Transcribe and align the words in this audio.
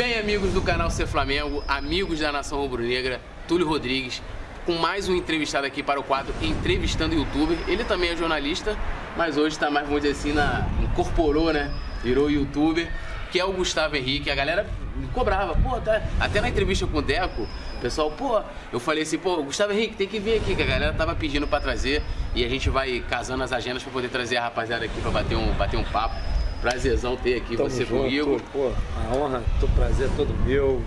Bem, 0.00 0.18
amigos 0.18 0.54
do 0.54 0.62
canal 0.62 0.90
Ser 0.90 1.06
Flamengo, 1.06 1.62
amigos 1.68 2.20
da 2.20 2.32
Nação 2.32 2.58
Rubro-Negra, 2.58 3.20
Túlio 3.46 3.68
Rodrigues, 3.68 4.22
com 4.64 4.72
mais 4.72 5.10
um 5.10 5.14
entrevistado 5.14 5.66
aqui 5.66 5.82
para 5.82 6.00
o 6.00 6.02
quadro 6.02 6.32
Entrevistando 6.40 7.14
Youtuber. 7.14 7.58
Ele 7.68 7.84
também 7.84 8.08
é 8.08 8.16
jornalista, 8.16 8.74
mas 9.14 9.36
hoje 9.36 9.56
está 9.56 9.70
mais, 9.70 9.86
vamos 9.86 10.00
dizer 10.00 10.14
assim, 10.14 10.32
na, 10.32 10.66
incorporou, 10.82 11.52
né? 11.52 11.70
Virou 12.02 12.30
youtuber, 12.30 12.90
que 13.30 13.38
é 13.38 13.44
o 13.44 13.52
Gustavo 13.52 13.94
Henrique. 13.94 14.30
A 14.30 14.34
galera 14.34 14.66
me 14.96 15.06
cobrava, 15.08 15.54
pô, 15.54 15.78
tá... 15.82 16.00
até 16.18 16.40
na 16.40 16.48
entrevista 16.48 16.86
com 16.86 16.96
o 16.96 17.02
Deco, 17.02 17.42
o 17.76 17.80
pessoal, 17.82 18.10
pô, 18.10 18.40
eu 18.72 18.80
falei 18.80 19.02
assim, 19.02 19.18
pô, 19.18 19.42
Gustavo 19.42 19.74
Henrique, 19.74 19.96
tem 19.96 20.08
que 20.08 20.18
vir 20.18 20.38
aqui, 20.38 20.56
que 20.56 20.62
a 20.62 20.66
galera 20.66 20.94
tava 20.94 21.14
pedindo 21.14 21.46
para 21.46 21.60
trazer 21.60 22.02
e 22.34 22.42
a 22.42 22.48
gente 22.48 22.70
vai 22.70 23.04
casando 23.06 23.44
as 23.44 23.52
agendas 23.52 23.82
para 23.82 23.92
poder 23.92 24.08
trazer 24.08 24.38
a 24.38 24.44
rapaziada 24.44 24.82
aqui 24.82 24.98
para 25.02 25.10
bater 25.10 25.36
um, 25.36 25.52
bater 25.52 25.76
um 25.76 25.84
papo. 25.84 26.14
Prazerzão 26.60 27.16
ter 27.16 27.36
aqui 27.36 27.56
Tamo 27.56 27.70
você 27.70 27.84
junto, 27.84 28.02
comigo. 28.02 28.40
Pô, 28.52 28.70
a 28.96 29.16
honra, 29.16 29.42
o 29.62 29.68
prazer 29.68 30.08
é 30.08 30.10
todo 30.16 30.34
meu. 30.44 30.82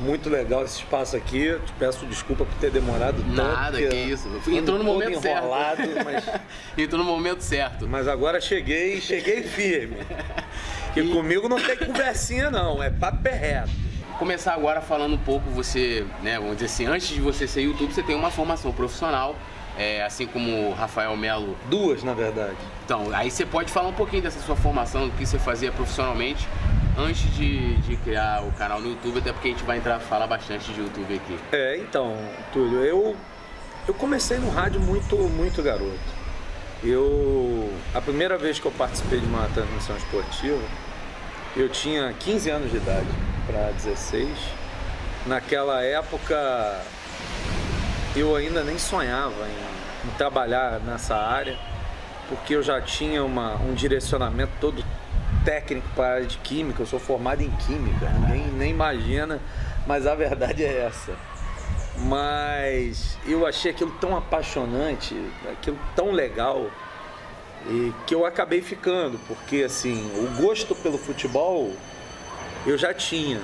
Muito 0.00 0.28
legal 0.28 0.64
esse 0.64 0.78
espaço 0.78 1.16
aqui. 1.16 1.56
Te 1.64 1.72
peço 1.78 2.04
desculpa 2.06 2.44
por 2.44 2.54
ter 2.56 2.70
demorado 2.70 3.16
tanto. 3.22 3.32
Nada, 3.34 3.78
que 3.78 3.94
isso. 3.94 4.28
Entrou 4.48 4.76
no 4.76 4.84
momento 4.84 5.20
certo. 5.20 5.38
enrolado, 5.44 5.82
Mas, 6.04 6.24
Entrou 6.76 7.02
no 7.02 7.08
momento 7.08 7.40
certo. 7.42 7.86
mas 7.88 8.08
agora 8.08 8.40
cheguei, 8.40 9.00
cheguei 9.00 9.42
firme. 9.42 9.98
Que 10.92 11.00
E- 11.00 11.08
comigo 11.12 11.48
não 11.48 11.58
tem 11.60 11.76
conversinha 11.76 12.52
não, 12.52 12.80
é 12.80 12.88
papo 12.88 13.26
é 13.26 13.32
reto. 13.32 13.70
Começar 14.16 14.52
agora 14.54 14.80
falando 14.80 15.14
um 15.14 15.18
pouco, 15.18 15.50
você, 15.50 16.06
né, 16.22 16.38
vamos 16.38 16.52
dizer 16.54 16.66
assim, 16.66 16.86
antes 16.86 17.08
de 17.08 17.20
você 17.20 17.48
ser 17.48 17.62
YouTube, 17.62 17.92
você 17.92 18.00
tem 18.02 18.14
uma 18.14 18.30
formação 18.30 18.70
profissional, 18.70 19.34
é, 19.78 20.02
assim 20.02 20.26
como 20.26 20.68
o 20.68 20.72
Rafael 20.72 21.16
Melo. 21.16 21.56
Duas, 21.68 22.02
na 22.02 22.14
verdade. 22.14 22.56
Então, 22.84 23.08
aí 23.12 23.30
você 23.30 23.44
pode 23.44 23.70
falar 23.70 23.88
um 23.88 23.94
pouquinho 23.94 24.22
dessa 24.22 24.40
sua 24.40 24.56
formação, 24.56 25.08
do 25.08 25.14
que 25.16 25.26
você 25.26 25.38
fazia 25.38 25.72
profissionalmente, 25.72 26.48
antes 26.96 27.32
de, 27.34 27.76
de 27.78 27.96
criar 27.96 28.42
o 28.42 28.52
canal 28.52 28.80
no 28.80 28.90
YouTube, 28.90 29.18
até 29.18 29.32
porque 29.32 29.48
a 29.48 29.50
gente 29.50 29.64
vai 29.64 29.78
entrar 29.78 29.98
falar 29.98 30.26
bastante 30.26 30.72
de 30.72 30.80
YouTube 30.80 31.14
aqui. 31.14 31.38
É, 31.52 31.78
então, 31.78 32.16
Túlio, 32.52 32.84
eu, 32.84 33.16
eu 33.88 33.94
comecei 33.94 34.38
no 34.38 34.50
rádio 34.50 34.80
muito, 34.80 35.16
muito 35.16 35.62
garoto. 35.62 36.24
Eu, 36.82 37.72
a 37.94 38.00
primeira 38.00 38.36
vez 38.36 38.58
que 38.58 38.66
eu 38.66 38.72
participei 38.72 39.18
de 39.18 39.26
uma 39.26 39.48
transmissão 39.54 39.96
esportiva, 39.96 40.62
eu 41.56 41.68
tinha 41.68 42.12
15 42.12 42.50
anos 42.50 42.70
de 42.70 42.76
idade 42.76 43.06
para 43.46 43.70
16. 43.70 44.28
Naquela 45.26 45.82
época, 45.82 46.82
eu 48.16 48.36
ainda 48.36 48.62
nem 48.62 48.78
sonhava 48.78 49.34
em, 49.48 50.08
em 50.08 50.10
trabalhar 50.16 50.80
nessa 50.80 51.16
área, 51.16 51.58
porque 52.28 52.54
eu 52.54 52.62
já 52.62 52.80
tinha 52.80 53.24
uma, 53.24 53.56
um 53.56 53.74
direcionamento 53.74 54.52
todo 54.60 54.84
técnico 55.44 55.86
para 55.94 56.04
a 56.06 56.14
área 56.14 56.26
de 56.26 56.38
química. 56.38 56.82
Eu 56.82 56.86
sou 56.86 57.00
formado 57.00 57.42
em 57.42 57.50
química, 57.50 58.08
ninguém 58.10 58.46
nem 58.52 58.70
imagina, 58.70 59.40
mas 59.86 60.06
a 60.06 60.14
verdade 60.14 60.64
é 60.64 60.86
essa. 60.86 61.12
Mas 61.96 63.18
eu 63.26 63.46
achei 63.46 63.70
aquilo 63.70 63.92
tão 64.00 64.16
apaixonante, 64.16 65.14
aquilo 65.52 65.78
tão 65.94 66.10
legal, 66.10 66.70
e 67.66 67.92
que 68.06 68.14
eu 68.14 68.26
acabei 68.26 68.60
ficando, 68.60 69.18
porque 69.26 69.62
assim, 69.62 70.10
o 70.16 70.42
gosto 70.42 70.74
pelo 70.74 70.98
futebol 70.98 71.72
eu 72.66 72.76
já 72.76 72.92
tinha, 72.92 73.40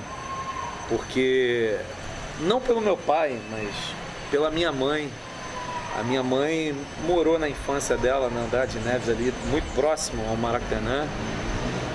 porque 0.89 1.79
não 2.41 2.61
pelo 2.61 2.81
meu 2.81 2.97
pai, 2.97 3.41
mas 3.51 3.71
pela 4.31 4.51
minha 4.51 4.73
mãe. 4.73 5.11
A 5.99 6.03
minha 6.03 6.23
mãe 6.23 6.75
morou 7.05 7.39
na 7.39 7.49
infância 7.49 7.97
dela 7.97 8.31
na 8.31 8.43
Andrade 8.43 8.79
Neves 8.79 9.09
ali, 9.09 9.35
muito 9.51 9.75
próximo 9.75 10.23
ao 10.29 10.37
Maracanã. 10.37 11.07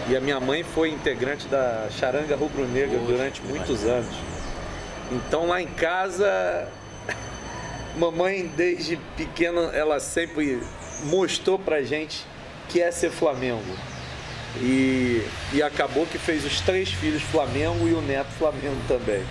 E 0.08 0.16
a 0.16 0.22
minha 0.22 0.40
mãe 0.40 0.64
foi 0.64 0.90
integrante 0.90 1.48
da 1.48 1.88
Charanga 1.90 2.36
Rubro 2.36 2.68
Negra 2.68 3.00
durante 3.00 3.42
muitos 3.42 3.84
anos. 3.86 4.14
Então 5.12 5.48
lá 5.48 5.62
em 5.62 5.68
casa, 5.68 6.68
mamãe 7.98 8.52
desde 8.56 8.98
pequena, 9.18 9.62
ela 9.74 10.00
sempre 10.00 10.62
mostrou 11.06 11.58
pra 11.58 11.82
gente 11.82 12.26
que 12.70 12.82
é 12.82 12.92
ser 12.92 13.10
Flamengo. 13.10 13.76
E, 14.58 15.26
e 15.54 15.64
acabou 15.64 16.06
que 16.06 16.18
fez 16.18 16.46
os 16.46 16.62
três 16.62 16.90
filhos 16.90 17.22
Flamengo 17.24 17.88
e 17.88 17.94
o 17.94 18.02
neto 18.02 18.32
Flamengo 18.38 18.78
também. 18.88 19.24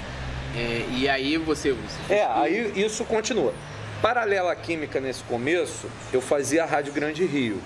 É, 0.56 0.86
e 0.92 1.08
aí 1.08 1.36
você. 1.36 1.74
fez 1.74 2.20
É, 2.20 2.24
aí 2.24 2.72
isso 2.76 3.04
continua. 3.04 3.52
Paralela 4.00 4.52
à 4.52 4.56
química 4.56 5.00
nesse 5.00 5.22
começo, 5.24 5.88
eu 6.12 6.20
fazia 6.20 6.62
a 6.62 6.66
Rádio 6.66 6.92
Grande 6.92 7.24
Rio. 7.24 7.60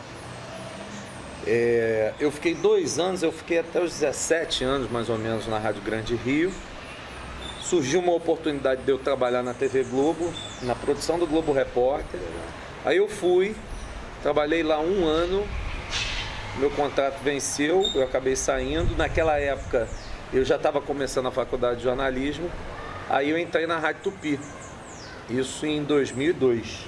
É, 1.47 2.13
eu 2.21 2.31
fiquei 2.31 2.55
dois 2.55 2.99
anos, 2.99 3.23
eu 3.23 3.33
fiquei 3.33 3.59
até 3.59 3.81
os 3.81 3.93
17 3.93 4.65
anos 4.65 4.91
mais 4.91 5.09
ou 5.09 5.19
menos 5.19 5.47
na 5.47 5.59
Rádio 5.59 5.83
Grande 5.83 6.15
Rio. 6.15 6.53
Surgiu 7.61 8.01
uma 8.01 8.13
oportunidade 8.13 8.83
de 8.83 8.91
eu 8.91 8.99
trabalhar 8.99 9.43
na 9.43 9.53
TV 9.53 9.83
Globo, 9.85 10.33
na 10.63 10.75
produção 10.75 11.19
do 11.19 11.27
Globo 11.27 11.53
Repórter. 11.53 12.21
Aí 12.85 12.97
eu 12.97 13.09
fui, 13.09 13.55
trabalhei 14.23 14.63
lá 14.63 14.81
um 14.81 15.05
ano, 15.05 15.47
meu 16.59 16.71
contrato 16.71 17.19
venceu, 17.23 17.85
eu 17.95 18.03
acabei 18.03 18.37
saindo. 18.37 18.97
Naquela 18.97 19.39
época 19.39 19.89
eu 20.33 20.45
já 20.45 20.57
estava 20.57 20.81
começando 20.81 21.27
a 21.27 21.31
faculdade 21.31 21.79
de 21.79 21.85
jornalismo, 21.85 22.51
aí 23.09 23.31
eu 23.31 23.39
entrei 23.39 23.67
na 23.67 23.79
Rádio 23.79 24.03
Tupi. 24.05 24.39
Isso 25.31 25.67
em 25.67 25.83
2002. 25.85 26.87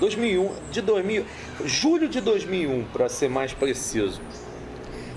2001, 0.00 0.52
de 0.70 0.80
2000, 0.80 1.26
julho 1.64 2.08
de 2.08 2.20
2001, 2.20 2.84
para 2.92 3.08
ser 3.08 3.28
mais 3.28 3.52
preciso. 3.52 4.20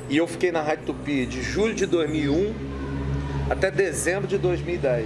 E 0.09 0.17
eu 0.17 0.25
fiquei 0.27 0.51
na 0.51 0.61
Rádio 0.61 0.85
Tupi 0.87 1.25
de 1.25 1.41
julho 1.41 1.73
de 1.75 1.85
2001 1.85 2.53
até 3.49 3.69
dezembro 3.69 4.27
de 4.27 4.37
2010. 4.37 5.05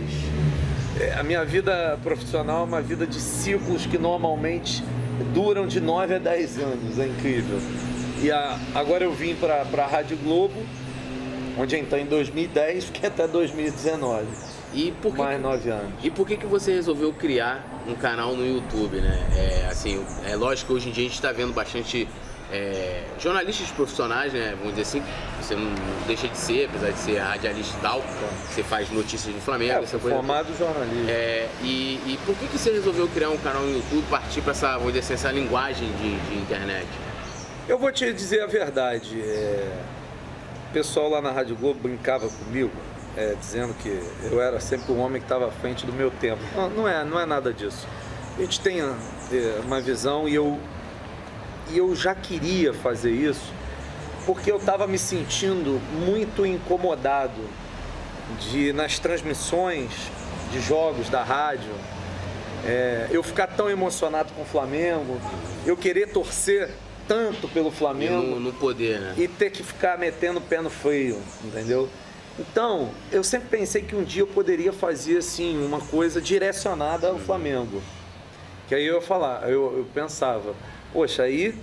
É, 1.00 1.14
A 1.20 1.24
minha 1.24 1.44
vida 1.44 2.00
profissional 2.04 2.62
é 2.62 2.64
uma 2.64 2.82
vida 2.82 3.06
de 3.06 3.20
ciclos 3.20 3.86
que 3.86 3.98
normalmente 3.98 4.82
duram 5.34 5.68
de 5.68 5.82
9 5.82 6.16
a 6.16 6.20
10 6.20 6.58
anos, 6.60 6.98
é 7.00 7.08
incrível. 7.08 7.60
E 8.22 8.32
a- 8.32 8.58
agora 8.74 9.04
eu 9.04 9.12
vim 9.14 9.36
para 9.36 9.62
a 9.84 9.88
Rádio 9.88 10.16
Globo, 10.24 10.56
onde 11.58 11.78
entrei 11.78 12.04
em 12.04 12.06
2010, 12.06 12.86
fiquei 12.86 13.10
até 13.10 13.28
2019, 13.28 14.26
E 14.76 14.92
por 15.02 15.12
que, 15.14 15.18
mais 15.22 15.42
9 15.42 15.70
anos. 15.70 15.92
E 16.04 16.10
por 16.12 16.28
que, 16.28 16.38
que 16.38 16.46
você 16.46 16.74
resolveu 16.74 17.14
criar 17.14 17.66
um 17.88 17.96
canal 17.96 18.36
no 18.36 18.46
YouTube, 18.46 18.98
né? 18.98 19.28
É, 19.36 19.68
assim, 19.68 20.04
é 20.26 20.36
lógico 20.36 20.68
que 20.68 20.74
hoje 20.74 20.90
em 20.90 20.92
dia 20.92 21.04
a 21.04 21.08
gente 21.08 21.16
está 21.16 21.32
vendo 21.32 21.54
bastante 21.54 22.08
é, 22.52 23.04
jornalistas 23.20 23.70
profissionais, 23.72 24.34
né? 24.34 24.56
Vamos 24.58 24.76
dizer 24.76 24.82
assim, 24.82 25.04
você 25.42 25.56
não, 25.56 25.72
deixa 26.06 26.28
de 26.28 26.38
ser, 26.38 26.66
apesar 26.70 26.92
de 26.92 27.00
ser 27.00 27.18
radialista 27.20 27.78
e 27.78 27.82
tal, 27.82 28.02
você 28.50 28.62
faz 28.64 28.90
notícias 28.92 29.34
do 29.34 29.42
Flamengo, 29.42 29.72
É, 29.80 29.84
essa 29.84 29.98
coisa. 29.98 30.16
formado 30.18 30.52
em 30.52 30.58
jornalismo. 30.58 31.10
É, 31.10 31.48
e, 31.64 32.00
e 32.06 32.20
por 32.26 32.36
que, 32.36 32.48
que 32.48 32.58
você 32.58 32.72
resolveu 32.72 33.08
criar 33.08 33.30
um 33.30 33.38
canal 33.38 33.62
no 33.64 33.74
YouTube, 33.76 34.04
partir 34.10 34.42
para 34.42 34.52
essa, 34.52 34.74
vamos 34.78 34.88
dizer 34.94 35.00
assim, 35.00 35.14
essa 35.14 35.32
linguagem 35.32 35.88
de, 35.94 36.16
de 36.30 36.36
internet? 36.42 36.88
Eu 37.68 37.80
vou 37.80 37.92
te 37.92 38.12
dizer 38.14 38.42
a 38.42 38.48
verdade. 38.48 39.20
é, 39.22 39.74
O 40.70 40.74
pessoal 40.74 41.10
lá 41.10 41.22
na 41.22 41.32
Rádio 41.32 41.56
Globo 41.56 41.80
brincava 41.82 42.28
comigo, 42.30 42.72
é, 43.18 43.36
dizendo 43.40 43.74
que 43.76 44.02
eu 44.24 44.42
era 44.42 44.60
sempre 44.60 44.92
o 44.92 44.98
homem 44.98 45.20
que 45.22 45.26
estava 45.26 45.48
à 45.48 45.52
frente 45.52 45.86
do 45.86 45.94
meu 45.94 46.12
tempo. 46.12 46.42
Não, 46.56 46.70
não 46.70 46.88
é, 46.88 47.04
não 47.04 47.20
é 47.20 47.26
nada 47.26 47.54
disso. 47.54 47.88
A 48.38 48.42
gente 48.42 48.60
tem 48.60 48.82
é, 48.82 49.62
uma 49.64 49.80
visão 49.80 50.28
e 50.28 50.36
eu, 50.36 50.60
e 51.72 51.78
eu 51.78 51.96
já 51.96 52.14
queria 52.14 52.74
fazer 52.74 53.12
isso 53.12 53.54
porque 54.26 54.52
eu 54.52 54.58
estava 54.58 54.88
me 54.88 54.98
sentindo 54.98 55.80
muito 56.06 56.46
incomodado 56.46 57.42
de 58.40 58.74
nas 58.74 58.98
transmissões 58.98 59.92
de 60.52 60.60
jogos 60.60 61.10
da 61.10 61.24
rádio 61.24 61.72
é, 62.66 63.08
eu 63.12 63.22
ficar 63.22 63.48
tão 63.48 63.70
emocionado 63.70 64.34
com 64.34 64.42
o 64.42 64.46
Flamengo, 64.46 65.22
eu 65.66 65.78
querer 65.78 66.08
torcer 66.08 66.72
tanto 67.08 67.48
pelo 67.48 67.70
E 67.70 67.72
Flamengo 67.72 68.26
no, 68.26 68.40
no 68.40 68.54
poder, 68.54 69.00
né? 69.00 69.14
e 69.18 69.28
ter 69.28 69.52
que 69.52 69.62
ficar 69.62 70.00
metendo 70.00 70.40
o 70.40 70.42
pé 70.42 70.60
no 70.62 70.72
freio, 70.72 71.22
entendeu? 71.44 71.88
Então, 72.38 72.90
eu 73.12 73.24
sempre 73.24 73.48
pensei 73.50 73.82
que 73.82 73.96
um 73.96 74.04
dia 74.04 74.24
eu 74.24 74.28
poderia 74.28 74.74
fazer 74.74 75.18
assim 75.18 75.64
uma 75.66 75.80
coisa 75.80 76.22
direcionada 76.22 77.10
ao 77.10 77.18
Flamengo. 77.18 77.82
Que 78.68 78.76
aí 78.76 78.86
eu 78.86 78.96
ia 78.96 79.02
falar, 79.02 79.50
eu, 79.50 79.78
eu 79.78 79.88
pensava, 79.94 80.56
poxa, 80.92 81.24
aí 81.24 81.56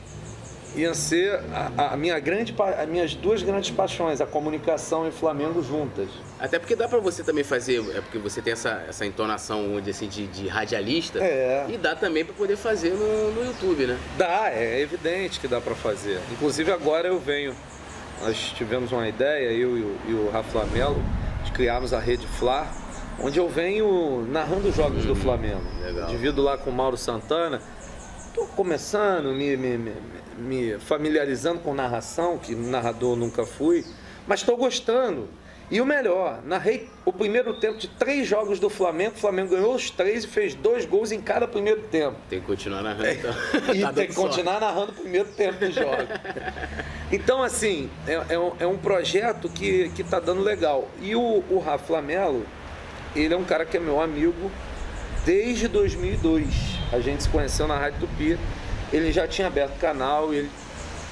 ia 0.75 0.95
ser 0.95 1.41
a, 1.77 1.93
a 1.93 1.97
minha 1.97 2.19
grande, 2.19 2.55
as 2.79 2.89
minhas 2.89 3.15
duas 3.15 3.43
grandes 3.43 3.71
paixões, 3.71 4.21
a 4.21 4.27
comunicação 4.27 5.05
e 5.05 5.09
o 5.11 5.13
Flamengo 5.13 5.63
juntas. 5.63 6.09
Até 6.39 6.59
porque 6.59 6.75
dá 6.75 6.89
pra 6.89 6.99
você 6.99 7.23
também 7.23 7.45
fazer, 7.45 7.81
é 7.95 8.01
porque 8.01 8.19
você 8.19 8.41
tem 8.41 8.53
essa, 8.53 8.83
essa 8.89 9.05
entonação, 9.05 9.77
assim, 9.89 10.09
de, 10.09 10.27
de 10.27 10.49
radialista. 10.49 11.19
É. 11.23 11.67
E 11.69 11.77
dá 11.77 11.95
também 11.95 12.25
pra 12.25 12.35
poder 12.35 12.57
fazer 12.57 12.91
no, 12.91 13.33
no 13.33 13.45
YouTube, 13.45 13.87
né? 13.87 13.99
Dá, 14.17 14.51
é 14.51 14.81
evidente 14.81 15.39
que 15.39 15.49
dá 15.49 15.61
para 15.61 15.75
fazer. 15.75 16.21
Inclusive 16.33 16.73
agora 16.73 17.09
eu 17.09 17.19
venho, 17.19 17.55
nós 18.23 18.53
tivemos 18.57 18.93
uma 18.93 19.09
ideia, 19.09 19.51
eu 19.51 19.77
e 19.77 19.83
o, 19.83 19.97
e 20.09 20.15
o 20.15 20.31
Rafa 20.31 20.61
Lamelo, 20.61 21.03
de 21.45 21.51
criarmos 21.51 21.93
a 21.93 21.99
Rede 21.99 22.27
Fla, 22.27 22.71
onde 23.21 23.39
eu 23.39 23.49
venho 23.49 24.25
narrando 24.31 24.69
os 24.69 24.77
jogos 24.77 25.05
do 25.05 25.15
Flamengo. 25.15 25.63
legal. 25.83 26.09
Divido 26.09 26.41
lá 26.41 26.57
com 26.57 26.71
o 26.71 26.73
Mauro 26.73 26.97
Santana. 26.97 27.61
Estou 28.29 28.47
começando, 28.47 29.33
me, 29.33 29.57
me, 29.57 29.77
me, 29.77 29.93
me 30.39 30.79
familiarizando 30.79 31.61
com 31.61 31.75
narração, 31.75 32.39
que 32.39 32.55
narrador 32.55 33.17
nunca 33.17 33.45
fui, 33.45 33.85
mas 34.27 34.41
estou 34.41 34.57
gostando. 34.57 35.29
E 35.73 35.81
o 35.81 35.87
melhor, 35.87 36.43
narrei 36.45 36.87
o 37.03 37.11
primeiro 37.11 37.55
tempo 37.55 37.79
de 37.79 37.89
três 37.89 38.29
jogos 38.29 38.61
do 38.61 38.69
Flamengo. 38.69 39.15
O 39.17 39.19
Flamengo 39.19 39.55
ganhou 39.55 39.75
os 39.75 39.89
três 39.89 40.23
e 40.25 40.29
fez 40.29 40.55
dois 40.55 40.85
gols 40.85 41.11
em 41.13 41.19
cada 41.19 41.49
primeiro 41.49 41.81
tempo. 41.85 42.15
Tem 42.29 42.41
que 42.41 42.47
continuar 42.47 42.83
narrando. 42.83 43.09
Então. 43.09 43.33
e 43.75 43.81
tá 43.81 43.91
tem 43.91 44.07
que 44.07 44.15
continuar 44.15 44.61
sorte. 44.61 44.67
narrando 44.67 44.93
o 44.93 44.95
primeiro 44.95 45.29
tempo 45.31 45.65
de 45.65 45.73
jogo. 45.73 45.97
então, 47.11 47.43
assim, 47.43 47.89
é, 48.07 48.35
é, 48.35 48.39
um, 48.39 48.53
é, 48.61 48.67
um, 48.67 48.77
projeto 48.77 49.49
que, 49.49 49.89
que 49.97 50.05
tá 50.05 50.21
dando 50.21 50.43
legal. 50.43 50.91
E 51.01 51.17
o, 51.17 51.43
o 51.49 51.59
Rafa 51.59 51.87
Flamelo, 51.87 52.45
ele 53.17 53.33
é 53.33 53.37
um 53.39 53.45
cara 53.45 53.65
que 53.65 53.79
é 53.79 53.81
meu 53.81 53.99
amigo 53.99 54.51
desde 55.25 55.69
2002. 55.69 56.49
A 56.93 57.01
gente 57.01 57.23
se 57.23 57.31
conheceu 57.31 57.67
na 57.67 57.79
Rádio 57.79 58.01
Tupi. 58.01 58.39
Ele 58.93 59.11
já 59.11 59.27
tinha 59.27 59.47
aberto 59.47 59.77
o 59.77 59.79
canal, 59.79 60.35
ele 60.35 60.51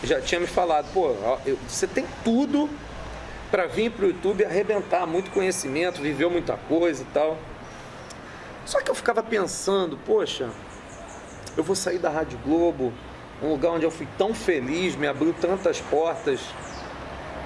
já 0.05 0.21
tinha 0.21 0.39
me 0.39 0.47
falado, 0.47 0.93
pô, 0.93 1.15
você 1.67 1.87
tem 1.87 2.05
tudo 2.23 2.69
para 3.51 3.67
vir 3.67 3.91
para 3.91 4.05
o 4.05 4.09
YouTube 4.09 4.45
arrebentar 4.45 5.07
muito 5.07 5.31
conhecimento, 5.31 6.01
viveu 6.01 6.31
muita 6.31 6.57
coisa 6.57 7.03
e 7.03 7.07
tal. 7.07 7.37
Só 8.65 8.81
que 8.81 8.91
eu 8.91 8.95
ficava 8.95 9.23
pensando, 9.23 9.99
poxa, 10.07 10.51
eu 11.57 11.65
vou 11.65 11.75
sair 11.75 11.99
da 11.99 12.09
Rádio 12.09 12.39
Globo, 12.45 12.93
um 13.43 13.49
lugar 13.51 13.73
onde 13.73 13.85
eu 13.85 13.91
fui 13.91 14.07
tão 14.17 14.33
feliz, 14.33 14.95
me 14.95 15.07
abriu 15.07 15.35
tantas 15.41 15.81
portas, 15.81 16.41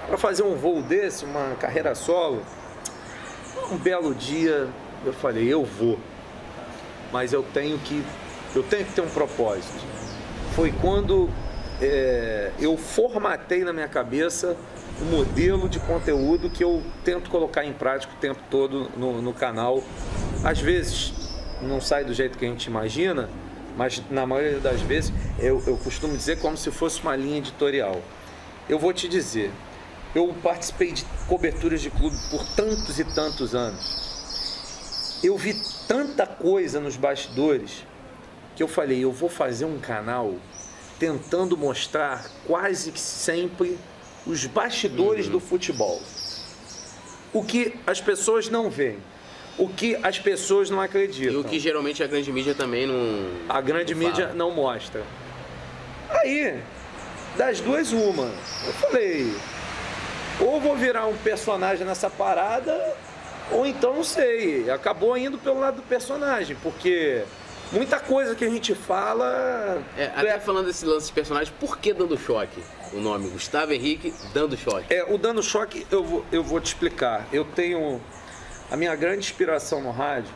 para 0.07 0.19
fazer 0.19 0.43
um 0.43 0.55
voo 0.55 0.83
desse, 0.83 1.25
uma 1.25 1.55
carreira 1.59 1.95
solo. 1.95 2.43
Um 3.71 3.79
belo 3.79 4.15
dia 4.15 4.69
eu 5.07 5.13
falei, 5.13 5.53
eu 5.53 5.65
vou, 5.65 5.99
mas 7.13 7.33
eu 7.33 7.43
tenho 7.43 7.79
que, 7.79 8.05
eu 8.55 8.63
tenho 8.63 8.85
que 8.85 8.93
ter 8.93 9.01
um 9.01 9.09
propósito. 9.09 9.83
Foi 10.55 10.73
quando 10.73 11.31
é, 11.81 12.51
eu 12.59 12.77
formatei 12.77 13.65
na 13.65 13.73
minha 13.73 13.89
cabeça 13.89 14.57
o 15.01 15.05
modelo 15.05 15.69
de 15.69 15.79
conteúdo 15.81 16.49
que 16.49 16.63
eu 16.63 16.83
tento 17.05 17.31
colocar 17.31 17.65
em 17.65 17.73
prática 17.73 18.13
o 18.13 18.17
tempo 18.17 18.41
todo 18.51 18.91
no, 18.97 19.21
no 19.21 19.33
canal. 19.33 19.83
Às 20.43 20.61
vezes 20.61 21.13
não 21.63 21.81
sai 21.81 22.05
do 22.05 22.15
jeito 22.15 22.39
que 22.39 22.45
a 22.45 22.49
gente 22.49 22.67
imagina, 22.67 23.29
mas 23.77 24.03
na 24.11 24.27
maioria 24.27 24.61
das 24.61 24.81
vezes 24.81 25.13
eu, 25.39 25.63
eu 25.67 25.77
costumo 25.79 26.17
dizer 26.17 26.39
como 26.39 26.57
se 26.57 26.71
fosse 26.71 27.01
uma 27.03 27.17
linha 27.17 27.39
editorial. 27.39 28.01
Eu 28.69 28.79
vou 28.79 28.93
te 28.93 29.09
dizer, 29.09 29.51
eu 30.15 30.35
participei 30.43 30.93
de 30.93 31.05
coberturas 31.27 31.81
de 31.81 31.91
clube 31.91 32.17
por 32.31 32.47
tantos 32.55 32.99
e 32.99 33.05
tantos 33.05 33.55
anos. 33.55 35.21
Eu 35.23 35.37
vi 35.37 35.55
tanta 35.89 36.27
coisa 36.27 36.79
nos 36.79 36.97
bastidores 36.97 37.85
que 38.55 38.63
eu 38.63 38.69
falei, 38.69 39.03
eu 39.03 39.11
vou 39.11 39.29
fazer 39.29 39.65
um 39.65 39.79
canal 39.79 40.35
tentando 40.99 41.57
mostrar 41.57 42.25
quase 42.47 42.93
que 42.93 43.01
sempre 43.01 43.77
os 44.27 44.47
bastidores 44.47 45.27
uhum. 45.27 45.33
do 45.33 45.41
futebol. 45.41 46.01
O 47.33 47.43
que 47.43 47.75
as 47.87 48.01
pessoas 48.01 48.49
não 48.49 48.71
veem. 48.71 48.99
O 49.59 49.69
que 49.69 49.97
as 50.03 50.19
pessoas 50.19 50.71
não 50.71 50.81
acreditam. 50.81 51.35
E 51.35 51.37
o 51.37 51.45
que 51.45 51.59
geralmente 51.59 52.03
a 52.03 52.07
grande 52.07 52.33
mídia 52.33 52.55
também 52.55 52.87
não. 52.87 53.29
A 53.49 53.61
grande 53.61 53.95
não 53.95 54.01
mídia 54.01 54.27
fala. 54.27 54.35
não 54.35 54.51
mostra. 54.51 55.03
Aí, 56.11 56.61
das 57.37 57.61
duas, 57.61 57.93
uma. 57.93 58.31
Eu 58.67 58.73
falei, 58.75 59.37
ou 60.41 60.61
vou 60.61 60.77
virar 60.77 61.07
um 61.07 61.17
personagem 61.17 61.87
nessa 61.87 62.11
parada, 62.11 62.95
ou 63.51 63.67
então 63.67 63.95
não 63.95 64.05
sei. 64.05 64.71
Acabou 64.71 65.17
indo 65.17 65.39
pelo 65.39 65.61
lado 65.61 65.77
do 65.77 65.83
personagem, 65.83 66.57
porque 66.63 67.23
muita 67.73 68.01
coisa 68.01 68.35
que 68.35 68.45
a 68.45 68.51
gente 68.51 68.75
fala. 68.75 69.83
É, 69.97 70.07
até 70.07 70.31
é... 70.31 70.41
falando 70.41 70.67
desse 70.67 70.85
lance 70.85 71.09
de 71.09 71.13
personagem, 71.13 71.53
por 71.61 71.79
que 71.79 71.93
dando 71.93 72.19
choque? 72.19 72.63
O 72.95 73.01
nome 73.01 73.29
Gustavo 73.29 73.73
Henrique 73.73 74.15
Dando 74.33 74.57
Choque. 74.57 74.95
É, 74.95 75.03
o 75.13 75.19
Dando 75.19 75.43
Choque 75.43 75.85
eu 75.91 76.05
vou, 76.05 76.25
eu 76.31 76.45
vou 76.45 76.61
te 76.61 76.67
explicar. 76.67 77.27
Eu 77.33 77.45
tenho. 77.45 78.01
A 78.71 78.77
minha 78.77 78.95
grande 78.95 79.19
inspiração 79.19 79.83
no 79.83 79.91
rádio 79.91 80.33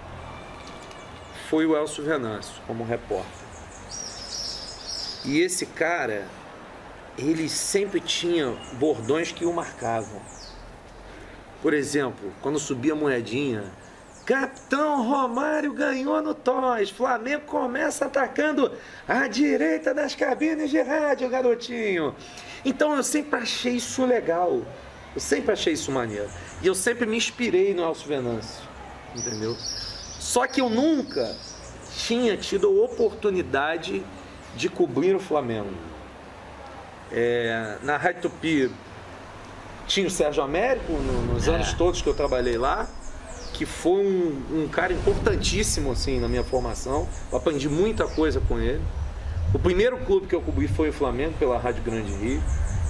foi 1.48 1.64
o 1.66 1.76
Elcio 1.76 2.02
Venâncio, 2.02 2.60
como 2.66 2.84
repórter. 2.84 3.46
E 5.24 5.38
esse 5.38 5.66
cara, 5.66 6.26
ele 7.16 7.48
sempre 7.48 8.00
tinha 8.00 8.48
bordões 8.72 9.30
que 9.30 9.44
o 9.44 9.52
marcavam. 9.52 10.20
Por 11.62 11.72
exemplo, 11.72 12.32
quando 12.42 12.58
subia 12.58 12.92
a 12.92 12.96
moedinha, 12.96 13.72
Capitão 14.28 15.08
Romário 15.08 15.72
ganhou 15.72 16.20
no 16.20 16.34
Toys. 16.34 16.90
Flamengo 16.90 17.44
começa 17.46 18.04
atacando 18.04 18.70
a 19.08 19.26
direita 19.26 19.94
das 19.94 20.14
cabines 20.14 20.70
de 20.70 20.82
rádio, 20.82 21.30
garotinho. 21.30 22.14
Então 22.64 22.96
eu 22.96 23.02
sempre 23.02 23.40
achei 23.40 23.74
isso 23.74 24.04
legal. 24.04 24.62
Eu 25.14 25.20
sempre 25.20 25.52
achei 25.52 25.72
isso 25.72 25.90
maneiro. 25.90 26.28
E 26.62 26.66
eu 26.66 26.74
sempre 26.74 27.06
me 27.06 27.16
inspirei 27.16 27.74
no 27.74 27.82
Elcio 27.82 28.08
Venâncio. 28.08 28.62
Entendeu? 29.14 29.56
Só 30.18 30.46
que 30.46 30.60
eu 30.60 30.68
nunca 30.68 31.34
tinha 31.96 32.36
tido 32.36 32.66
a 32.66 32.84
oportunidade 32.84 34.04
de 34.56 34.68
cobrir 34.68 35.14
o 35.14 35.20
Flamengo. 35.20 35.72
É, 37.10 37.78
na 37.82 37.96
Rádio 37.96 38.22
Tupi 38.22 38.70
tinha 39.86 40.06
o 40.06 40.10
Sérgio 40.10 40.42
Américo 40.42 40.92
nos 40.92 41.48
anos 41.48 41.68
é. 41.68 41.76
todos 41.76 42.02
que 42.02 42.08
eu 42.08 42.14
trabalhei 42.14 42.58
lá 42.58 42.86
que 43.58 43.66
foi 43.66 44.04
um, 44.06 44.62
um, 44.62 44.68
cara 44.68 44.92
importantíssimo 44.92 45.90
assim 45.90 46.20
na 46.20 46.28
minha 46.28 46.44
formação. 46.44 47.08
Eu 47.32 47.38
aprendi 47.38 47.68
muita 47.68 48.06
coisa 48.06 48.40
com 48.40 48.58
ele. 48.58 48.80
O 49.54 49.58
primeiro 49.58 49.96
clube 50.04 50.26
que 50.26 50.34
eu 50.34 50.42
cobri 50.42 50.68
foi 50.68 50.90
o 50.90 50.92
Flamengo 50.92 51.32
pela 51.38 51.56
Rádio 51.56 51.82
Grande 51.82 52.12
Rio. 52.12 52.42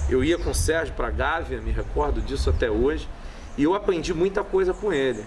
Eu 0.09 0.21
ia 0.21 0.37
com 0.37 0.49
o 0.49 0.53
Sérgio 0.53 0.93
para 0.93 1.09
Gávea, 1.09 1.61
me 1.61 1.71
recordo 1.71 2.19
disso 2.19 2.49
até 2.49 2.69
hoje, 2.69 3.07
e 3.57 3.63
eu 3.63 3.73
aprendi 3.73 4.13
muita 4.13 4.43
coisa 4.43 4.73
com 4.73 4.91
ele. 4.91 5.23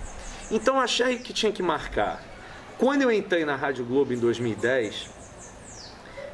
Então 0.50 0.78
achei 0.78 1.18
que 1.18 1.32
tinha 1.32 1.50
que 1.50 1.62
marcar. 1.62 2.22
Quando 2.76 3.00
eu 3.00 3.10
entrei 3.10 3.46
na 3.46 3.56
Rádio 3.56 3.82
Globo 3.82 4.12
em 4.12 4.18
2010, 4.18 5.08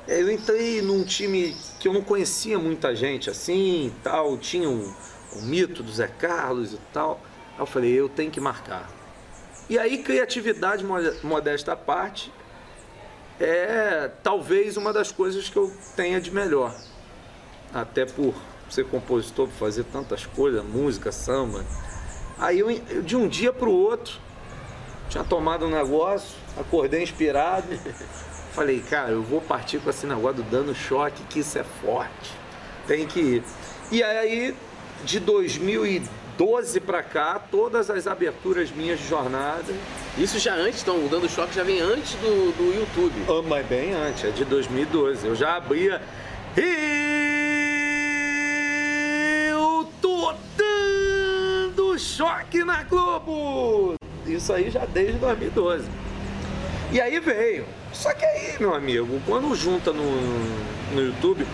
eu 0.09 0.29
entrei 0.33 0.83
num 0.83 1.05
time 1.05 1.55
que 1.79 1.87
eu 1.87 1.93
não 1.93 2.03
conhecia 2.03 2.59
muita 2.59 2.97
gente 2.97 3.31
assim, 3.31 3.95
tal, 4.03 4.37
tinha 4.37 4.69
um, 4.69 4.93
um 5.37 5.43
mito 5.43 5.81
do 5.81 5.93
Zé 5.93 6.09
Carlos 6.09 6.73
e 6.73 6.79
tal. 6.93 7.21
Aí 7.55 7.61
eu 7.61 7.67
falei, 7.67 7.93
eu 7.93 8.09
tenho 8.09 8.33
que 8.33 8.41
marcar. 8.41 8.91
E 9.71 9.79
aí, 9.79 9.99
criatividade, 9.99 10.85
modesta 11.23 11.75
à 11.75 11.77
parte, 11.77 12.33
é 13.41 14.11
talvez 14.23 14.77
uma 14.77 14.93
das 14.93 15.13
coisas 15.13 15.49
que 15.49 15.57
eu 15.57 15.73
tenha 15.95 16.21
de 16.21 16.31
melhor. 16.31 16.75
Até 17.73 18.05
por 18.05 18.35
ser 18.71 18.85
compositor, 18.87 19.47
por 19.49 19.55
fazer 19.55 19.85
tantas 19.85 20.27
coisas, 20.27 20.65
música, 20.65 21.13
samba. 21.13 21.65
Aí 22.39 22.59
eu, 22.59 22.69
de 23.03 23.17
um 23.17 23.29
dia 23.29 23.53
para 23.53 23.69
o 23.69 23.73
outro, 23.73 24.19
tinha 25.09 25.25
tomado 25.25 25.67
um 25.67 25.71
negócio, 25.71 26.37
acordei 26.57 27.03
inspirado. 27.03 27.67
Falei, 28.53 28.81
cara, 28.81 29.11
eu 29.11 29.23
vou 29.23 29.41
partir 29.41 29.79
com 29.79 29.91
esse 29.91 30.07
negócio 30.07 30.43
do 30.43 30.51
dando 30.51 30.75
choque, 30.75 31.23
que 31.25 31.41
isso 31.41 31.59
é 31.59 31.65
forte. 31.65 32.33
Tem 32.87 33.07
que 33.07 33.21
ir. 33.21 33.45
E 33.91 34.03
aí, 34.03 34.55
de 35.05 35.21
2010, 35.21 36.09
12 36.39 36.79
para 36.79 37.03
cá, 37.03 37.41
todas 37.51 37.91
as 37.91 38.07
aberturas 38.07 38.71
minhas 38.71 39.01
de 39.01 39.09
jornada. 39.09 39.75
Isso 40.17 40.39
já 40.39 40.55
antes, 40.55 40.83
então, 40.83 41.05
o 41.05 41.09
Dando 41.09 41.29
Choque 41.29 41.53
já 41.53 41.65
vem 41.65 41.81
antes 41.81 42.15
do, 42.15 42.53
do 42.57 42.79
YouTube. 42.79 43.13
Oh, 43.27 43.43
mas 43.43 43.67
bem 43.67 43.93
antes, 43.93 44.25
é 44.25 44.31
de 44.31 44.45
2012. 44.45 45.27
Eu 45.27 45.35
já 45.35 45.57
abria. 45.57 46.01
Eu 49.51 49.91
tô 50.01 50.33
dando 50.57 51.99
choque 51.99 52.63
na 52.63 52.85
Globo! 52.85 53.95
Isso 54.25 54.53
aí 54.53 54.71
já 54.71 54.87
desde 54.87 55.19
2012. 55.19 55.89
E 56.93 57.01
aí 57.01 57.19
veio. 57.19 57.67
Só 57.93 58.15
que 58.15 58.25
aí, 58.25 58.55
meu 58.61 58.75
amigo, 58.75 59.21
quando 59.27 59.53
junta 59.57 59.93
no, 59.93 60.05
no 60.95 61.01
YouTube, 61.01 61.45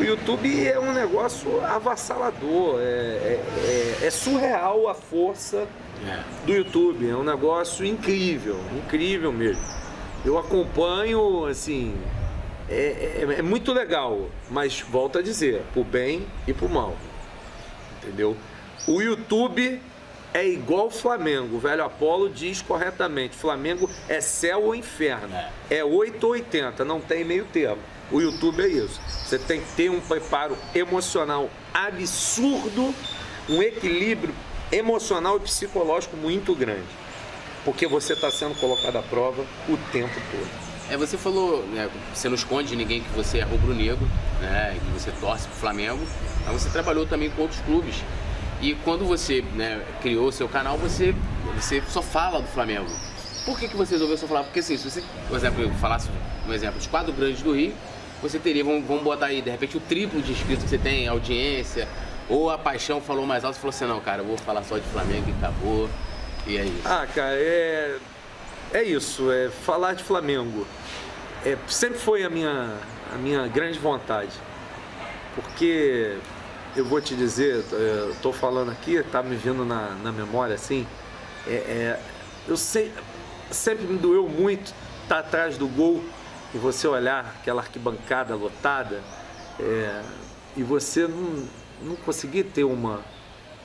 o 0.00 0.04
YouTube 0.04 0.66
é 0.66 0.80
um 0.80 0.92
negócio 0.92 1.62
avassalador, 1.62 2.80
é, 2.80 2.82
é, 2.82 3.98
é, 4.02 4.06
é 4.06 4.10
surreal 4.10 4.88
a 4.88 4.94
força 4.94 5.68
é. 6.06 6.22
do 6.46 6.54
YouTube, 6.54 7.08
é 7.08 7.14
um 7.14 7.22
negócio 7.22 7.84
incrível, 7.84 8.58
incrível 8.74 9.30
mesmo. 9.30 9.62
Eu 10.24 10.38
acompanho, 10.38 11.44
assim, 11.44 11.94
é, 12.68 13.26
é, 13.28 13.34
é 13.40 13.42
muito 13.42 13.74
legal, 13.74 14.30
mas 14.50 14.80
volto 14.80 15.18
a 15.18 15.22
dizer, 15.22 15.62
pro 15.74 15.84
bem 15.84 16.26
e 16.46 16.54
pro 16.54 16.68
mal, 16.68 16.96
entendeu? 17.98 18.34
O 18.88 19.02
YouTube 19.02 19.82
é 20.32 20.46
igual 20.48 20.86
o 20.86 20.90
Flamengo, 20.90 21.56
o 21.56 21.58
velho 21.58 21.84
Apolo 21.84 22.30
diz 22.30 22.62
corretamente, 22.62 23.36
Flamengo 23.36 23.90
é 24.08 24.18
céu 24.22 24.62
ou 24.62 24.74
inferno, 24.74 25.36
é 25.68 25.84
8 25.84 26.24
ou 26.24 26.32
80, 26.32 26.86
não 26.86 27.02
tem 27.02 27.22
meio 27.22 27.44
termo. 27.44 27.82
O 28.10 28.20
YouTube 28.20 28.62
é 28.62 28.68
isso. 28.68 29.00
Você 29.08 29.38
tem 29.38 29.60
que 29.60 29.72
ter 29.72 29.90
um 29.90 30.00
preparo 30.00 30.56
emocional 30.74 31.48
absurdo, 31.72 32.94
um 33.48 33.62
equilíbrio 33.62 34.34
emocional 34.72 35.36
e 35.36 35.40
psicológico 35.40 36.16
muito 36.16 36.54
grande. 36.54 36.86
Porque 37.64 37.86
você 37.86 38.14
está 38.14 38.30
sendo 38.30 38.58
colocado 38.58 38.96
à 38.96 39.02
prova 39.02 39.44
o 39.68 39.76
tempo 39.92 40.14
todo. 40.30 40.70
É, 40.90 40.96
você 40.96 41.16
falou, 41.16 41.64
né, 41.68 41.88
você 42.12 42.28
não 42.28 42.34
esconde 42.34 42.70
de 42.70 42.76
ninguém 42.76 43.00
que 43.00 43.10
você 43.10 43.38
é 43.38 43.42
rubro-negro, 43.44 44.04
né, 44.40 44.76
que 44.76 45.00
você 45.00 45.12
torce 45.20 45.46
pro 45.46 45.56
Flamengo, 45.56 46.04
mas 46.44 46.62
você 46.62 46.68
trabalhou 46.68 47.06
também 47.06 47.30
com 47.30 47.42
outros 47.42 47.60
clubes. 47.60 48.02
E 48.60 48.74
quando 48.74 49.04
você 49.04 49.42
né, 49.54 49.84
criou 50.02 50.32
seu 50.32 50.48
canal, 50.48 50.76
você, 50.76 51.14
você 51.54 51.80
só 51.88 52.02
fala 52.02 52.40
do 52.40 52.48
Flamengo. 52.48 52.90
Por 53.44 53.58
que, 53.58 53.68
que 53.68 53.76
você 53.76 53.92
resolveu 53.92 54.18
só 54.18 54.26
falar? 54.26 54.42
Porque 54.44 54.58
assim, 54.58 54.76
se 54.76 54.90
você, 54.90 55.02
por 55.28 55.36
exemplo, 55.36 55.70
falasse 55.80 56.08
um 56.46 56.52
exemplo, 56.52 56.78
os 56.78 56.86
quatro 56.86 57.12
grandes 57.12 57.40
do 57.40 57.54
Rio, 57.54 57.72
você 58.22 58.38
teria, 58.38 58.64
vamos, 58.64 58.86
vamos 58.86 59.02
botar 59.02 59.26
aí, 59.26 59.40
de 59.40 59.50
repente, 59.50 59.76
o 59.76 59.80
triplo 59.80 60.20
de 60.20 60.32
inscritos 60.32 60.64
que 60.64 60.70
você 60.70 60.78
tem, 60.78 61.08
audiência, 61.08 61.88
ou 62.28 62.50
a 62.50 62.58
paixão 62.58 63.00
falou 63.00 63.26
mais 63.26 63.44
alto 63.44 63.56
e 63.56 63.60
falou 63.60 63.70
assim, 63.70 63.86
não, 63.86 64.00
cara, 64.00 64.22
eu 64.22 64.26
vou 64.26 64.38
falar 64.38 64.62
só 64.62 64.78
de 64.78 64.86
Flamengo 64.88 65.28
e 65.28 65.32
acabou. 65.32 65.90
E 66.46 66.56
é 66.56 66.64
isso. 66.64 66.82
Ah, 66.84 67.06
cara, 67.12 67.34
é. 67.34 67.98
É 68.72 68.84
isso, 68.84 69.32
é 69.32 69.48
falar 69.48 69.94
de 69.94 70.04
Flamengo. 70.04 70.64
É, 71.44 71.56
sempre 71.66 71.98
foi 71.98 72.22
a 72.22 72.30
minha, 72.30 72.76
a 73.12 73.16
minha 73.16 73.48
grande 73.48 73.80
vontade. 73.80 74.30
Porque 75.34 76.16
eu 76.76 76.84
vou 76.84 77.00
te 77.00 77.16
dizer, 77.16 77.64
estou 78.12 78.32
falando 78.32 78.70
aqui, 78.70 79.02
tá 79.10 79.24
me 79.24 79.34
vindo 79.34 79.64
na, 79.64 79.96
na 80.02 80.12
memória 80.12 80.54
assim. 80.54 80.86
É, 81.48 81.50
é, 81.50 82.00
eu 82.46 82.56
sei, 82.56 82.92
sempre 83.50 83.86
me 83.86 83.98
doeu 83.98 84.28
muito 84.28 84.72
estar 85.02 85.16
tá 85.16 85.18
atrás 85.18 85.58
do 85.58 85.66
gol 85.66 86.04
e 86.54 86.58
você 86.58 86.86
olhar 86.88 87.36
aquela 87.40 87.62
arquibancada 87.62 88.34
lotada 88.34 89.00
é, 89.58 90.02
e 90.56 90.62
você 90.62 91.06
não, 91.06 91.48
não 91.82 91.96
conseguir 91.96 92.44
ter 92.44 92.64
uma, 92.64 93.00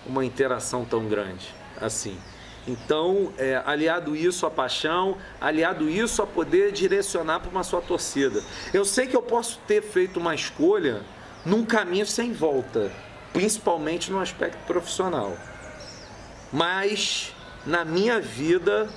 uma 0.05 0.23
interação 0.23 0.85
tão 0.85 1.07
grande 1.07 1.53
assim. 1.81 2.17
Então, 2.67 3.31
é, 3.37 3.61
aliado 3.63 4.15
isso 4.15 4.45
à 4.45 4.51
paixão, 4.51 5.17
aliado 5.39 5.87
isso 5.87 6.21
a 6.23 6.27
poder 6.27 6.71
direcionar 6.71 7.39
para 7.39 7.51
uma 7.51 7.63
sua 7.63 7.79
torcida. 7.79 8.43
Eu 8.73 8.83
sei 8.83 9.05
que 9.05 9.15
eu 9.15 9.21
posso 9.21 9.59
ter 9.67 9.83
feito 9.83 10.19
uma 10.19 10.33
escolha 10.33 11.03
num 11.45 11.63
caminho 11.63 12.07
sem 12.07 12.33
volta, 12.33 12.91
principalmente 13.31 14.11
no 14.11 14.19
aspecto 14.19 14.57
profissional. 14.65 15.37
Mas 16.51 17.35
na 17.65 17.85
minha 17.85 18.19
vida 18.19 18.89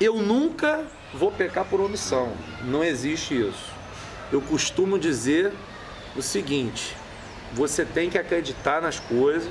eu 0.00 0.22
nunca 0.22 0.86
vou 1.12 1.30
pecar 1.30 1.64
por 1.64 1.80
omissão. 1.80 2.32
Não 2.64 2.82
existe 2.84 3.34
isso. 3.34 3.72
Eu 4.30 4.40
costumo 4.40 4.98
dizer 4.98 5.52
o 6.16 6.22
seguinte: 6.22 6.94
você 7.52 7.84
tem 7.84 8.10
que 8.10 8.18
acreditar 8.18 8.82
nas 8.82 8.98
coisas, 8.98 9.50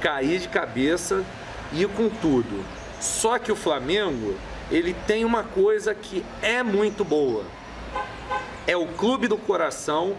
cair 0.00 0.40
de 0.40 0.48
cabeça 0.48 1.24
e 1.72 1.82
ir 1.82 1.88
com 1.88 2.08
tudo. 2.08 2.64
Só 3.00 3.38
que 3.38 3.52
o 3.52 3.56
Flamengo, 3.56 4.34
ele 4.70 4.94
tem 5.06 5.24
uma 5.24 5.42
coisa 5.42 5.94
que 5.94 6.24
é 6.40 6.62
muito 6.62 7.04
boa. 7.04 7.44
É 8.66 8.76
o 8.76 8.86
clube 8.86 9.28
do 9.28 9.36
coração 9.36 10.16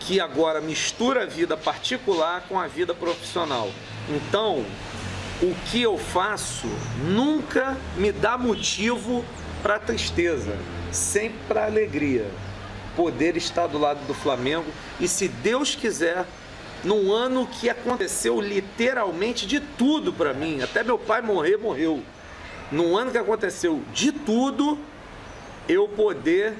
que 0.00 0.20
agora 0.20 0.60
mistura 0.60 1.24
a 1.24 1.26
vida 1.26 1.56
particular 1.56 2.44
com 2.48 2.58
a 2.58 2.66
vida 2.66 2.94
profissional. 2.94 3.70
Então, 4.08 4.64
o 5.42 5.54
que 5.66 5.82
eu 5.82 5.98
faço 5.98 6.66
nunca 7.04 7.76
me 7.96 8.10
dá 8.10 8.38
motivo 8.38 9.24
para 9.62 9.78
tristeza, 9.78 10.56
sempre 10.92 11.38
para 11.46 11.66
alegria. 11.66 12.26
Poder 12.96 13.36
estar 13.36 13.66
do 13.66 13.78
lado 13.78 14.04
do 14.06 14.14
Flamengo 14.14 14.66
e, 14.98 15.06
se 15.06 15.28
Deus 15.28 15.74
quiser, 15.74 16.24
num 16.82 17.12
ano 17.12 17.46
que 17.46 17.68
aconteceu 17.68 18.40
literalmente 18.40 19.46
de 19.46 19.60
tudo 19.60 20.12
para 20.12 20.32
mim, 20.32 20.62
até 20.62 20.82
meu 20.82 20.98
pai 20.98 21.20
morrer, 21.20 21.56
morreu. 21.56 22.02
Num 22.70 22.96
ano 22.96 23.10
que 23.10 23.18
aconteceu 23.18 23.82
de 23.92 24.12
tudo, 24.12 24.78
eu 25.68 25.88
poder 25.88 26.54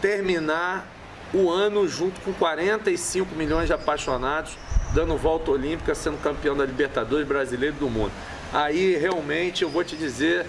terminar 0.00 0.86
o 1.32 1.50
ano 1.50 1.88
junto 1.88 2.20
com 2.20 2.32
45 2.32 3.34
milhões 3.34 3.66
de 3.66 3.72
apaixonados, 3.72 4.56
dando 4.94 5.16
volta 5.16 5.50
olímpica, 5.50 5.94
sendo 5.94 6.20
campeão 6.22 6.56
da 6.56 6.64
Libertadores 6.64 7.26
brasileiro 7.26 7.76
do 7.76 7.88
mundo. 7.88 8.12
Aí 8.52 8.96
realmente 8.96 9.62
eu 9.62 9.68
vou 9.68 9.82
te 9.82 9.96
dizer 9.96 10.46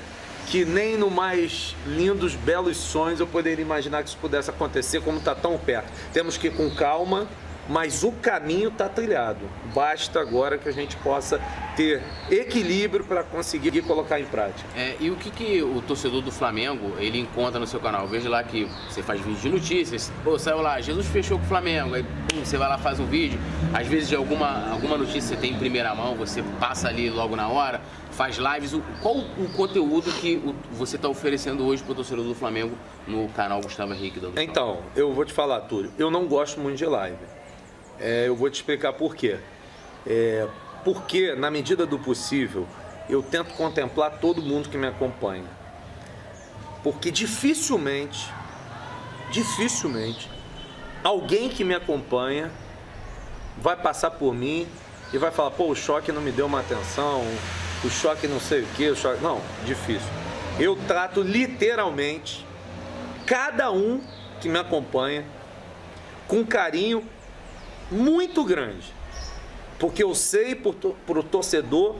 que 0.47 0.63
nem 0.63 0.97
no 0.97 1.11
mais 1.11 1.75
lindos, 1.85 2.33
belos 2.33 2.77
sonhos 2.77 3.19
eu 3.19 3.27
poderia 3.27 3.63
imaginar 3.63 4.01
que 4.01 4.09
isso 4.09 4.17
pudesse 4.19 4.49
acontecer, 4.49 5.01
como 5.01 5.17
está 5.17 5.35
tão 5.35 5.57
perto. 5.57 5.91
Temos 6.13 6.37
que 6.37 6.47
ir 6.47 6.51
com 6.51 6.69
calma, 6.69 7.27
mas 7.69 8.03
o 8.03 8.11
caminho 8.13 8.69
está 8.69 8.87
trilhado. 8.87 9.41
Basta 9.73 10.19
agora 10.19 10.57
que 10.57 10.69
a 10.69 10.71
gente 10.71 10.95
possa 10.97 11.39
ter 11.75 12.01
equilíbrio 12.31 13.03
para 13.03 13.23
conseguir 13.23 13.81
colocar 13.81 14.19
em 14.19 14.25
prática. 14.25 14.67
É, 14.75 14.95
e 14.99 15.11
o 15.11 15.15
que, 15.15 15.29
que 15.29 15.61
o 15.61 15.81
torcedor 15.81 16.21
do 16.21 16.31
Flamengo 16.31 16.93
ele 16.97 17.19
encontra 17.19 17.59
no 17.59 17.67
seu 17.67 17.79
canal? 17.79 18.07
Veja 18.07 18.29
lá 18.29 18.41
que 18.41 18.67
você 18.89 19.03
faz 19.03 19.19
vídeo 19.19 19.39
de 19.39 19.49
notícias, 19.49 20.11
pô, 20.23 20.39
saiu 20.39 20.61
lá, 20.61 20.79
Jesus 20.79 21.07
fechou 21.07 21.37
com 21.37 21.45
o 21.45 21.47
Flamengo, 21.47 21.93
aí 21.93 22.03
pum, 22.03 22.43
você 22.43 22.57
vai 22.57 22.69
lá 22.69 22.77
faz 22.77 22.99
um 22.99 23.05
vídeo, 23.05 23.39
às 23.73 23.85
vezes 23.85 24.09
de 24.09 24.15
alguma, 24.15 24.71
alguma 24.71 24.97
notícia 24.97 25.21
você 25.21 25.35
tem 25.35 25.53
em 25.53 25.59
primeira 25.59 25.93
mão, 25.93 26.15
você 26.15 26.41
passa 26.59 26.87
ali 26.87 27.09
logo 27.09 27.35
na 27.35 27.47
hora, 27.47 27.81
faz 28.17 28.37
lives. 28.37 28.73
Qual 28.99 29.15
o 29.15 29.47
conteúdo 29.55 30.11
que 30.11 30.41
você 30.71 30.95
está 30.95 31.07
oferecendo 31.07 31.63
hoje 31.63 31.83
para 31.83 31.91
o 31.91 31.95
torcedor 31.95 32.25
do 32.25 32.33
Flamengo 32.33 32.75
no 33.07 33.29
canal 33.29 33.61
Gustavo 33.61 33.93
Henrique? 33.93 34.19
Da 34.19 34.41
então, 34.41 34.81
eu 34.95 35.13
vou 35.13 35.23
te 35.23 35.31
falar, 35.31 35.61
Túlio, 35.61 35.93
eu 35.99 36.09
não 36.09 36.25
gosto 36.25 36.59
muito 36.59 36.77
de 36.77 36.85
live. 36.85 37.15
É, 37.99 38.27
eu 38.27 38.35
vou 38.35 38.49
te 38.49 38.55
explicar 38.55 38.93
por 38.93 39.15
quê. 39.15 39.37
É, 40.05 40.47
porque, 40.83 41.35
na 41.35 41.51
medida 41.51 41.85
do 41.85 41.99
possível, 41.99 42.67
eu 43.07 43.21
tento 43.21 43.53
contemplar 43.53 44.17
todo 44.19 44.41
mundo 44.41 44.67
que 44.67 44.77
me 44.77 44.87
acompanha. 44.87 45.45
Porque 46.83 47.11
dificilmente, 47.11 48.31
dificilmente, 49.29 50.27
alguém 51.03 51.49
que 51.49 51.63
me 51.63 51.75
acompanha 51.75 52.51
vai 53.57 53.75
passar 53.75 54.11
por 54.11 54.33
mim 54.33 54.67
e 55.13 55.17
vai 55.19 55.29
falar, 55.29 55.51
pô, 55.51 55.67
o 55.67 55.75
choque 55.75 56.11
não 56.11 56.21
me 56.21 56.31
deu 56.31 56.47
uma 56.47 56.61
atenção, 56.61 57.23
o 57.83 57.89
choque 57.89 58.27
não 58.27 58.39
sei 58.39 58.61
o 58.61 58.67
que, 58.75 58.89
o 58.89 58.95
choque. 58.95 59.21
Não, 59.21 59.41
difícil. 59.65 60.07
Eu 60.59 60.75
trato 60.87 61.21
literalmente 61.21 62.45
cada 63.25 63.71
um 63.71 64.01
que 64.39 64.49
me 64.49 64.57
acompanha 64.57 65.25
com 66.27 66.45
carinho 66.45 67.03
muito 67.91 68.43
grande, 68.43 68.93
porque 69.79 70.03
eu 70.03 70.13
sei 70.13 70.55
para 70.55 71.19
o 71.19 71.23
torcedor 71.23 71.95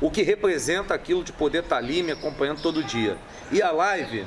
o 0.00 0.10
que 0.10 0.22
representa 0.22 0.94
aquilo 0.94 1.22
de 1.22 1.32
poder 1.32 1.62
estar 1.62 1.76
tá 1.76 1.82
ali 1.82 2.02
me 2.02 2.12
acompanhando 2.12 2.62
todo 2.62 2.82
dia. 2.82 3.18
E 3.52 3.60
a 3.60 3.70
live 3.70 4.24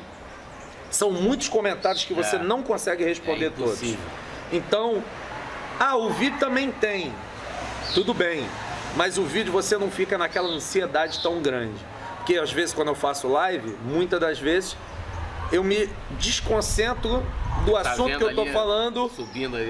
são 0.91 1.11
muitos 1.11 1.47
comentários 1.47 2.05
que 2.05 2.13
você 2.13 2.35
é, 2.35 2.43
não 2.43 2.61
consegue 2.61 3.03
responder 3.03 3.47
é 3.47 3.49
todos. 3.49 3.95
Então, 4.51 5.03
ah, 5.79 5.95
o 5.95 6.11
vídeo 6.11 6.37
também 6.39 6.71
tem. 6.71 7.13
Tudo 7.93 8.13
bem, 8.13 8.47
mas 8.95 9.17
o 9.17 9.23
vídeo 9.23 9.51
você 9.51 9.77
não 9.77 9.89
fica 9.89 10.17
naquela 10.17 10.49
ansiedade 10.49 11.21
tão 11.21 11.41
grande. 11.41 11.79
Porque 12.17 12.37
às 12.37 12.51
vezes 12.51 12.73
quando 12.73 12.89
eu 12.89 12.95
faço 12.95 13.27
live, 13.27 13.75
muitas 13.83 14.19
das 14.19 14.39
vezes 14.39 14.77
eu 15.51 15.63
me 15.63 15.89
desconcentro 16.11 17.23
do 17.65 17.73
tá 17.73 17.91
assunto 17.91 18.17
que 18.17 18.23
eu 18.23 18.29
estou 18.29 18.47
falando 18.47 19.11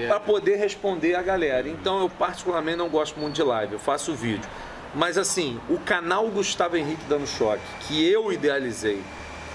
para 0.08 0.20
poder 0.20 0.56
responder 0.56 1.14
a 1.14 1.22
galera. 1.22 1.68
Então 1.68 2.00
eu 2.00 2.08
particularmente 2.08 2.76
não 2.76 2.88
gosto 2.88 3.18
muito 3.18 3.34
de 3.34 3.42
live, 3.42 3.74
eu 3.74 3.78
faço 3.78 4.14
vídeo. 4.14 4.48
Mas 4.94 5.18
assim, 5.18 5.60
o 5.68 5.78
canal 5.78 6.28
Gustavo 6.28 6.76
Henrique 6.76 7.04
Dando 7.08 7.26
Choque, 7.26 7.62
que 7.80 8.08
eu 8.08 8.32
idealizei 8.32 9.02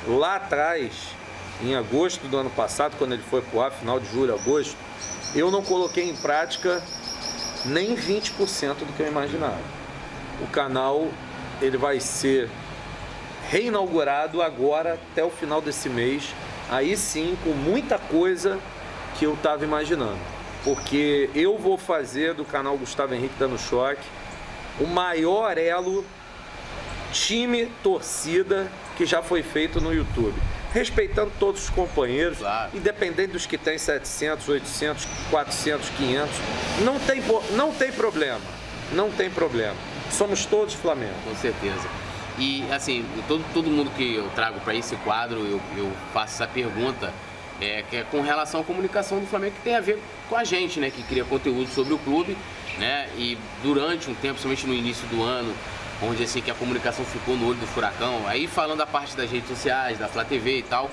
lá 0.05 0.35
atrás, 0.35 0.91
em 1.61 1.75
agosto 1.75 2.27
do 2.27 2.37
ano 2.37 2.49
passado, 2.49 2.95
quando 2.97 3.13
ele 3.13 3.23
foi 3.23 3.41
pro 3.41 3.61
ar, 3.61 3.71
final 3.71 3.99
de 3.99 4.11
julho, 4.11 4.33
agosto, 4.33 4.75
eu 5.33 5.49
não 5.49 5.61
coloquei 5.61 6.09
em 6.09 6.15
prática 6.15 6.81
nem 7.65 7.95
20% 7.95 8.75
do 8.75 8.93
que 8.95 9.01
eu 9.01 9.07
imaginava. 9.07 9.61
O 10.41 10.47
canal 10.47 11.07
ele 11.61 11.77
vai 11.77 11.99
ser 11.99 12.49
reinaugurado 13.49 14.41
agora 14.41 14.93
até 14.93 15.23
o 15.23 15.29
final 15.29 15.61
desse 15.61 15.89
mês, 15.89 16.33
aí 16.69 16.95
sim 16.95 17.37
com 17.43 17.51
muita 17.51 17.97
coisa 17.97 18.59
que 19.17 19.25
eu 19.25 19.33
estava 19.33 19.63
imaginando. 19.63 20.19
Porque 20.63 21.29
eu 21.33 21.57
vou 21.57 21.77
fazer 21.77 22.33
do 22.33 22.45
canal 22.45 22.77
Gustavo 22.77 23.13
Henrique 23.13 23.35
Dando 23.39 23.57
Choque 23.57 24.05
o 24.79 24.85
maior 24.85 25.57
elo 25.57 26.05
time 27.11 27.65
torcida 27.81 28.71
que 28.97 29.05
já 29.05 29.21
foi 29.21 29.41
feito 29.41 29.81
no 29.81 29.93
YouTube. 29.93 30.39
Respeitando 30.73 31.31
todos 31.39 31.63
os 31.63 31.69
companheiros, 31.69 32.37
claro. 32.37 32.71
independente 32.75 33.31
dos 33.31 33.45
que 33.45 33.57
têm 33.57 33.77
700, 33.77 34.47
800, 34.47 35.07
400, 35.31 35.89
500, 35.89 36.35
não 36.83 36.99
tem, 36.99 37.23
não 37.55 37.73
tem 37.73 37.91
problema, 37.91 38.41
não 38.91 39.09
tem 39.11 39.29
problema. 39.29 39.75
Somos 40.11 40.45
todos 40.45 40.73
Flamengo. 40.73 41.15
Com 41.23 41.35
certeza. 41.35 41.87
E 42.37 42.63
assim, 42.71 43.05
todo, 43.27 43.43
todo 43.53 43.69
mundo 43.69 43.91
que 43.91 44.15
eu 44.15 44.29
trago 44.29 44.59
para 44.61 44.73
esse 44.73 44.95
quadro, 44.97 45.39
eu, 45.39 45.61
eu 45.75 45.91
faço 46.13 46.35
essa 46.35 46.47
pergunta, 46.47 47.13
é, 47.59 47.83
que 47.89 47.97
é 47.97 48.03
com 48.03 48.21
relação 48.21 48.61
à 48.61 48.63
comunicação 48.63 49.19
do 49.19 49.27
Flamengo, 49.27 49.55
que 49.55 49.61
tem 49.61 49.75
a 49.75 49.81
ver 49.81 50.01
com 50.29 50.35
a 50.35 50.43
gente, 50.45 50.79
né? 50.79 50.89
Que 50.89 51.03
cria 51.03 51.25
conteúdo 51.25 51.69
sobre 51.69 51.93
o 51.93 51.97
clube, 51.97 52.37
né? 52.77 53.09
E 53.17 53.37
durante 53.61 54.09
um 54.09 54.15
tempo, 54.15 54.39
somente 54.39 54.65
no 54.65 54.73
início 54.73 55.05
do 55.07 55.21
ano, 55.21 55.53
onde 56.01 56.23
assim 56.23 56.41
que 56.41 56.51
a 56.51 56.55
comunicação 56.55 57.03
ficou 57.05 57.35
no 57.35 57.47
olho 57.47 57.59
do 57.59 57.67
furacão, 57.67 58.27
aí 58.27 58.47
falando 58.47 58.81
a 58.81 58.87
parte 58.87 59.15
das 59.15 59.29
redes 59.29 59.49
sociais, 59.49 59.97
da 59.97 60.07
Flá 60.07 60.23
TV 60.23 60.59
e 60.59 60.63
tal, 60.63 60.89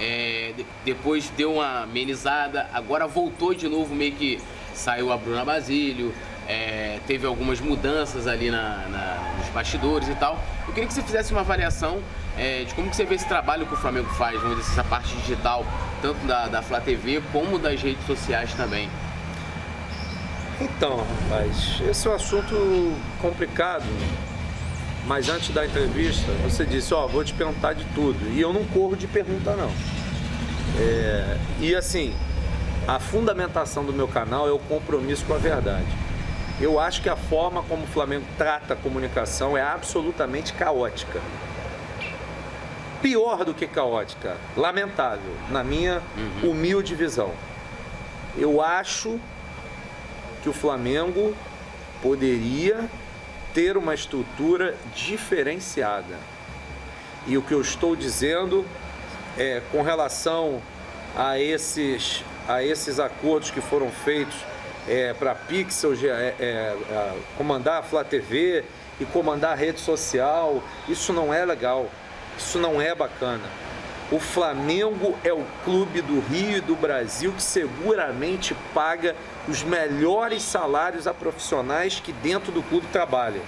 é, 0.00 0.52
depois 0.84 1.30
deu 1.30 1.54
uma 1.54 1.82
amenizada, 1.82 2.68
agora 2.72 3.06
voltou 3.06 3.54
de 3.54 3.68
novo, 3.68 3.94
meio 3.94 4.12
que 4.12 4.40
saiu 4.74 5.10
a 5.10 5.16
Bruna 5.16 5.44
Basílio, 5.44 6.14
é, 6.46 7.00
teve 7.06 7.26
algumas 7.26 7.60
mudanças 7.60 8.26
ali 8.26 8.50
na, 8.50 8.86
na, 8.88 9.34
nos 9.38 9.48
bastidores 9.48 10.08
e 10.08 10.14
tal. 10.14 10.38
Eu 10.66 10.74
queria 10.74 10.86
que 10.86 10.94
você 10.94 11.02
fizesse 11.02 11.32
uma 11.32 11.40
avaliação 11.40 12.00
é, 12.36 12.64
de 12.64 12.74
como 12.74 12.88
que 12.90 12.96
você 12.96 13.04
vê 13.04 13.14
esse 13.14 13.26
trabalho 13.26 13.66
que 13.66 13.74
o 13.74 13.76
Flamengo 13.76 14.08
faz, 14.10 14.40
vamos 14.40 14.58
dizer, 14.58 14.72
essa 14.72 14.84
parte 14.84 15.14
digital, 15.16 15.64
tanto 16.02 16.24
da, 16.26 16.46
da 16.46 16.62
Flá 16.62 16.80
TV 16.80 17.22
como 17.32 17.58
das 17.58 17.82
redes 17.82 18.04
sociais 18.06 18.52
também. 18.54 18.88
Então, 20.60 21.04
rapaz, 21.22 21.80
esse 21.88 22.06
é 22.06 22.10
um 22.10 22.14
assunto 22.14 22.94
complicado. 23.20 23.84
Mas 25.06 25.28
antes 25.28 25.50
da 25.50 25.64
entrevista, 25.64 26.32
você 26.42 26.64
disse, 26.64 26.92
ó, 26.92 27.04
oh, 27.04 27.08
vou 27.08 27.24
te 27.24 27.32
perguntar 27.32 27.74
de 27.74 27.84
tudo. 27.94 28.18
E 28.32 28.40
eu 28.40 28.52
não 28.52 28.64
corro 28.64 28.96
de 28.96 29.06
pergunta, 29.06 29.54
não. 29.54 29.70
É, 30.78 31.38
e 31.60 31.74
assim, 31.74 32.12
a 32.88 32.98
fundamentação 32.98 33.84
do 33.84 33.92
meu 33.92 34.08
canal 34.08 34.48
é 34.48 34.52
o 34.52 34.58
compromisso 34.58 35.24
com 35.24 35.34
a 35.34 35.38
verdade. 35.38 35.86
Eu 36.60 36.80
acho 36.80 37.02
que 37.02 37.08
a 37.08 37.16
forma 37.16 37.62
como 37.62 37.84
o 37.84 37.86
Flamengo 37.86 38.24
trata 38.36 38.74
a 38.74 38.76
comunicação 38.76 39.56
é 39.56 39.62
absolutamente 39.62 40.52
caótica. 40.54 41.20
Pior 43.00 43.44
do 43.44 43.54
que 43.54 43.66
caótica, 43.66 44.36
lamentável, 44.56 45.34
na 45.50 45.62
minha 45.62 46.02
uhum. 46.16 46.50
humilde 46.50 46.94
visão. 46.94 47.30
Eu 48.36 48.60
acho 48.60 49.20
que 50.42 50.48
o 50.48 50.52
Flamengo 50.52 51.34
poderia 52.02 52.88
ter 53.56 53.78
uma 53.78 53.94
estrutura 53.94 54.74
diferenciada. 54.94 56.18
E 57.26 57.38
o 57.38 57.42
que 57.42 57.54
eu 57.54 57.62
estou 57.62 57.96
dizendo 57.96 58.66
é 59.38 59.62
com 59.72 59.80
relação 59.80 60.60
a 61.16 61.38
esses, 61.38 62.22
a 62.46 62.62
esses 62.62 63.00
acordos 63.00 63.50
que 63.50 63.62
foram 63.62 63.90
feitos 63.90 64.36
é, 64.86 65.14
para 65.14 65.34
Pixel 65.34 65.94
é, 65.94 66.34
é, 66.38 66.76
comandar 67.38 67.80
a 67.80 67.82
Flá 67.82 68.04
TV 68.04 68.62
e 69.00 69.06
comandar 69.06 69.52
a 69.52 69.54
rede 69.54 69.80
social. 69.80 70.62
Isso 70.86 71.14
não 71.14 71.32
é 71.32 71.42
legal, 71.42 71.88
isso 72.36 72.58
não 72.58 72.78
é 72.78 72.94
bacana. 72.94 73.65
O 74.10 74.20
Flamengo 74.20 75.18
é 75.24 75.32
o 75.32 75.44
clube 75.64 76.00
do 76.00 76.20
Rio 76.20 76.58
e 76.58 76.60
do 76.60 76.76
Brasil 76.76 77.32
que 77.32 77.42
seguramente 77.42 78.54
paga 78.72 79.16
os 79.48 79.64
melhores 79.64 80.44
salários 80.44 81.08
a 81.08 81.14
profissionais 81.14 81.98
que 81.98 82.12
dentro 82.12 82.52
do 82.52 82.62
clube 82.62 82.86
trabalham. 82.92 83.42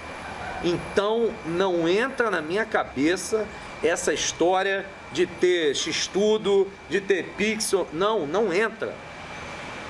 Então 0.61 1.29
não 1.45 1.87
entra 1.87 2.29
na 2.29 2.41
minha 2.41 2.65
cabeça 2.65 3.47
essa 3.81 4.13
história 4.13 4.85
de 5.13 5.25
ter 5.25 5.73
X-Tudo, 5.73 6.67
de 6.89 6.99
ter 6.99 7.33
Pixel. 7.37 7.87
Não, 7.93 8.27
não 8.27 8.53
entra. 8.53 8.93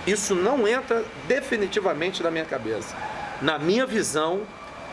Isso 0.05 0.35
não 0.35 0.67
entra 0.67 1.03
definitivamente 1.27 2.21
na 2.21 2.29
minha 2.29 2.45
cabeça. 2.45 2.95
Na 3.41 3.57
minha 3.57 3.87
visão, 3.87 4.41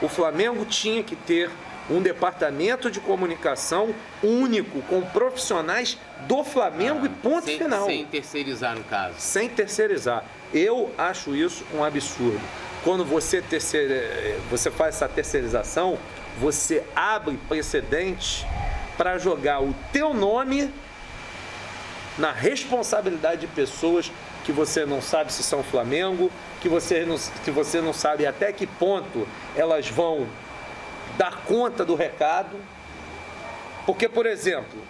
o 0.01 0.09
Flamengo 0.09 0.65
tinha 0.65 1.03
que 1.03 1.15
ter 1.15 1.51
um 1.91 2.01
departamento 2.01 2.91
de 2.91 3.01
comunicação 3.01 3.95
único, 4.23 4.83
com 4.83 5.03
profissionais 5.03 5.99
do 6.27 6.43
Flamengo 6.43 7.01
ah, 7.03 7.07
e 7.07 7.09
ponto 7.09 7.45
sem, 7.45 7.59
final. 7.59 7.87
Sem 7.87 8.05
terceirizar, 8.07 8.77
no 8.77 8.85
caso. 8.85 9.15
Sem 9.19 9.49
terceirizar. 9.49 10.25
Eu 10.53 10.93
acho 10.99 11.35
isso 11.35 11.65
um 11.75 11.85
absurdo. 11.85 12.41
Quando 12.83 13.05
você, 13.05 13.43
terceira, 13.43 13.95
eh, 13.95 14.39
você 14.51 14.71
faz 14.71 14.97
essa 14.97 15.09
terceirização, 15.09 15.99
você 16.39 16.85
abre 16.95 17.39
precedente 17.49 18.47
para 18.97 19.19
jogar 19.19 19.63
o 19.63 19.75
teu 19.93 20.15
nome 20.15 20.73
na 22.19 22.33
responsabilidade 22.33 23.43
de 23.43 23.47
pessoas 23.49 24.11
que 24.45 24.53
você 24.53 24.87
não 24.87 25.03
sabe 25.03 25.33
se 25.33 25.43
são 25.43 25.63
Flamengo, 25.63 26.31
que 26.61 26.69
você 26.69 27.05
não, 27.05 27.19
que 27.45 27.51
você 27.51 27.81
não 27.81 27.93
sabe 27.93 28.27
até 28.27 28.53
que 28.53 28.67
ponto 28.67 29.27
elas 29.57 29.89
vão 29.89 30.27
dar 31.17 31.45
conta 31.45 31.85
do 31.85 31.95
recado. 31.95 32.57
Porque, 33.85 34.09
por 34.09 34.27
exemplo, 34.27 34.83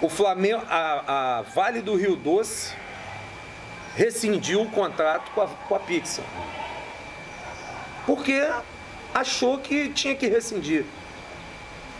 o 0.00 0.08
Flamengo, 0.08 0.62
a, 0.68 1.38
a 1.38 1.42
Vale 1.42 1.80
do 1.80 1.94
Rio 1.94 2.16
Doce 2.16 2.74
rescindiu 3.94 4.62
o 4.62 4.70
contrato 4.70 5.30
com 5.30 5.40
a, 5.40 5.46
com 5.46 5.74
a 5.74 5.80
Pixel. 5.80 6.24
Porque 8.04 8.46
achou 9.14 9.58
que 9.58 9.88
tinha 9.90 10.14
que 10.14 10.26
rescindir. 10.26 10.84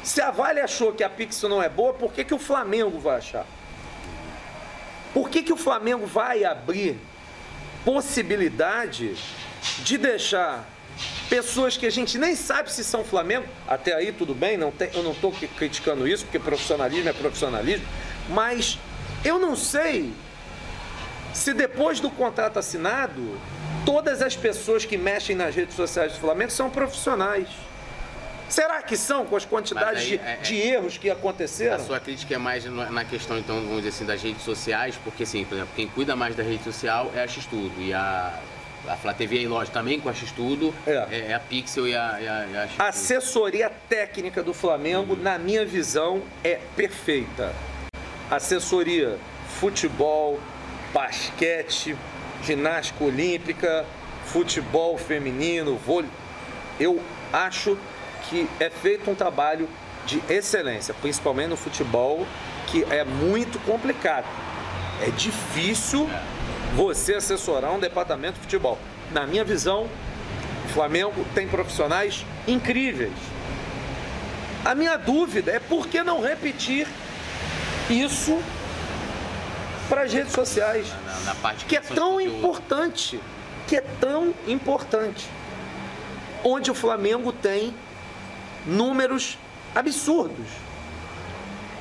Se 0.02 0.20
a 0.20 0.30
Vale 0.30 0.60
achou 0.60 0.92
que 0.92 1.02
a 1.02 1.08
Pixel 1.08 1.48
não 1.48 1.62
é 1.62 1.68
boa, 1.68 1.94
por 1.94 2.12
que, 2.12 2.24
que 2.24 2.34
o 2.34 2.38
Flamengo 2.38 2.98
vai 2.98 3.16
achar? 3.16 3.46
Por 5.14 5.30
que, 5.30 5.42
que 5.42 5.52
o 5.52 5.56
Flamengo 5.56 6.06
vai 6.06 6.44
abrir 6.44 6.98
possibilidade 7.84 9.16
de 9.78 9.96
deixar 9.96 10.68
pessoas 11.28 11.76
que 11.76 11.86
a 11.86 11.90
gente 11.90 12.18
nem 12.18 12.34
sabe 12.34 12.72
se 12.72 12.84
são 12.84 13.04
Flamengo, 13.04 13.46
até 13.66 13.94
aí 13.94 14.12
tudo 14.12 14.34
bem, 14.34 14.56
não 14.56 14.70
tem, 14.70 14.90
eu 14.94 15.02
não 15.02 15.12
estou 15.12 15.32
criticando 15.56 16.06
isso, 16.06 16.24
porque 16.24 16.38
profissionalismo 16.38 17.08
é 17.08 17.12
profissionalismo, 17.12 17.86
mas 18.28 18.78
eu 19.24 19.38
não 19.38 19.56
sei 19.56 20.12
se 21.32 21.52
depois 21.52 22.00
do 22.00 22.10
contrato 22.10 22.58
assinado, 22.58 23.38
todas 23.84 24.22
as 24.22 24.34
pessoas 24.34 24.84
que 24.84 24.96
mexem 24.96 25.36
nas 25.36 25.54
redes 25.54 25.76
sociais 25.76 26.12
do 26.12 26.18
Flamengo 26.18 26.50
são 26.50 26.70
profissionais. 26.70 27.48
Será 28.48 28.80
que 28.80 28.96
são 28.96 29.26
com 29.26 29.34
as 29.34 29.44
quantidades 29.44 30.02
aí, 30.02 30.08
de, 30.08 30.18
é, 30.18 30.36
de, 30.36 30.62
é, 30.62 30.66
erros 30.74 30.96
que 30.96 31.10
aconteceram? 31.10 31.74
A 31.74 31.78
sua 31.80 31.98
crítica 31.98 32.34
é 32.34 32.38
mais 32.38 32.64
na 32.64 33.04
questão, 33.04 33.36
então, 33.38 33.56
vamos 33.56 33.78
dizer 33.78 33.88
assim, 33.88 34.06
das 34.06 34.22
redes 34.22 34.42
sociais, 34.42 34.94
porque, 35.02 35.24
assim, 35.24 35.44
por 35.44 35.56
exemplo, 35.56 35.72
quem 35.74 35.88
cuida 35.88 36.14
mais 36.14 36.36
da 36.36 36.44
rede 36.44 36.62
social 36.62 37.10
é 37.14 37.22
a 37.22 37.26
X-Tudo. 37.26 37.74
E 37.82 37.92
a, 37.92 38.38
a 38.88 38.96
Flá 38.96 39.12
TV 39.12 39.40
e 39.42 39.48
lógico 39.48 39.74
também 39.74 40.00
com 40.00 40.08
a 40.08 40.14
X-Tudo, 40.14 40.74
é. 40.86 40.92
é. 41.10 41.26
é. 41.30 41.34
a 41.34 41.40
Pixel 41.40 41.88
e 41.88 41.96
a, 41.96 42.18
e 42.20 42.28
a, 42.28 42.46
e 42.46 42.56
a 42.56 42.68
A 42.78 42.88
assessoria 42.88 43.70
técnica 43.88 44.42
do 44.42 44.54
Flamengo, 44.54 45.14
uhum. 45.14 45.22
na 45.22 45.38
minha 45.38 45.64
visão, 45.64 46.22
é 46.42 46.58
perfeita. 46.74 47.54
Assessoria 48.30 49.18
futebol, 49.60 50.40
basquete, 50.92 51.96
ginástica 52.42 53.04
olímpica, 53.04 53.84
futebol 54.26 54.98
feminino, 54.98 55.76
vôlei. 55.76 56.10
Eu 56.78 57.00
acho 57.32 57.78
que 58.28 58.48
é 58.60 58.68
feito 58.68 59.10
um 59.10 59.14
trabalho 59.14 59.68
de 60.04 60.22
excelência, 60.28 60.94
principalmente 61.00 61.48
no 61.48 61.56
futebol, 61.56 62.26
que 62.66 62.84
é 62.84 63.04
muito 63.04 63.58
complicado. 63.60 64.26
É 65.00 65.10
difícil 65.10 66.08
você 66.74 67.14
assessorar 67.14 67.72
um 67.72 67.78
departamento 67.78 68.34
de 68.34 68.40
futebol. 68.40 68.78
Na 69.12 69.26
minha 69.26 69.44
visão, 69.44 69.88
o 70.64 70.68
Flamengo 70.68 71.24
tem 71.34 71.46
profissionais 71.46 72.24
incríveis. 72.46 73.12
A 74.64 74.74
minha 74.74 74.96
dúvida 74.96 75.52
é 75.52 75.60
por 75.60 75.86
que 75.86 76.02
não 76.02 76.20
repetir 76.20 76.88
isso 77.88 78.38
para 79.88 80.02
as 80.02 80.12
redes 80.12 80.32
sociais, 80.32 80.88
na, 81.04 81.20
na 81.20 81.34
parte 81.36 81.64
que 81.64 81.76
é 81.76 81.80
tão 81.80 82.20
importante, 82.20 83.20
que 83.68 83.76
é 83.76 83.84
tão 84.00 84.34
importante, 84.48 85.28
onde 86.42 86.70
o 86.70 86.74
Flamengo 86.74 87.32
tem 87.32 87.72
números 88.66 89.38
absurdos. 89.74 90.46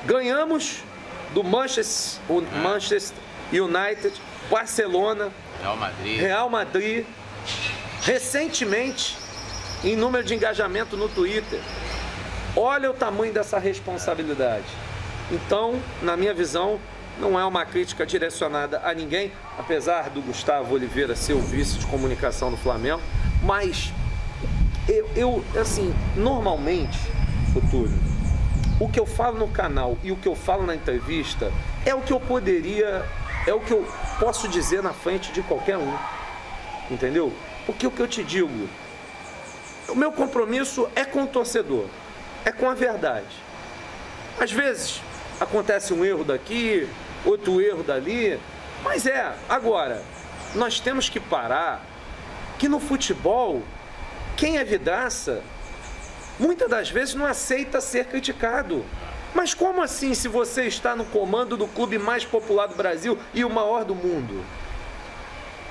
Ganhamos 0.04 0.84
do 1.34 1.42
Manchester, 1.42 2.22
é. 2.30 2.58
Manchester 2.62 3.18
United, 3.52 4.14
Barcelona, 4.50 5.30
Real 5.60 5.76
Madrid. 5.76 6.20
Real 6.20 6.50
Madrid. 6.50 7.06
Recentemente, 8.02 9.16
em 9.84 9.96
número 9.96 10.24
de 10.24 10.34
engajamento 10.34 10.96
no 10.96 11.08
Twitter. 11.08 11.60
Olha 12.56 12.90
o 12.90 12.94
tamanho 12.94 13.32
dessa 13.32 13.58
responsabilidade. 13.58 14.66
Então, 15.30 15.80
na 16.02 16.16
minha 16.16 16.32
visão, 16.32 16.78
não 17.18 17.38
é 17.38 17.44
uma 17.44 17.64
crítica 17.64 18.06
direcionada 18.06 18.80
a 18.84 18.94
ninguém, 18.94 19.32
apesar 19.58 20.10
do 20.10 20.22
Gustavo 20.22 20.74
Oliveira 20.74 21.16
ser 21.16 21.32
o 21.32 21.40
vice 21.40 21.78
de 21.78 21.86
comunicação 21.86 22.50
do 22.50 22.56
Flamengo, 22.56 23.00
mas 23.42 23.92
eu, 24.88 25.08
eu 25.16 25.44
assim, 25.60 25.94
normalmente, 26.14 26.98
Futuro, 27.52 27.90
o 28.78 28.86
que 28.86 29.00
eu 29.00 29.06
falo 29.06 29.38
no 29.38 29.48
canal 29.48 29.96
e 30.04 30.12
o 30.12 30.16
que 30.16 30.28
eu 30.28 30.34
falo 30.34 30.66
na 30.66 30.74
entrevista 30.74 31.50
é 31.86 31.94
o 31.94 32.02
que 32.02 32.12
eu 32.12 32.20
poderia, 32.20 33.02
é 33.46 33.54
o 33.54 33.60
que 33.60 33.72
eu 33.72 33.86
posso 34.18 34.48
dizer 34.48 34.82
na 34.82 34.92
frente 34.92 35.32
de 35.32 35.42
qualquer 35.42 35.78
um. 35.78 35.96
Entendeu? 36.90 37.32
Porque 37.64 37.86
o 37.86 37.90
que 37.90 38.00
eu 38.00 38.08
te 38.08 38.22
digo, 38.22 38.68
o 39.88 39.94
meu 39.94 40.12
compromisso 40.12 40.88
é 40.94 41.04
com 41.04 41.24
o 41.24 41.26
torcedor, 41.26 41.86
é 42.44 42.52
com 42.52 42.68
a 42.68 42.74
verdade. 42.74 43.44
Às 44.38 44.52
vezes 44.52 45.00
acontece 45.40 45.92
um 45.92 46.04
erro 46.04 46.24
daqui, 46.24 46.88
outro 47.24 47.60
erro 47.60 47.82
dali, 47.82 48.38
mas 48.84 49.06
é, 49.06 49.34
agora, 49.48 50.02
nós 50.54 50.78
temos 50.80 51.08
que 51.08 51.18
parar 51.18 51.84
que 52.58 52.68
no 52.68 52.80
futebol 52.80 53.62
quem 54.36 54.58
é 54.58 54.64
vidraça, 54.64 55.42
muitas 56.38 56.68
das 56.68 56.90
vezes 56.90 57.14
não 57.14 57.26
aceita 57.26 57.80
ser 57.80 58.04
criticado. 58.06 58.84
Mas 59.36 59.52
como 59.52 59.82
assim 59.82 60.14
se 60.14 60.28
você 60.28 60.62
está 60.62 60.96
no 60.96 61.04
comando 61.04 61.58
do 61.58 61.68
clube 61.68 61.98
mais 61.98 62.24
popular 62.24 62.68
do 62.68 62.74
Brasil 62.74 63.18
e 63.34 63.44
o 63.44 63.50
maior 63.50 63.84
do 63.84 63.94
mundo? 63.94 64.42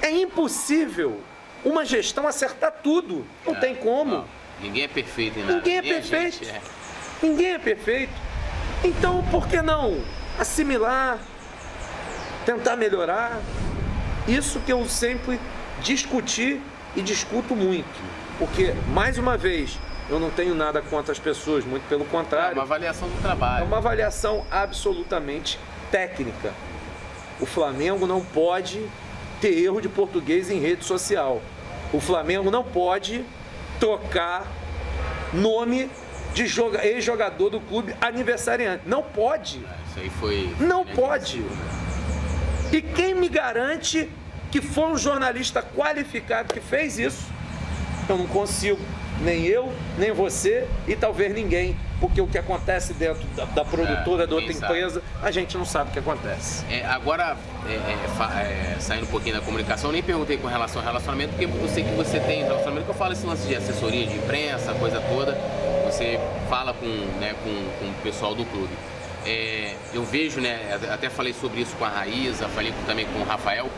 É 0.04 0.12
impossível 0.12 1.20
uma 1.64 1.84
gestão 1.84 2.28
acertar 2.28 2.72
tudo. 2.84 3.26
Não 3.44 3.56
é, 3.56 3.60
tem 3.60 3.74
como. 3.74 4.18
Não, 4.18 4.26
ninguém 4.62 4.84
é 4.84 4.88
perfeito 4.88 5.40
em 5.40 5.42
nada. 5.42 5.56
Ninguém 5.56 5.78
é 5.78 5.82
perfeito. 5.82 6.48
É. 6.48 6.62
Ninguém 7.24 7.54
é 7.54 7.58
perfeito. 7.58 8.14
Então, 8.84 9.26
por 9.32 9.48
que 9.48 9.60
não 9.64 10.00
assimilar, 10.38 11.18
tentar 12.46 12.76
melhorar? 12.76 13.42
Isso 14.28 14.60
que 14.60 14.72
eu 14.72 14.88
sempre 14.88 15.40
discuti 15.82 16.62
e 16.96 17.02
discuto 17.02 17.56
muito. 17.56 18.00
Porque, 18.38 18.76
mais 18.90 19.18
uma 19.18 19.36
vez, 19.36 19.80
eu 20.10 20.20
não 20.20 20.30
tenho 20.30 20.54
nada 20.54 20.82
contra 20.82 21.12
as 21.12 21.20
pessoas, 21.20 21.66
muito 21.66 21.88
pelo 21.88 22.06
contrário. 22.06 22.52
É 22.52 22.54
uma 22.54 22.64
avaliação 22.64 23.08
do 23.08 23.22
trabalho. 23.22 23.64
É 23.64 23.68
uma 23.68 23.78
avaliação 23.78 24.46
absolutamente 24.52 25.60
técnica. 25.92 26.54
O 27.40 27.46
Flamengo 27.46 28.06
não 28.06 28.24
pode 28.24 28.86
ter 29.42 29.58
erro 29.58 29.82
de 29.82 29.90
português 29.90 30.50
em 30.50 30.60
rede 30.60 30.86
social. 30.86 31.42
O 31.92 32.00
Flamengo 32.00 32.52
não 32.52 32.64
pode 32.64 33.26
trocar 33.80 34.46
nome 35.34 35.90
de 36.34 36.44
ex-jogador 36.84 37.50
do 37.50 37.60
clube 37.60 37.96
aniversariante. 38.00 38.84
Não 38.86 39.02
pode. 39.02 39.58
Isso 39.90 40.00
aí 40.00 40.10
foi. 40.10 40.56
Não 40.60 40.86
pode. 40.86 41.44
E 42.72 42.82
quem 42.82 43.14
me 43.14 43.30
garante 43.30 44.10
que 44.52 44.62
foi 44.62 44.86
um 44.86 44.98
jornalista 44.98 45.62
qualificado 45.62 46.54
que 46.54 46.60
fez 46.60 47.00
isso? 47.00 47.26
Eu 48.08 48.18
não 48.18 48.28
consigo. 48.28 48.80
Nem 49.22 49.46
eu, 49.46 49.72
nem 49.98 50.12
você 50.12 50.68
e 50.88 50.96
talvez 50.96 51.34
ninguém. 51.34 51.78
Porque 52.00 52.20
o 52.20 52.28
que 52.28 52.38
acontece 52.38 52.94
dentro 52.94 53.26
da, 53.36 53.46
da 53.46 53.64
produtora 53.64 54.24
é, 54.24 54.28
da 54.28 54.36
outra 54.36 54.52
empresa, 54.52 55.02
a 55.24 55.32
gente 55.32 55.58
não 55.58 55.64
sabe 55.64 55.90
o 55.90 55.94
que 55.94 56.00
acontece. 56.00 56.66
É, 56.70 56.86
agora, 56.86 57.38
é, 57.66 57.72
é, 57.72 58.74
é, 58.74 58.80
saindo 58.80 59.04
um 59.06 59.10
pouquinho 59.10 59.36
da 59.36 59.42
comunicação, 59.42 59.92
nem 59.92 60.04
perguntei 60.04 60.38
com 60.38 60.48
relação 60.48 60.82
ao 60.82 60.86
relacionamento, 60.86 61.34
porque 61.34 61.46
eu 61.46 61.70
sei 61.70 61.84
que 61.84 61.92
você 61.92 62.20
tem 62.20 62.44
relacionamento, 62.44 62.86
que 62.86 62.92
eu 62.92 62.96
falo 62.96 63.14
esse 63.14 63.26
lance 63.26 63.48
de 63.48 63.56
assessoria 63.56 64.06
de 64.06 64.16
imprensa, 64.16 64.74
coisa 64.74 65.02
toda. 65.10 65.34
Você 65.86 66.20
fala 66.50 66.74
com, 66.74 66.86
né, 67.20 67.34
com, 67.44 67.50
com 67.80 67.92
o 67.92 67.94
pessoal 68.04 68.36
do 68.36 68.44
clube. 68.46 68.74
É, 69.26 69.74
eu 69.94 70.04
vejo, 70.04 70.42
né, 70.42 70.78
até 70.92 71.10
falei 71.10 71.34
sobre 71.34 71.62
isso 71.62 71.76
com 71.78 71.86
a 71.86 71.90
Raíza, 71.90 72.48
falei 72.50 72.74
também 72.86 73.06
com 73.08 73.20
o 73.20 73.24
Rafael, 73.24 73.70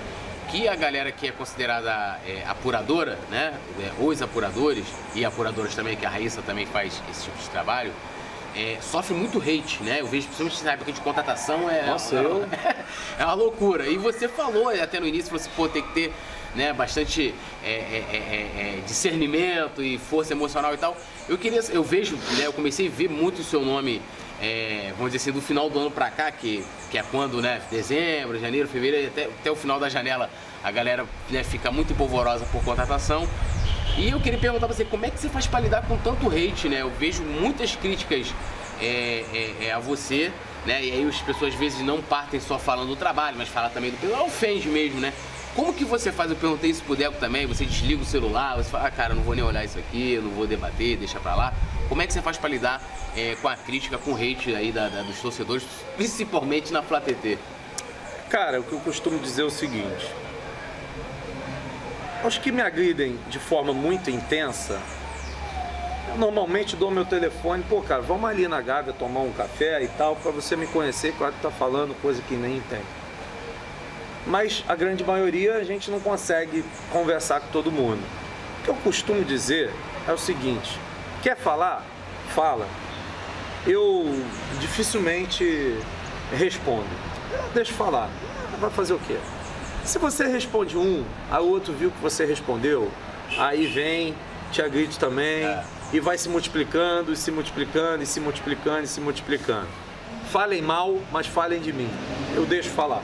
que 0.50 0.68
a 0.68 0.76
galera 0.76 1.12
que 1.12 1.28
é 1.28 1.32
considerada 1.32 2.20
é, 2.26 2.44
apuradora, 2.48 3.18
né, 3.30 3.54
é, 3.80 3.92
os 4.02 4.22
apuradores 4.22 4.86
e 5.14 5.26
apuradoras 5.26 5.76
também, 5.76 5.96
que 5.96 6.06
a 6.06 6.10
Raíssa 6.10 6.42
também 6.42 6.66
faz 6.66 7.02
esse 7.10 7.26
tipo 7.26 7.38
de 7.38 7.50
trabalho, 7.50 7.92
é, 8.56 8.78
sofre 8.82 9.14
muito 9.14 9.38
hate, 9.40 9.84
né? 9.84 10.02
Eu 10.02 10.08
vejo, 10.08 10.26
principalmente 10.28 10.64
na 10.64 10.72
época 10.72 10.92
de 10.92 11.00
contratação, 11.02 11.70
é, 11.70 11.86
Nossa, 11.86 12.16
eu... 12.16 12.44
é 13.20 13.24
uma 13.24 13.34
loucura. 13.36 13.88
E 13.88 13.98
você 13.98 14.28
falou 14.28 14.70
até 14.70 15.00
no 15.00 15.08
início, 15.08 15.30
você 15.32 15.48
pô, 15.56 15.70
tem 15.70 15.84
que 15.84 15.94
ter 15.94 16.14
né, 16.56 16.74
bastante 16.74 17.36
é, 17.64 17.70
é, 17.70 18.78
é, 18.80 18.82
discernimento 18.86 19.84
e 19.84 20.00
força 20.00 20.34
emocional 20.34 20.74
e 20.74 20.78
tal. 20.78 20.98
Eu 21.30 21.38
queria, 21.38 21.60
eu 21.70 21.84
vejo, 21.84 22.16
né, 22.36 22.46
eu 22.46 22.54
comecei 22.54 22.88
a 22.88 22.90
ver 22.92 23.10
muito 23.10 23.42
o 23.42 23.44
seu 23.44 23.62
nome 23.62 24.02
é, 24.42 24.94
vamos 24.98 25.12
dizer 25.12 25.30
assim, 25.30 25.32
do 25.32 25.42
final 25.42 25.70
do 25.70 25.80
ano 25.80 25.92
para 25.92 26.10
cá, 26.10 26.32
que, 26.32 26.64
que 26.92 26.98
é 26.98 27.04
quando, 27.04 27.42
né, 27.42 27.62
dezembro, 27.72 28.40
janeiro, 28.40 28.68
fevereiro, 28.68 29.08
até, 29.08 29.26
até 29.26 29.52
o 29.52 29.56
final 29.56 29.80
da 29.80 29.90
janela, 29.90 30.30
a 30.64 30.72
galera 30.72 31.06
né, 31.30 31.44
fica 31.44 31.72
muito 31.72 31.94
empolvorosa 31.94 32.46
por 32.46 32.64
contratação. 32.64 33.28
E 33.98 34.10
eu 34.10 34.20
queria 34.20 34.38
perguntar 34.38 34.68
pra 34.68 34.76
você, 34.76 34.86
como 34.86 35.06
é 35.06 35.10
que 35.10 35.20
você 35.20 35.28
faz 35.28 35.48
para 35.48 35.62
lidar 35.62 35.82
com 35.88 35.98
tanto 35.98 36.28
hate, 36.28 36.70
né? 36.70 36.82
Eu 36.82 36.92
vejo 36.92 37.24
muitas 37.24 37.76
críticas 37.76 38.32
é, 38.80 39.26
é, 39.34 39.66
é, 39.66 39.72
a 39.72 39.80
você, 39.80 40.32
né? 40.68 40.86
E 40.86 40.92
aí 40.92 41.08
as 41.08 41.20
pessoas 41.22 41.54
às 41.54 41.60
vezes 41.60 41.80
não 41.80 42.00
partem 42.00 42.40
só 42.40 42.60
falando 42.60 42.90
do 42.90 42.96
trabalho, 42.96 43.38
mas 43.40 43.50
falam 43.50 43.72
também 43.72 43.90
do 43.90 44.14
ofende 44.24 44.68
mesmo, 44.68 45.00
né? 45.00 45.12
Como 45.58 45.74
que 45.74 45.84
você 45.84 46.12
faz? 46.12 46.30
Eu 46.30 46.38
perguntei 46.38 46.70
isso 46.70 46.84
pro 46.84 46.96
Deco 46.96 47.18
também, 47.20 47.48
você 47.48 47.66
desliga 47.66 48.04
o 48.04 48.06
celular, 48.06 48.58
você 48.58 48.70
fala, 48.70 48.86
ah, 48.86 48.92
cara, 48.92 49.16
não 49.16 49.24
vou 49.24 49.34
nem 49.34 49.44
olhar 49.44 49.66
isso 49.66 49.80
aqui, 49.80 50.20
não 50.24 50.30
vou 50.30 50.46
debater, 50.46 50.96
deixa 50.98 51.20
pra 51.20 51.34
lá. 51.34 51.52
Como 51.90 52.00
é 52.00 52.06
que 52.06 52.14
você 52.14 52.22
faz 52.22 52.38
para 52.38 52.48
lidar 52.48 52.80
é, 53.16 53.36
com 53.42 53.48
a 53.48 53.56
crítica, 53.56 53.98
com 53.98 54.12
o 54.12 54.16
hate 54.16 54.54
aí 54.54 54.72
da, 54.72 54.88
da, 54.88 55.02
dos 55.02 55.20
torcedores, 55.20 55.66
principalmente 55.96 56.72
na 56.72 56.84
Flá 56.84 57.02
TT? 57.02 57.40
Cara, 58.30 58.60
o 58.60 58.64
que 58.64 58.72
eu 58.72 58.80
costumo 58.82 59.18
dizer 59.18 59.42
é 59.42 59.46
o 59.46 59.50
seguinte. 59.50 60.14
Os 62.24 62.38
que 62.38 62.52
me 62.52 62.62
agridem 62.62 63.18
de 63.28 63.40
forma 63.40 63.74
muito 63.74 64.12
intensa, 64.12 64.80
eu 66.08 66.20
normalmente 66.20 66.76
dou 66.76 66.92
meu 66.92 67.04
telefone, 67.04 67.64
pô, 67.68 67.82
cara, 67.82 68.04
vamos 68.04 68.30
ali 68.30 68.48
na 68.48 68.62
Gávea 68.62 68.94
tomar 68.94 69.22
um 69.22 69.32
café 69.32 69.82
e 69.82 69.88
tal, 69.88 70.16
para 70.18 70.30
você 70.30 70.56
me 70.56 70.68
conhecer, 70.68 71.16
claro 71.18 71.34
que 71.34 71.42
tá 71.42 71.50
falando 71.50 72.00
coisa 72.00 72.22
que 72.22 72.36
nem 72.36 72.62
tem. 72.70 72.82
Mas 74.28 74.64
a 74.68 74.76
grande 74.76 75.04
maioria 75.04 75.56
a 75.56 75.64
gente 75.64 75.90
não 75.90 76.00
consegue 76.00 76.64
conversar 76.92 77.40
com 77.40 77.48
todo 77.48 77.72
mundo. 77.72 78.02
O 78.60 78.64
que 78.64 78.70
eu 78.70 78.76
costumo 78.76 79.24
dizer 79.24 79.72
é 80.08 80.12
o 80.12 80.18
seguinte: 80.18 80.78
Quer 81.24 81.36
falar? 81.36 81.84
Fala. 82.36 82.68
Eu 83.66 84.24
dificilmente 84.60 85.78
respondo. 86.32 86.88
Deixa 87.54 87.72
eu 87.72 87.76
falar. 87.76 88.10
Vai 88.60 88.70
fazer 88.70 88.94
o 88.94 89.00
quê? 89.00 89.18
Se 89.84 89.98
você 89.98 90.28
responde 90.28 90.78
um, 90.78 91.06
a 91.32 91.40
outro 91.40 91.74
viu 91.74 91.92
que 91.92 92.02
você 92.02 92.26
respondeu, 92.26 92.92
aí 93.38 93.68
vem, 93.68 94.16
te 94.52 94.62
agride 94.62 95.00
também, 95.00 95.44
é. 95.44 95.64
e 95.94 96.00
vai 96.00 96.18
se 96.18 96.28
multiplicando, 96.30 97.14
e 97.14 97.16
se 97.16 97.32
multiplicando, 97.32 98.04
e 98.04 98.06
se 98.06 98.20
multiplicando, 98.20 98.84
e 98.84 98.88
se 98.88 99.00
multiplicando. 99.00 99.68
Falem 100.32 100.62
mal, 100.62 101.00
mas 101.12 101.26
falem 101.26 101.62
de 101.62 101.72
mim. 101.72 101.90
Eu 102.36 102.46
deixo 102.46 102.70
falar. 102.70 103.02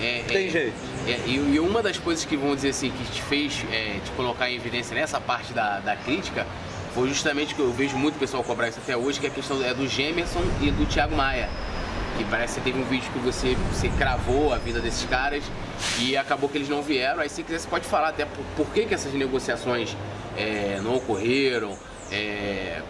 É, 0.00 0.24
Tem 0.26 0.48
é, 0.48 0.50
jeito. 0.50 0.74
É, 1.06 1.20
e, 1.26 1.58
uma 1.60 1.82
das 1.82 1.98
coisas 1.98 2.24
que, 2.24 2.36
vamos 2.36 2.56
dizer 2.56 2.70
assim, 2.70 2.90
que 2.90 3.04
te 3.12 3.22
fez 3.22 3.64
é, 3.72 3.98
te 4.04 4.10
colocar 4.12 4.50
em 4.50 4.56
evidência 4.56 4.94
nessa 4.94 5.20
parte 5.20 5.52
da, 5.52 5.80
da 5.80 5.96
crítica 5.96 6.46
foi 6.94 7.08
justamente 7.08 7.54
que 7.54 7.60
eu 7.60 7.70
vejo 7.72 7.96
muito 7.96 8.18
pessoal 8.18 8.42
cobrar 8.42 8.68
isso 8.68 8.80
até 8.82 8.96
hoje, 8.96 9.20
que 9.20 9.26
é 9.26 9.28
a 9.28 9.32
questão 9.32 9.62
é 9.62 9.74
do 9.74 9.86
Gemerson 9.86 10.42
e 10.62 10.70
do 10.70 10.86
Thiago 10.86 11.14
Maia. 11.14 11.48
Que 12.16 12.24
parece 12.24 12.58
que 12.58 12.64
teve 12.64 12.80
um 12.80 12.84
vídeo 12.84 13.10
que 13.12 13.18
você, 13.18 13.54
você 13.70 13.90
cravou 13.90 14.54
a 14.54 14.56
vida 14.56 14.80
desses 14.80 15.06
caras 15.06 15.44
e 16.00 16.16
acabou 16.16 16.48
que 16.48 16.56
eles 16.56 16.70
não 16.70 16.82
vieram. 16.82 17.20
Aí 17.20 17.28
se 17.28 17.42
quiser 17.42 17.58
você 17.58 17.68
pode 17.68 17.84
falar 17.84 18.08
até 18.08 18.24
por, 18.24 18.42
por 18.56 18.72
que, 18.72 18.86
que 18.86 18.94
essas 18.94 19.12
negociações 19.12 19.94
é, 20.38 20.80
não 20.82 20.94
ocorreram, 20.94 21.76
é, 22.10 22.80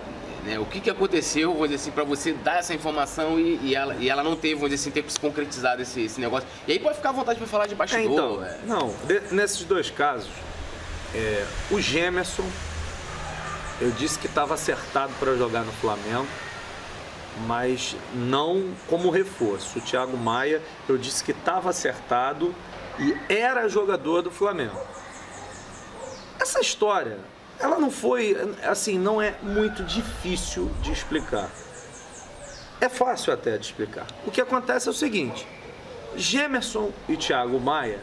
né, 0.47 0.59
o 0.59 0.65
que, 0.65 0.81
que 0.81 0.89
aconteceu, 0.89 1.53
vou 1.53 1.67
dizer 1.67 1.77
assim, 1.77 1.91
para 1.91 2.05
você 2.05 2.33
dar 2.33 2.59
essa 2.61 2.73
informação 2.73 3.39
e, 3.39 3.59
e, 3.63 3.75
ela, 3.75 3.97
e 3.97 4.09
ela 4.09 4.23
não 4.23 4.37
teve, 4.37 4.55
vamos 4.55 4.71
dizer 4.71 4.89
assim, 4.89 5.03
ter 5.03 5.11
se 5.11 5.19
concretizado 5.19 5.83
esse, 5.83 6.01
esse 6.03 6.21
negócio. 6.21 6.49
E 6.67 6.73
aí 6.73 6.79
pode 6.79 6.97
ficar 6.97 7.11
à 7.11 7.13
vontade 7.13 7.39
para 7.39 7.49
falar 7.49 7.67
de 7.67 7.75
bastidor. 7.75 8.03
É, 8.03 8.13
então, 8.13 8.45
é. 8.45 8.59
Não, 8.65 8.95
de, 9.05 9.35
nesses 9.35 9.65
dois 9.65 9.91
casos, 9.91 10.31
é, 11.15 11.45
o 11.71 11.81
Gemerson 11.81 12.49
eu 13.81 13.91
disse 13.91 14.19
que 14.19 14.27
estava 14.27 14.55
acertado 14.55 15.13
para 15.19 15.35
jogar 15.35 15.63
no 15.63 15.73
Flamengo, 15.73 16.27
mas 17.47 17.95
não 18.15 18.73
como 18.89 19.11
reforço. 19.11 19.79
O 19.79 19.83
Thiago 19.83 20.17
Maia, 20.17 20.63
eu 20.89 20.97
disse 20.97 21.23
que 21.23 21.33
estava 21.33 21.71
acertado 21.71 22.55
e 22.99 23.15
era 23.29 23.69
jogador 23.69 24.23
do 24.23 24.31
Flamengo. 24.31 24.81
Essa 26.41 26.61
história, 26.61 27.19
ela 27.59 27.79
não 27.79 27.91
foi, 27.91 28.37
assim, 28.63 28.99
não 28.99 29.21
é 29.21 29.35
muito 29.43 29.83
difícil 29.83 30.71
de 30.83 30.93
explicar. 30.93 31.51
É 32.81 32.89
fácil 32.89 33.33
até 33.33 33.57
de 33.57 33.67
explicar. 33.67 34.07
O 34.27 34.31
que 34.31 34.41
acontece 34.41 34.89
é 34.89 34.91
o 34.91 34.95
seguinte: 34.95 35.47
Gemerson 36.17 36.93
e 37.09 37.17
Thiago 37.17 37.59
Maia 37.59 38.01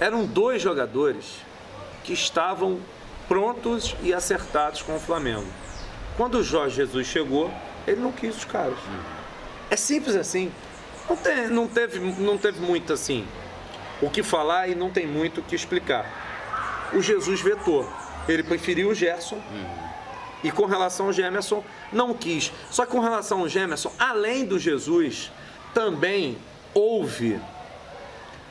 eram 0.00 0.26
dois 0.26 0.60
jogadores 0.60 1.36
que 2.02 2.12
estavam 2.12 2.80
prontos 3.28 3.94
e 4.02 4.12
acertados 4.12 4.82
com 4.82 4.96
o 4.96 5.00
Flamengo. 5.00 5.46
Quando 6.16 6.38
o 6.38 6.42
Jorge 6.42 6.76
Jesus 6.76 7.06
chegou, 7.06 7.50
ele 7.86 8.00
não 8.00 8.10
quis 8.10 8.36
os 8.36 8.44
caras. 8.44 8.78
É 9.70 9.76
simples 9.76 10.16
assim. 10.16 10.50
Não, 11.08 11.16
tem, 11.16 11.48
não, 11.48 11.68
teve, 11.68 11.98
não 12.20 12.36
teve 12.36 12.60
muito 12.60 12.92
assim 12.92 13.26
o 14.02 14.08
que 14.10 14.22
falar 14.22 14.68
e 14.68 14.74
não 14.74 14.90
tem 14.90 15.06
muito 15.06 15.40
o 15.40 15.44
que 15.44 15.54
explicar. 15.54 16.90
O 16.92 17.00
Jesus 17.00 17.40
vetou. 17.40 17.88
Ele 18.32 18.42
preferiu 18.42 18.90
o 18.90 18.94
Gerson. 18.94 19.36
Uhum. 19.36 19.90
E 20.42 20.50
com 20.50 20.64
relação 20.64 21.06
ao 21.06 21.12
Gemerson, 21.12 21.62
não 21.92 22.14
quis. 22.14 22.52
Só 22.70 22.86
que 22.86 22.92
com 22.92 23.00
relação 23.00 23.40
ao 23.40 23.48
Gemerson, 23.48 23.92
além 23.98 24.46
do 24.46 24.58
Jesus, 24.58 25.30
também 25.74 26.38
houve 26.72 27.40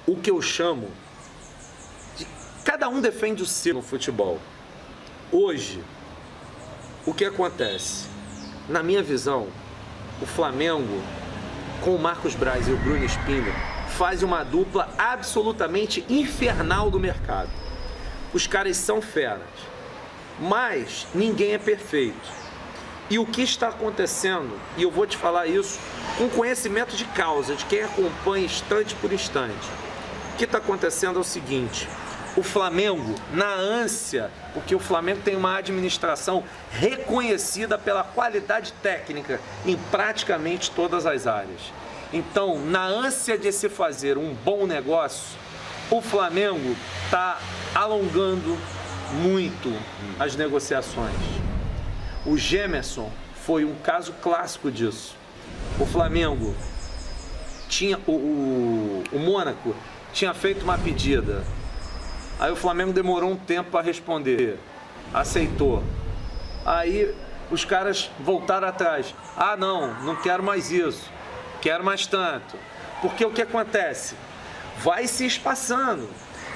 o 0.06 0.16
que 0.16 0.30
eu 0.30 0.42
chamo 0.42 0.90
de 2.18 2.28
cada 2.64 2.90
um 2.90 3.02
defende 3.02 3.42
o 3.42 3.46
seu 3.46 3.76
no 3.76 3.82
futebol. 3.82 4.40
Hoje, 5.32 5.84
o 7.06 7.14
que 7.14 7.26
acontece? 7.26 8.08
Na 8.68 8.84
minha 8.84 9.02
visão, 9.02 9.48
o 10.22 10.26
Flamengo, 10.26 11.02
com 11.82 11.96
o 11.96 12.00
Marcos 12.00 12.36
Braz 12.36 12.68
e 12.68 12.72
o 12.72 12.78
Bruno 12.78 13.06
Spindler, 13.06 13.54
faz 13.90 14.22
uma 14.22 14.44
dupla 14.44 14.94
absolutamente 14.98 16.06
infernal 16.10 16.92
do 16.92 17.00
mercado. 17.00 17.50
Os 18.34 18.46
caras 18.46 18.78
são 18.78 19.02
feras, 19.02 19.42
mas 20.40 21.08
ninguém 21.14 21.54
é 21.54 21.58
perfeito. 21.58 22.40
E 23.10 23.18
o 23.18 23.26
que 23.26 23.42
está 23.42 23.70
acontecendo, 23.70 24.60
e 24.78 24.84
eu 24.84 24.92
vou 24.92 25.08
te 25.08 25.18
falar 25.18 25.48
isso 25.48 25.80
com 26.18 26.30
conhecimento 26.30 26.96
de 26.96 27.06
causa, 27.06 27.56
de 27.56 27.66
quem 27.66 27.82
acompanha 27.82 28.46
instante 28.46 28.94
por 28.96 29.12
instante. 29.12 29.68
O 30.34 30.38
que 30.38 30.44
está 30.44 30.60
acontecendo 30.60 31.18
é 31.18 31.22
o 31.22 31.24
seguinte: 31.24 31.90
o 32.38 32.44
Flamengo, 32.44 33.16
na 33.34 33.52
ânsia, 33.52 34.30
porque 34.54 34.76
o 34.76 34.80
Flamengo 34.80 35.22
tem 35.24 35.36
uma 35.36 35.58
administração 35.58 36.44
reconhecida 36.72 37.78
pela 37.78 38.04
qualidade 38.04 38.74
técnica 38.74 39.42
em 39.66 39.76
praticamente 39.90 40.70
todas 40.72 41.06
as 41.06 41.26
áreas. 41.26 41.62
Então, 42.14 42.60
na 42.60 42.86
ânsia 42.86 43.38
de 43.38 43.52
se 43.52 43.70
fazer 43.70 44.18
um 44.18 44.34
bom 44.34 44.66
negócio, 44.66 45.38
o 45.92 46.02
Flamengo 46.02 46.76
está 47.06 47.40
alongando 47.74 48.58
muito 49.14 49.74
as 50.20 50.36
negociações. 50.36 51.16
O 52.26 52.38
Gemerson 52.38 53.12
foi 53.46 53.66
um 53.66 53.76
caso 53.76 54.14
clássico 54.22 54.72
disso. 54.72 55.16
O 55.80 55.86
Flamengo 55.86 56.56
tinha 57.68 58.00
o, 58.06 58.12
o, 58.12 59.04
o 59.12 59.20
Mônaco 59.20 59.76
tinha 60.14 60.34
feito 60.34 60.64
uma 60.64 60.78
pedida. 60.78 61.44
Aí 62.40 62.52
o 62.52 62.56
Flamengo 62.56 62.92
demorou 62.94 63.32
um 63.32 63.36
tempo 63.36 63.72
para 63.72 63.86
responder. 63.86 64.60
Aceitou. 65.14 65.84
Aí 66.66 67.14
os 67.52 67.66
caras 67.66 68.10
voltaram 68.20 68.68
atrás. 68.68 69.14
Ah, 69.36 69.56
não, 69.58 69.94
não 70.02 70.16
quero 70.16 70.44
mais 70.44 70.72
isso. 70.72 71.10
Quero 71.62 71.84
mais 71.84 72.06
tanto. 72.06 72.58
Porque 73.02 73.26
o 73.26 73.32
que 73.32 73.42
acontece? 73.42 74.16
Vai 74.84 75.08
se 75.08 75.26
espaçando. 75.26 76.08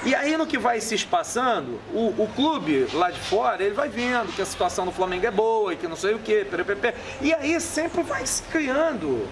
E 0.06 0.14
aí 0.14 0.36
no 0.36 0.46
que 0.46 0.58
vai 0.58 0.80
se 0.82 0.94
espaçando, 0.94 1.80
o, 1.94 2.08
o 2.18 2.28
clube 2.36 2.86
lá 2.92 3.10
de 3.10 3.18
fora, 3.18 3.62
ele 3.62 3.74
vai 3.74 3.88
vendo 3.88 4.34
que 4.34 4.42
a 4.42 4.44
situação 4.46 4.84
do 4.84 4.92
Flamengo 4.92 5.26
é 5.26 5.30
boa 5.30 5.72
e 5.72 5.76
que 5.76 5.88
não 5.88 5.96
sei 5.96 6.14
o 6.14 6.18
quê, 6.18 6.46
e 7.22 7.32
aí 7.32 7.58
sempre 7.58 8.02
vai 8.02 8.26
se 8.26 8.42
criando 8.42 9.26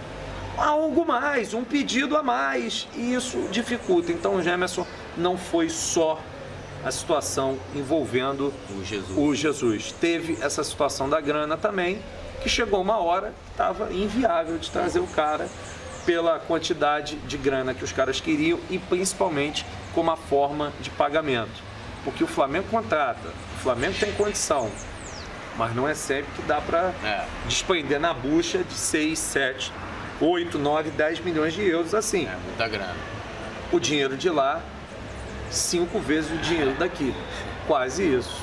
algo 0.56 1.04
mais, 1.04 1.52
um 1.52 1.62
pedido 1.62 2.16
a 2.16 2.22
mais, 2.22 2.88
e 2.94 3.14
isso 3.14 3.48
dificulta. 3.50 4.12
Então 4.12 4.36
o 4.36 4.42
Gemerson 4.42 4.86
não 5.16 5.36
foi 5.36 5.68
só 5.68 6.18
a 6.82 6.90
situação 6.90 7.58
envolvendo 7.74 8.52
o 8.70 8.82
Jesus. 8.82 9.18
o 9.18 9.34
Jesus. 9.34 9.92
Teve 10.00 10.38
essa 10.40 10.64
situação 10.64 11.08
da 11.08 11.20
grana 11.20 11.56
também, 11.56 12.00
que 12.42 12.48
chegou 12.48 12.80
uma 12.80 12.98
hora 12.98 13.34
que 13.44 13.50
estava 13.50 13.92
inviável 13.92 14.56
de 14.58 14.70
trazer 14.70 15.00
o 15.00 15.06
cara 15.06 15.48
pela 16.04 16.38
quantidade 16.40 17.16
de 17.16 17.36
grana 17.36 17.74
que 17.74 17.84
os 17.84 17.92
caras 17.92 18.20
queriam 18.20 18.58
e 18.68 18.78
principalmente 18.78 19.64
como 19.94 20.10
a 20.10 20.16
forma 20.16 20.72
de 20.80 20.90
pagamento. 20.90 21.62
Porque 22.04 22.24
o 22.24 22.26
Flamengo 22.26 22.66
contrata, 22.70 23.28
o 23.28 23.58
Flamengo 23.62 23.94
tem 23.98 24.12
condição, 24.12 24.70
mas 25.56 25.74
não 25.74 25.86
é 25.86 25.94
sempre 25.94 26.30
que 26.34 26.42
dá 26.42 26.60
para 26.60 26.92
é. 27.04 27.24
desprender 27.46 28.00
na 28.00 28.12
bucha 28.12 28.58
de 28.64 28.74
6, 28.74 29.18
7, 29.18 29.72
8, 30.20 30.58
9, 30.58 30.90
10 30.90 31.20
milhões 31.20 31.52
de 31.52 31.62
euros 31.62 31.94
assim. 31.94 32.26
É 32.26 32.36
muita 32.44 32.68
grana. 32.68 32.96
O 33.70 33.78
dinheiro 33.78 34.16
de 34.16 34.28
lá, 34.28 34.60
cinco 35.50 35.98
vezes 36.00 36.30
o 36.32 36.38
dinheiro 36.38 36.72
daqui. 36.74 37.14
Quase 37.66 38.02
isso. 38.02 38.42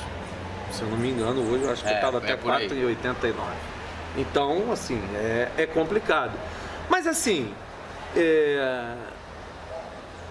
Se 0.72 0.82
eu 0.82 0.88
não 0.88 0.96
me 0.96 1.10
engano, 1.10 1.42
hoje 1.42 1.64
eu 1.64 1.72
acho 1.72 1.82
que 1.82 1.88
é, 1.88 1.94
estava 1.94 2.18
até 2.18 2.32
é 2.32 2.36
4,89. 2.36 3.34
Então, 4.16 4.72
assim, 4.72 5.00
é, 5.14 5.48
é 5.56 5.66
complicado. 5.66 6.32
Mas 6.88 7.06
assim, 7.06 7.52
é... 8.16 8.94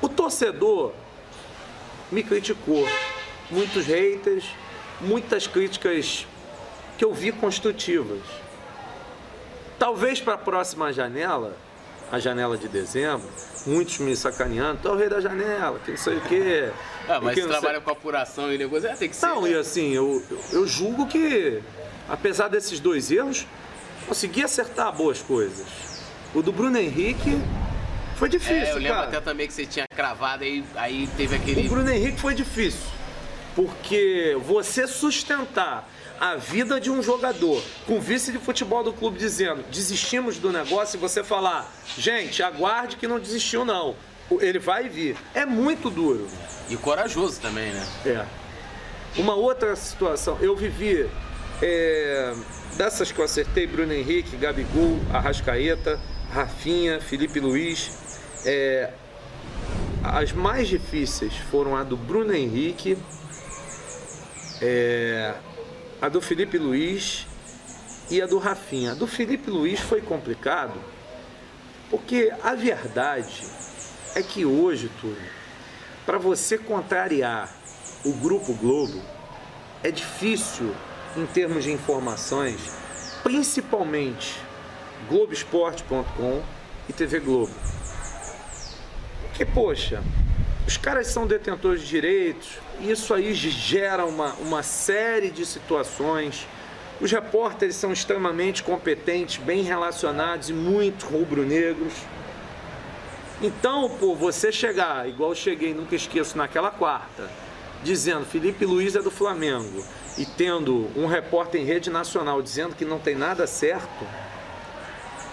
o 0.02 0.10
torcedor 0.10 0.94
me 2.12 2.24
criticou. 2.24 2.88
Muitos 3.50 3.86
haters, 3.86 4.45
muitas 5.02 5.48
críticas 5.48 6.28
que 6.98 7.04
eu 7.04 7.13
vi 7.13 7.32
construtivas. 7.32 8.22
Talvez 9.78 10.19
para 10.19 10.34
a 10.34 10.38
próxima 10.38 10.91
janela, 10.91 11.56
a 12.12 12.19
janela 12.19 12.58
de 12.58 12.67
dezembro, 12.67 13.28
muitos 13.65 13.98
me 14.00 14.15
sacaneando, 14.15 14.80
tu 14.82 14.88
é 14.89 14.91
o 14.91 14.95
rei 14.95 15.10
da 15.10 15.22
janela, 15.22 15.80
que 15.80 15.91
não 15.91 15.98
sei 15.98 16.17
o 16.17 16.22
quê. 16.22 16.69
Ah, 17.08 17.19
mas 17.22 17.36
você 17.36 17.48
trabalha 17.48 17.76
sei... 17.76 17.82
com 17.82 17.91
apuração 17.91 18.54
e 18.54 18.58
negócio, 18.58 18.88
é, 18.88 18.95
tem 18.95 19.10
que 19.10 19.15
ser. 19.15 19.28
Não, 19.28 19.43
né? 19.43 19.52
e 19.52 19.56
assim, 19.56 19.93
eu, 19.93 20.22
eu 20.52 20.67
julgo 20.67 21.08
que, 21.08 21.62
apesar 22.10 22.50
desses 22.50 22.80
dois 22.80 23.10
erros, 23.10 23.48
consegui 24.08 24.43
acertar 24.43 24.91
boas 24.91 25.22
coisas. 25.22 25.65
O 26.34 26.41
do 26.41 26.52
Bruno 26.52 26.78
Henrique 26.78 27.39
foi 28.20 28.28
difícil, 28.28 28.56
é, 28.56 28.72
eu 28.72 28.78
lembro 28.80 28.96
cara. 28.96 29.08
até 29.08 29.22
também 29.22 29.48
que 29.48 29.54
você 29.54 29.66
tinha 29.66 29.88
cravado 29.88 30.44
aí, 30.44 30.62
aí 30.76 31.10
teve 31.16 31.38
aquele. 31.38 31.68
O 31.68 31.70
Bruno 31.70 31.90
Henrique 31.90 32.20
foi 32.20 32.36
difícil. 32.36 32.82
Porque 33.56 34.38
você 34.46 34.86
sustentar 34.86 35.90
a 36.20 36.36
vida 36.36 36.82
de 36.82 36.92
um 36.92 37.02
jogador 37.02 37.64
com 37.88 37.96
o 37.96 38.02
vice 38.02 38.34
de 38.34 38.38
futebol 38.38 38.84
do 38.84 38.92
clube 38.92 39.18
dizendo 39.18 39.64
desistimos 39.72 40.38
do 40.38 40.52
negócio 40.52 40.98
e 40.98 41.00
você 41.00 41.24
falar, 41.24 41.72
gente, 41.98 42.44
aguarde 42.44 42.98
que 42.98 43.08
não 43.08 43.20
desistiu 43.20 43.64
não. 43.64 43.96
Ele 44.42 44.60
vai 44.60 44.90
vir. 44.90 45.16
É 45.34 45.46
muito 45.46 45.90
duro. 45.90 46.28
E 46.70 46.76
corajoso 46.76 47.40
também, 47.40 47.72
né? 47.72 47.88
É. 48.06 48.26
Uma 49.18 49.34
outra 49.34 49.78
situação, 49.78 50.38
eu 50.42 50.58
vivi 50.58 51.10
é, 51.62 52.34
dessas 52.76 53.14
que 53.14 53.20
eu 53.20 53.24
acertei, 53.24 53.66
Bruno 53.66 53.94
Henrique, 53.94 54.36
Gabigol, 54.36 55.00
Arrascaeta, 55.14 55.98
Rafinha, 56.30 57.00
Felipe 57.00 57.40
Luiz. 57.40 58.09
É, 58.45 58.91
as 60.04 60.32
mais 60.32 60.67
difíceis 60.67 61.36
foram 61.52 61.75
a 61.75 61.84
do 61.84 61.97
Bruno 61.97 62.34
Henrique, 62.34 62.97
é, 64.62 65.36
a 66.02 66.10
do 66.10 66.21
Felipe 66.21 66.58
Luiz 66.58 67.28
e 68.10 68.21
a 68.21 68.25
do 68.25 68.38
Rafinha. 68.38 68.91
A 68.91 68.95
do 68.95 69.08
Felipe 69.08 69.49
Luiz 69.49 69.80
foi 69.80 70.02
complicado 70.02 70.80
porque 71.89 72.32
a 72.43 72.54
verdade 72.56 73.43
é 74.15 74.21
que 74.21 74.45
hoje, 74.45 74.89
tudo 75.02 75.39
para 76.06 76.17
você 76.17 76.58
contrariar 76.58 77.54
o 78.04 78.12
Grupo 78.13 78.54
Globo, 78.56 78.99
é 79.84 79.91
difícil 79.91 80.73
em 81.15 81.25
termos 81.28 81.65
de 81.65 81.71
informações, 81.71 82.60
principalmente 83.21 84.41
Globoesporte.com 85.08 86.41
e 86.88 86.93
TV 86.93 87.19
Globo. 87.19 87.54
Porque, 89.39 89.54
poxa, 89.54 90.04
os 90.67 90.75
caras 90.75 91.08
são 91.08 91.25
detentores 91.25 91.80
de 91.80 91.88
direitos, 91.88 92.60
isso 92.82 93.13
aí 93.13 93.34
gera 93.34 94.06
uma, 94.06 94.34
uma 94.34 94.62
série 94.62 95.32
de 95.32 95.45
situações. 95.45 96.45
Os 96.99 97.10
repórteres 97.10 97.78
são 97.78 97.93
extremamente 97.93 98.62
competentes, 98.62 99.38
bem 99.38 99.62
relacionados 99.62 100.49
e 100.49 100.54
muito 100.54 101.06
rubro-negros. 101.06 101.93
Então, 103.41 103.89
pô, 103.97 104.13
você 104.13 104.52
chegar, 104.52 105.08
igual 105.08 105.34
cheguei, 105.34 105.73
nunca 105.73 105.95
esqueço, 105.95 106.38
naquela 106.38 106.69
quarta, 106.69 107.32
dizendo 107.82 108.25
Felipe 108.25 108.65
Luiz 108.65 108.93
é 108.97 109.02
do 109.02 109.10
Flamengo, 109.10 109.86
e 110.17 110.25
tendo 110.25 110.91
um 110.97 111.06
repórter 111.06 111.62
em 111.62 111.63
rede 111.63 111.89
nacional 111.89 112.41
dizendo 112.41 112.75
que 112.75 112.84
não 112.84 112.99
tem 112.99 113.15
nada 113.15 113.47
certo, 113.47 114.06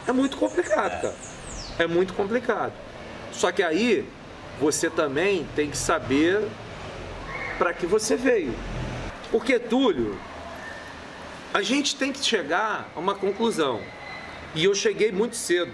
é 0.06 0.12
muito 0.12 0.36
complicado, 0.36 1.02
cara. 1.02 1.16
É 1.80 1.88
muito 1.88 2.14
complicado. 2.14 2.85
Só 3.36 3.52
que 3.52 3.62
aí 3.62 4.08
você 4.58 4.88
também 4.88 5.46
tem 5.54 5.70
que 5.70 5.76
saber 5.76 6.42
para 7.58 7.74
que 7.74 7.86
você 7.86 8.16
veio. 8.16 8.54
Porque, 9.30 9.58
Túlio, 9.58 10.18
a 11.52 11.60
gente 11.60 11.96
tem 11.96 12.12
que 12.12 12.24
chegar 12.24 12.90
a 12.96 12.98
uma 12.98 13.14
conclusão. 13.14 13.82
E 14.54 14.64
eu 14.64 14.74
cheguei 14.74 15.12
muito 15.12 15.36
cedo. 15.36 15.72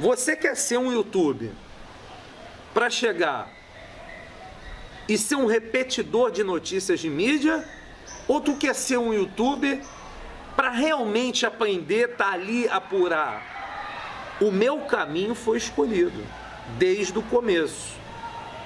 Você 0.00 0.34
quer 0.34 0.56
ser 0.56 0.78
um 0.78 0.92
YouTube 0.92 1.52
para 2.74 2.90
chegar 2.90 3.48
e 5.08 5.16
ser 5.16 5.36
um 5.36 5.46
repetidor 5.46 6.32
de 6.32 6.42
notícias 6.42 6.98
de 6.98 7.08
mídia? 7.08 7.64
Ou 8.26 8.40
tu 8.40 8.56
quer 8.56 8.74
ser 8.74 8.96
um 8.96 9.14
YouTube 9.14 9.80
para 10.56 10.70
realmente 10.70 11.46
aprender, 11.46 12.16
tá 12.16 12.32
ali 12.32 12.68
apurar? 12.68 13.55
O 14.40 14.50
meu 14.50 14.80
caminho 14.80 15.34
foi 15.34 15.58
escolhido 15.58 16.22
desde 16.78 17.18
o 17.18 17.22
começo. 17.22 17.96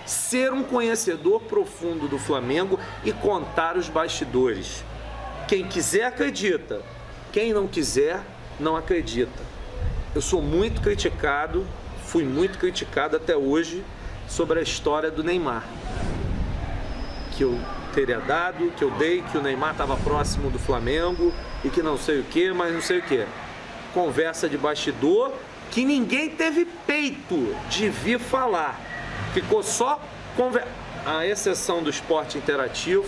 Ser 0.06 0.52
um 0.52 0.64
conhecedor 0.64 1.42
profundo 1.42 2.08
do 2.08 2.18
Flamengo 2.18 2.78
e 3.04 3.12
contar 3.12 3.76
os 3.76 3.88
bastidores. 3.88 4.84
Quem 5.46 5.66
quiser 5.66 6.04
acredita, 6.04 6.82
quem 7.32 7.52
não 7.52 7.68
quiser 7.68 8.20
não 8.58 8.76
acredita. 8.76 9.42
Eu 10.14 10.20
sou 10.20 10.42
muito 10.42 10.80
criticado, 10.80 11.66
fui 12.04 12.24
muito 12.24 12.58
criticado 12.58 13.16
até 13.16 13.36
hoje 13.36 13.84
sobre 14.26 14.58
a 14.58 14.62
história 14.62 15.10
do 15.10 15.22
Neymar 15.22 15.64
que 17.40 17.44
eu 17.44 17.58
teria 17.94 18.20
dado, 18.20 18.70
que 18.72 18.84
eu 18.84 18.90
dei, 18.90 19.22
que 19.22 19.38
o 19.38 19.42
Neymar 19.42 19.72
estava 19.72 19.96
próximo 19.96 20.50
do 20.50 20.58
Flamengo 20.58 21.32
e 21.64 21.70
que 21.70 21.82
não 21.82 21.96
sei 21.96 22.20
o 22.20 22.24
que, 22.24 22.52
mas 22.52 22.70
não 22.70 22.82
sei 22.82 22.98
o 22.98 23.02
que. 23.02 23.24
Conversa 23.94 24.46
de 24.46 24.58
bastidor 24.58 25.32
que 25.70 25.84
ninguém 25.84 26.30
teve 26.30 26.64
peito 26.86 27.54
de 27.68 27.88
vir 27.88 28.18
falar. 28.18 28.78
Ficou 29.32 29.62
só 29.62 30.00
conversa. 30.36 30.68
A 31.06 31.26
exceção 31.26 31.82
do 31.82 31.88
esporte 31.88 32.36
interativo, 32.36 33.06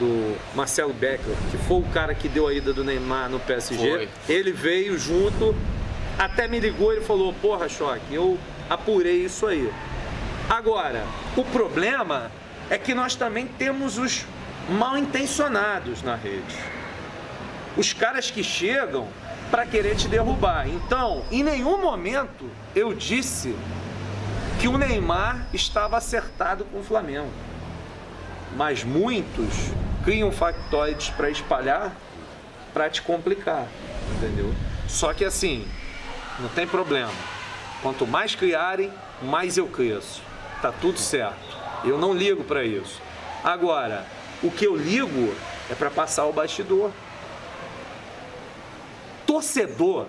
do 0.00 0.36
Marcelo 0.54 0.92
Beckler, 0.92 1.36
que 1.50 1.56
foi 1.56 1.78
o 1.78 1.84
cara 1.92 2.12
que 2.12 2.28
deu 2.28 2.48
a 2.48 2.52
ida 2.52 2.72
do 2.72 2.82
Neymar 2.82 3.28
no 3.28 3.38
PSG. 3.38 3.76
Foi. 3.76 4.08
Ele 4.28 4.50
veio 4.50 4.98
junto, 4.98 5.54
até 6.18 6.48
me 6.48 6.58
ligou 6.58 6.92
e 6.92 7.00
falou: 7.00 7.32
Porra, 7.34 7.68
Choque, 7.68 8.12
eu 8.12 8.36
apurei 8.68 9.24
isso 9.24 9.46
aí. 9.46 9.72
Agora, 10.48 11.04
o 11.36 11.44
problema 11.44 12.32
é 12.68 12.76
que 12.78 12.94
nós 12.94 13.14
também 13.14 13.46
temos 13.46 13.96
os 13.96 14.24
mal 14.68 14.96
intencionados 14.98 16.02
na 16.02 16.16
rede. 16.16 16.56
Os 17.76 17.92
caras 17.92 18.30
que 18.30 18.42
chegam 18.42 19.08
para 19.50 19.66
querer 19.66 19.96
te 19.96 20.08
derrubar. 20.08 20.68
Então, 20.68 21.22
em 21.30 21.42
nenhum 21.42 21.80
momento 21.80 22.50
eu 22.74 22.94
disse 22.94 23.54
que 24.60 24.68
o 24.68 24.76
Neymar 24.76 25.46
estava 25.52 25.96
acertado 25.96 26.64
com 26.64 26.80
o 26.80 26.84
Flamengo. 26.84 27.30
Mas 28.56 28.82
muitos 28.82 29.54
criam 30.04 30.32
factoides 30.32 31.10
para 31.10 31.30
espalhar 31.30 31.92
para 32.72 32.88
te 32.88 33.02
complicar, 33.02 33.66
entendeu? 34.16 34.54
Só 34.86 35.12
que 35.12 35.24
assim, 35.24 35.66
não 36.38 36.48
tem 36.48 36.66
problema. 36.66 37.12
Quanto 37.82 38.06
mais 38.06 38.34
criarem, 38.34 38.92
mais 39.22 39.56
eu 39.56 39.66
cresço. 39.66 40.22
Tá 40.60 40.72
tudo 40.72 40.98
certo. 40.98 41.56
Eu 41.84 41.98
não 41.98 42.12
ligo 42.12 42.42
para 42.44 42.64
isso. 42.64 43.00
Agora, 43.44 44.04
o 44.42 44.50
que 44.50 44.64
eu 44.64 44.76
ligo 44.76 45.34
é 45.70 45.74
para 45.74 45.90
passar 45.90 46.26
o 46.26 46.32
bastidor. 46.32 46.90
Torcedor, 49.28 50.06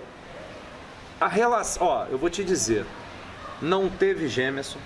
a 1.20 1.28
relação, 1.28 1.86
ó, 1.86 2.06
eu 2.06 2.16
vou 2.16 2.30
te 2.30 2.42
dizer, 2.42 2.86
não 3.60 3.90
teve 3.90 4.26
Gêmeson, 4.28 4.78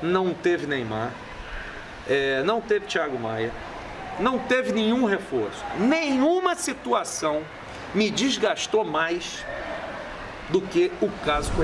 não 0.00 0.32
teve 0.32 0.64
Neymar, 0.64 1.10
é, 2.08 2.44
não 2.44 2.60
teve 2.60 2.86
Thiago 2.86 3.18
Maia, 3.18 3.50
não 4.20 4.38
teve 4.38 4.70
nenhum 4.70 5.04
reforço. 5.06 5.64
Nenhuma 5.76 6.54
situação 6.54 7.42
me 7.92 8.12
desgastou 8.12 8.84
mais 8.84 9.44
do 10.50 10.60
que 10.60 10.92
o 11.02 11.10
caso 11.24 11.50
com. 11.50 11.62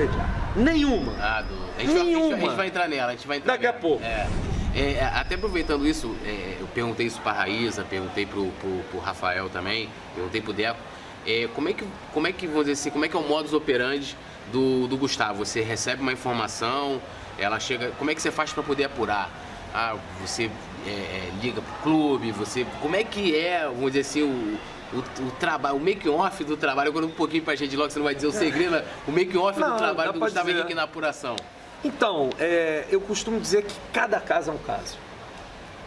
Nenhuma. 0.59 1.13
Ah, 1.17 1.41
do... 1.43 1.55
a, 1.77 1.79
gente 1.79 1.93
Nenhuma. 1.93 2.27
Vai, 2.27 2.35
a, 2.35 2.41
gente, 2.41 2.55
vai 2.57 2.67
entrar 2.67 2.87
nela, 2.89 3.07
a 3.07 3.15
gente 3.15 3.27
vai 3.27 3.37
entrar 3.37 3.53
Daqui 3.53 3.67
a 3.67 3.69
nela. 3.69 3.81
pouco. 3.81 4.03
É. 4.03 4.27
É, 4.75 5.05
até 5.15 5.35
aproveitando 5.35 5.87
isso, 5.87 6.13
é, 6.25 6.57
eu 6.59 6.67
perguntei 6.67 7.05
isso 7.05 7.21
pra 7.21 7.31
Raíza, 7.31 7.85
perguntei 7.89 8.25
pro, 8.25 8.47
pro 8.89 8.99
Rafael 8.99 9.49
também, 9.49 9.89
perguntei 10.13 10.41
pro 10.41 10.51
Deco. 10.51 10.90
É, 11.25 11.47
como 11.53 11.69
é 11.69 11.73
que, 11.73 11.85
como 12.13 12.27
é 12.27 12.31
que, 12.31 12.47
vamos 12.47 12.65
dizer 12.65 12.73
assim, 12.73 12.89
como 12.89 13.05
é 13.05 13.07
que 13.07 13.15
é 13.15 13.19
o 13.19 13.23
modus 13.27 13.53
operandi 13.53 14.17
do, 14.51 14.87
do 14.87 14.97
Gustavo? 14.97 15.45
Você 15.45 15.61
recebe 15.61 16.01
uma 16.01 16.11
informação, 16.11 17.01
ela 17.37 17.59
chega. 17.59 17.91
Como 17.97 18.09
é 18.09 18.15
que 18.15 18.21
você 18.21 18.31
faz 18.31 18.51
para 18.51 18.63
poder 18.63 18.85
apurar? 18.85 19.29
Ah, 19.73 19.95
você 20.19 20.49
é, 20.85 20.89
é, 20.89 21.31
liga 21.41 21.61
pro 21.61 21.73
clube, 21.83 22.31
você. 22.31 22.65
Como 22.81 22.95
é 22.95 23.03
que 23.03 23.35
é, 23.35 23.65
vamos 23.65 23.93
dizer 23.93 24.01
assim, 24.01 24.23
o, 24.23 24.57
o, 24.93 25.27
o 25.27 25.31
trabalho, 25.39 25.75
o 25.75 25.79
make-off 25.79 26.43
do 26.43 26.57
trabalho, 26.57 26.89
agora 26.89 27.05
um 27.05 27.11
pouquinho 27.11 27.43
pra 27.43 27.55
gente 27.55 27.75
logo, 27.75 27.89
você 27.91 27.99
não 27.99 28.05
vai 28.05 28.15
dizer 28.15 28.27
o 28.27 28.31
segredo, 28.31 28.71
mas 28.71 28.83
o 29.07 29.11
make-off 29.11 29.59
do 29.59 29.77
trabalho 29.77 30.13
do 30.13 30.19
Gustavo 30.19 30.47
dizer. 30.47 30.59
Henrique 30.59 30.73
na 30.73 30.83
apuração. 30.83 31.35
Então, 31.83 32.29
é, 32.39 32.85
eu 32.91 33.01
costumo 33.01 33.39
dizer 33.39 33.63
que 33.63 33.73
cada 33.91 34.19
caso 34.19 34.51
é 34.51 34.53
um 34.53 34.57
caso. 34.57 34.97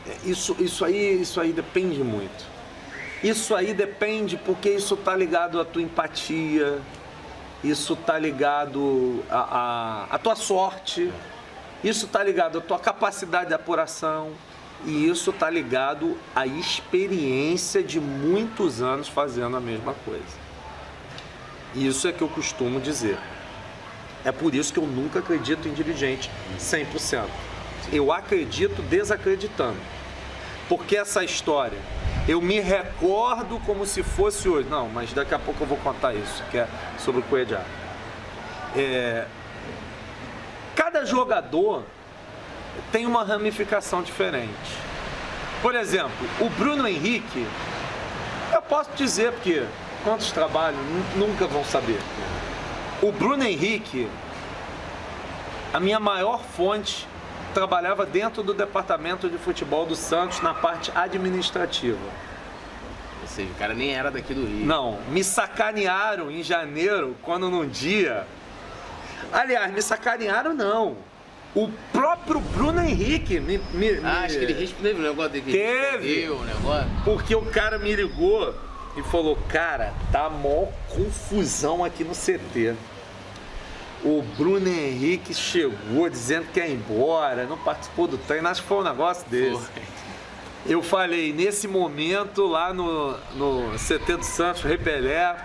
É, 0.06 0.28
Isso, 0.28 0.56
isso, 0.58 0.84
aí, 0.84 1.20
isso 1.20 1.40
aí 1.40 1.52
depende 1.52 2.02
muito. 2.02 2.53
Isso 3.24 3.54
aí 3.54 3.72
depende 3.72 4.36
porque 4.36 4.68
isso 4.68 4.98
tá 4.98 5.16
ligado 5.16 5.58
à 5.58 5.64
tua 5.64 5.80
empatia, 5.80 6.78
isso 7.64 7.96
tá 7.96 8.18
ligado 8.18 9.24
à, 9.30 9.38
à, 10.10 10.14
à 10.14 10.18
tua 10.18 10.36
sorte, 10.36 11.10
isso 11.82 12.06
tá 12.06 12.22
ligado 12.22 12.58
à 12.58 12.60
tua 12.60 12.78
capacidade 12.78 13.48
de 13.48 13.54
apuração 13.54 14.32
e 14.84 15.08
isso 15.08 15.32
tá 15.32 15.48
ligado 15.48 16.18
à 16.36 16.46
experiência 16.46 17.82
de 17.82 17.98
muitos 17.98 18.82
anos 18.82 19.08
fazendo 19.08 19.56
a 19.56 19.60
mesma 19.60 19.94
coisa. 20.04 20.44
Isso 21.74 22.06
é 22.06 22.12
que 22.12 22.20
eu 22.20 22.28
costumo 22.28 22.78
dizer. 22.78 23.16
É 24.22 24.32
por 24.32 24.54
isso 24.54 24.70
que 24.70 24.78
eu 24.78 24.86
nunca 24.86 25.20
acredito 25.20 25.66
em 25.66 25.72
dirigente 25.72 26.30
100%. 26.58 27.24
Eu 27.90 28.12
acredito 28.12 28.82
desacreditando. 28.82 29.78
Porque 30.68 30.94
essa 30.94 31.24
história, 31.24 31.78
eu 32.26 32.40
me 32.40 32.60
recordo 32.60 33.60
como 33.66 33.84
se 33.86 34.02
fosse 34.02 34.48
hoje. 34.48 34.68
Não, 34.68 34.88
mas 34.88 35.12
daqui 35.12 35.34
a 35.34 35.38
pouco 35.38 35.62
eu 35.64 35.66
vou 35.66 35.78
contar 35.78 36.14
isso, 36.14 36.42
que 36.50 36.58
é 36.58 36.66
sobre 36.98 37.20
o 37.20 37.24
Coedjá. 37.24 37.62
É... 38.76 39.26
Cada 40.74 41.04
jogador 41.04 41.84
tem 42.90 43.06
uma 43.06 43.24
ramificação 43.24 44.02
diferente. 44.02 44.48
Por 45.62 45.74
exemplo, 45.74 46.28
o 46.40 46.48
Bruno 46.50 46.86
Henrique, 46.86 47.46
eu 48.52 48.62
posso 48.62 48.90
dizer 48.96 49.32
porque 49.32 49.64
quantos 50.02 50.30
trabalhos 50.32 50.78
nu- 51.16 51.26
nunca 51.28 51.46
vão 51.46 51.64
saber. 51.64 52.00
O 53.02 53.12
Bruno 53.12 53.44
Henrique, 53.44 54.08
a 55.72 55.80
minha 55.80 56.00
maior 56.00 56.42
fonte, 56.42 57.06
trabalhava 57.54 58.04
dentro 58.04 58.42
do 58.42 58.52
departamento 58.52 59.30
de 59.30 59.38
futebol 59.38 59.86
do 59.86 59.94
Santos 59.96 60.40
na 60.42 60.52
parte 60.52 60.90
administrativa. 60.94 61.98
Ou 63.22 63.28
seja, 63.28 63.48
o 63.50 63.54
cara 63.54 63.72
nem 63.72 63.94
era 63.94 64.10
daqui 64.10 64.34
do 64.34 64.44
Rio. 64.44 64.66
Não, 64.66 64.98
me 65.08 65.24
sacanearam 65.24 66.30
em 66.30 66.42
janeiro, 66.42 67.16
quando 67.22 67.48
num 67.48 67.66
dia. 67.66 68.26
Aliás, 69.32 69.72
me 69.72 69.80
sacanearam 69.80 70.52
não. 70.52 70.96
O 71.54 71.70
próprio 71.92 72.40
Bruno 72.40 72.80
Henrique 72.82 73.38
me. 73.40 73.58
me- 73.72 73.98
Ah, 73.98 74.20
me- 74.20 74.24
acho 74.26 74.38
que 74.38 74.44
ele 74.44 74.52
respondeu 74.54 74.96
o 74.96 74.98
negócio 75.02 75.30
dele. 75.30 75.52
Teve. 75.52 76.28
o 76.28 76.44
negócio. 76.44 76.88
Porque 77.04 77.34
o 77.34 77.42
cara 77.46 77.78
me 77.78 77.94
ligou 77.94 78.52
e 78.96 79.02
falou, 79.04 79.38
cara, 79.48 79.94
tá 80.12 80.28
mó 80.28 80.66
confusão 80.88 81.84
aqui 81.84 82.02
no 82.04 82.12
CT. 82.14 82.74
O 84.04 84.22
Bruno 84.36 84.68
Henrique 84.68 85.32
chegou 85.32 86.08
dizendo 86.10 86.46
que 86.52 86.60
ia 86.60 86.68
embora, 86.68 87.46
não 87.46 87.56
participou 87.56 88.06
do 88.06 88.18
treino, 88.18 88.46
acho 88.48 88.62
que 88.62 88.68
foi 88.68 88.78
um 88.78 88.82
negócio 88.82 89.26
desse. 89.30 89.64
Foi. 89.64 89.82
Eu 90.66 90.82
falei, 90.82 91.32
nesse 91.32 91.66
momento, 91.66 92.46
lá 92.46 92.72
no, 92.72 93.16
no 93.34 93.72
CT 93.78 94.16
do 94.16 94.24
Santos, 94.24 94.62
Repelé, 94.62 95.36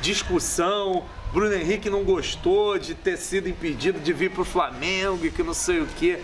discussão, 0.00 1.04
Bruno 1.32 1.54
Henrique 1.54 1.88
não 1.88 2.04
gostou 2.04 2.78
de 2.78 2.94
ter 2.94 3.16
sido 3.16 3.48
impedido 3.48 3.98
de 3.98 4.12
vir 4.12 4.30
pro 4.30 4.44
Flamengo 4.44 5.24
e 5.24 5.30
que 5.30 5.42
não 5.42 5.54
sei 5.54 5.80
o 5.80 5.86
quê. 5.98 6.20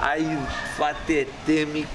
Aí 0.00 0.24
o 0.24 0.46
Fatete 0.76 1.66
me 1.66 1.86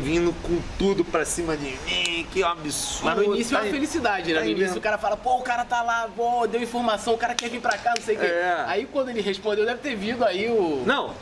vindo 0.00 0.34
com 0.42 0.60
tudo 0.78 1.04
pra 1.04 1.24
cima 1.24 1.56
de 1.56 1.64
mim, 1.86 2.26
que 2.32 2.42
absurdo. 2.42 3.04
Mas 3.04 3.16
no 3.16 3.34
início 3.34 3.54
é 3.54 3.58
tá 3.58 3.62
uma 3.64 3.68
em- 3.68 3.72
felicidade, 3.72 4.28
né? 4.32 4.34
tá 4.34 4.40
No 4.40 4.46
início 4.46 4.62
inventando. 4.64 4.78
o 4.78 4.82
cara 4.82 4.98
fala, 4.98 5.16
pô, 5.16 5.36
o 5.36 5.42
cara 5.42 5.64
tá 5.64 5.80
lá, 5.82 6.08
pô, 6.14 6.46
deu 6.46 6.60
informação, 6.60 7.14
o 7.14 7.18
cara 7.18 7.34
quer 7.34 7.48
vir 7.48 7.60
pra 7.60 7.78
cá, 7.78 7.92
não 7.96 8.02
sei 8.02 8.16
o 8.16 8.18
quê. 8.18 8.26
É. 8.26 8.64
Aí 8.66 8.86
quando 8.86 9.10
ele 9.10 9.20
respondeu, 9.20 9.64
deve 9.64 9.78
ter 9.80 9.94
vindo 9.94 10.24
aí 10.24 10.48
o. 10.50 10.82
Não. 10.84 11.14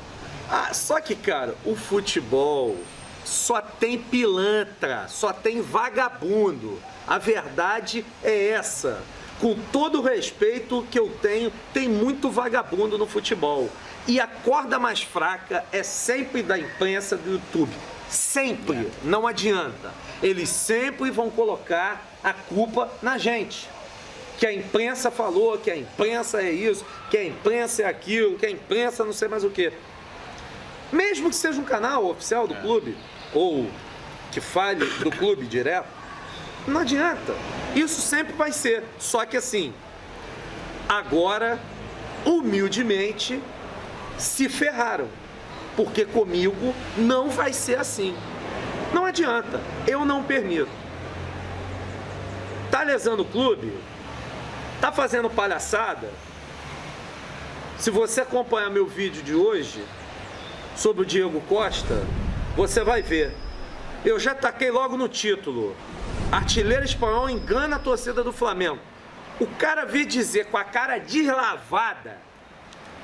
Ah, 0.50 0.72
só 0.72 0.98
que, 1.00 1.14
cara, 1.14 1.54
o 1.64 1.76
futebol 1.76 2.76
só 3.24 3.60
tem 3.60 3.98
pilantra, 3.98 5.06
só 5.08 5.32
tem 5.32 5.60
vagabundo. 5.60 6.78
A 7.06 7.18
verdade 7.18 8.04
é 8.22 8.48
essa. 8.48 9.02
Com 9.40 9.56
todo 9.72 9.98
o 10.00 10.02
respeito 10.02 10.86
que 10.90 10.98
eu 10.98 11.10
tenho, 11.20 11.52
tem 11.72 11.88
muito 11.88 12.30
vagabundo 12.30 12.96
no 12.96 13.06
futebol. 13.06 13.68
E 14.06 14.20
a 14.20 14.26
corda 14.26 14.78
mais 14.78 15.02
fraca 15.02 15.64
é 15.72 15.82
sempre 15.82 16.42
da 16.42 16.58
imprensa 16.58 17.16
do 17.16 17.32
YouTube. 17.32 17.72
Sempre. 18.08 18.90
Não 19.02 19.26
adianta. 19.26 19.92
Eles 20.22 20.48
sempre 20.48 21.10
vão 21.10 21.30
colocar 21.30 22.04
a 22.22 22.32
culpa 22.32 22.90
na 23.02 23.18
gente 23.18 23.68
que 24.38 24.46
a 24.46 24.52
imprensa 24.52 25.10
falou, 25.10 25.58
que 25.58 25.70
a 25.70 25.76
imprensa 25.76 26.42
é 26.42 26.50
isso, 26.50 26.84
que 27.10 27.16
a 27.16 27.24
imprensa 27.24 27.82
é 27.82 27.86
aquilo, 27.86 28.36
que 28.36 28.46
a 28.46 28.50
imprensa 28.50 29.04
não 29.04 29.12
sei 29.12 29.28
mais 29.28 29.44
o 29.44 29.50
que. 29.50 29.72
Mesmo 30.92 31.30
que 31.30 31.36
seja 31.36 31.60
um 31.60 31.64
canal 31.64 32.04
oficial 32.06 32.46
do 32.46 32.54
clube, 32.56 32.96
ou 33.32 33.70
que 34.30 34.40
fale 34.40 34.84
do 34.84 35.10
clube 35.10 35.46
direto, 35.46 35.88
não 36.66 36.80
adianta. 36.80 37.34
Isso 37.74 38.00
sempre 38.00 38.32
vai 38.34 38.52
ser. 38.52 38.82
Só 38.98 39.24
que 39.24 39.36
assim, 39.36 39.72
agora, 40.88 41.58
humildemente, 42.24 43.40
se 44.18 44.48
ferraram. 44.48 45.08
Porque 45.76 46.04
comigo 46.04 46.74
não 46.96 47.30
vai 47.30 47.52
ser 47.52 47.78
assim. 47.78 48.16
Não 48.92 49.04
adianta. 49.04 49.60
Eu 49.86 50.04
não 50.04 50.22
permito. 50.22 50.70
Tá 52.70 52.82
lesando 52.82 53.22
o 53.22 53.26
clube? 53.26 53.72
Tá 54.80 54.92
fazendo 54.92 55.28
palhaçada? 55.28 56.10
Se 57.78 57.90
você 57.90 58.20
acompanhar 58.20 58.70
meu 58.70 58.86
vídeo 58.86 59.22
de 59.22 59.34
hoje 59.34 59.84
sobre 60.76 61.02
o 61.02 61.06
Diego 61.06 61.40
Costa, 61.42 62.06
você 62.56 62.84
vai 62.84 63.02
ver. 63.02 63.34
Eu 64.04 64.18
já 64.20 64.34
taquei 64.34 64.70
logo 64.70 64.96
no 64.96 65.08
título. 65.08 65.74
Artilheiro 66.30 66.84
espanhol 66.84 67.28
engana 67.28 67.76
a 67.76 67.78
torcida 67.78 68.22
do 68.22 68.32
Flamengo. 68.32 68.78
O 69.40 69.46
cara 69.46 69.84
veio 69.84 70.06
dizer 70.06 70.46
com 70.46 70.56
a 70.56 70.64
cara 70.64 70.98
deslavada 70.98 72.18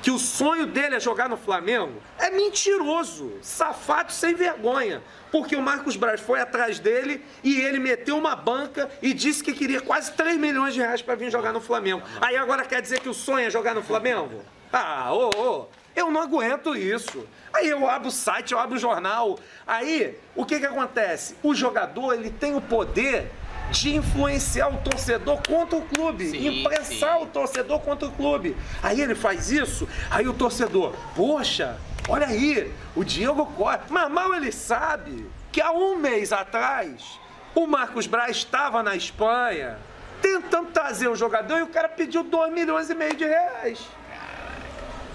que 0.01 0.09
o 0.09 0.17
sonho 0.17 0.65
dele 0.65 0.95
é 0.95 0.99
jogar 0.99 1.29
no 1.29 1.37
Flamengo 1.37 2.01
é 2.17 2.29
mentiroso, 2.31 3.33
safado 3.41 4.11
sem 4.11 4.33
vergonha. 4.33 5.01
Porque 5.31 5.55
o 5.55 5.61
Marcos 5.61 5.95
Braz 5.95 6.19
foi 6.19 6.41
atrás 6.41 6.79
dele 6.79 7.23
e 7.43 7.61
ele 7.61 7.79
meteu 7.79 8.17
uma 8.17 8.35
banca 8.35 8.89
e 9.01 9.13
disse 9.13 9.43
que 9.43 9.53
queria 9.53 9.79
quase 9.79 10.11
3 10.13 10.37
milhões 10.37 10.73
de 10.73 10.81
reais 10.81 11.01
para 11.01 11.15
vir 11.15 11.31
jogar 11.31 11.53
no 11.53 11.61
Flamengo. 11.61 12.01
Aí 12.19 12.35
agora 12.35 12.65
quer 12.65 12.81
dizer 12.81 12.99
que 12.99 13.09
o 13.09 13.13
sonho 13.13 13.47
é 13.47 13.49
jogar 13.49 13.73
no 13.73 13.83
Flamengo? 13.83 14.41
Ah, 14.73 15.13
ô, 15.13 15.29
ô, 15.37 15.67
Eu 15.95 16.09
não 16.09 16.21
aguento 16.21 16.75
isso. 16.75 17.27
Aí 17.53 17.69
eu 17.69 17.89
abro 17.89 18.07
o 18.07 18.11
site, 18.11 18.53
eu 18.53 18.59
abro 18.59 18.75
o 18.75 18.79
jornal. 18.79 19.37
Aí, 19.67 20.17
o 20.35 20.45
que 20.45 20.59
que 20.59 20.65
acontece? 20.65 21.35
O 21.43 21.53
jogador, 21.53 22.13
ele 22.13 22.29
tem 22.29 22.55
o 22.55 22.61
poder 22.61 23.29
de 23.71 23.95
influenciar 23.95 24.67
o 24.67 24.77
torcedor 24.77 25.41
contra 25.47 25.77
o 25.77 25.81
clube, 25.81 26.29
Sim, 26.29 26.61
impressar 26.61 27.17
sim. 27.17 27.23
o 27.23 27.25
torcedor 27.25 27.79
contra 27.79 28.07
o 28.07 28.11
clube. 28.11 28.55
Aí 28.83 29.01
ele 29.01 29.15
faz 29.15 29.49
isso, 29.49 29.87
aí 30.09 30.27
o 30.27 30.33
torcedor, 30.33 30.93
poxa, 31.15 31.77
olha 32.07 32.27
aí, 32.27 32.71
o 32.95 33.03
Diego 33.03 33.45
Costa. 33.45 33.85
Mas 33.89 34.11
mal 34.11 34.33
ele 34.35 34.51
sabe 34.51 35.25
que 35.51 35.61
há 35.61 35.71
um 35.71 35.97
mês 35.97 36.31
atrás 36.31 37.19
o 37.55 37.65
Marcos 37.65 38.07
Braz 38.07 38.37
estava 38.37 38.83
na 38.83 38.95
Espanha 38.95 39.77
tentando 40.21 40.69
trazer 40.71 41.07
o 41.07 41.15
jogador 41.15 41.57
e 41.57 41.63
o 41.63 41.67
cara 41.67 41.89
pediu 41.89 42.23
2 42.23 42.53
milhões 42.53 42.89
e 42.89 42.95
meio 42.95 43.15
de 43.15 43.25
reais. 43.25 43.79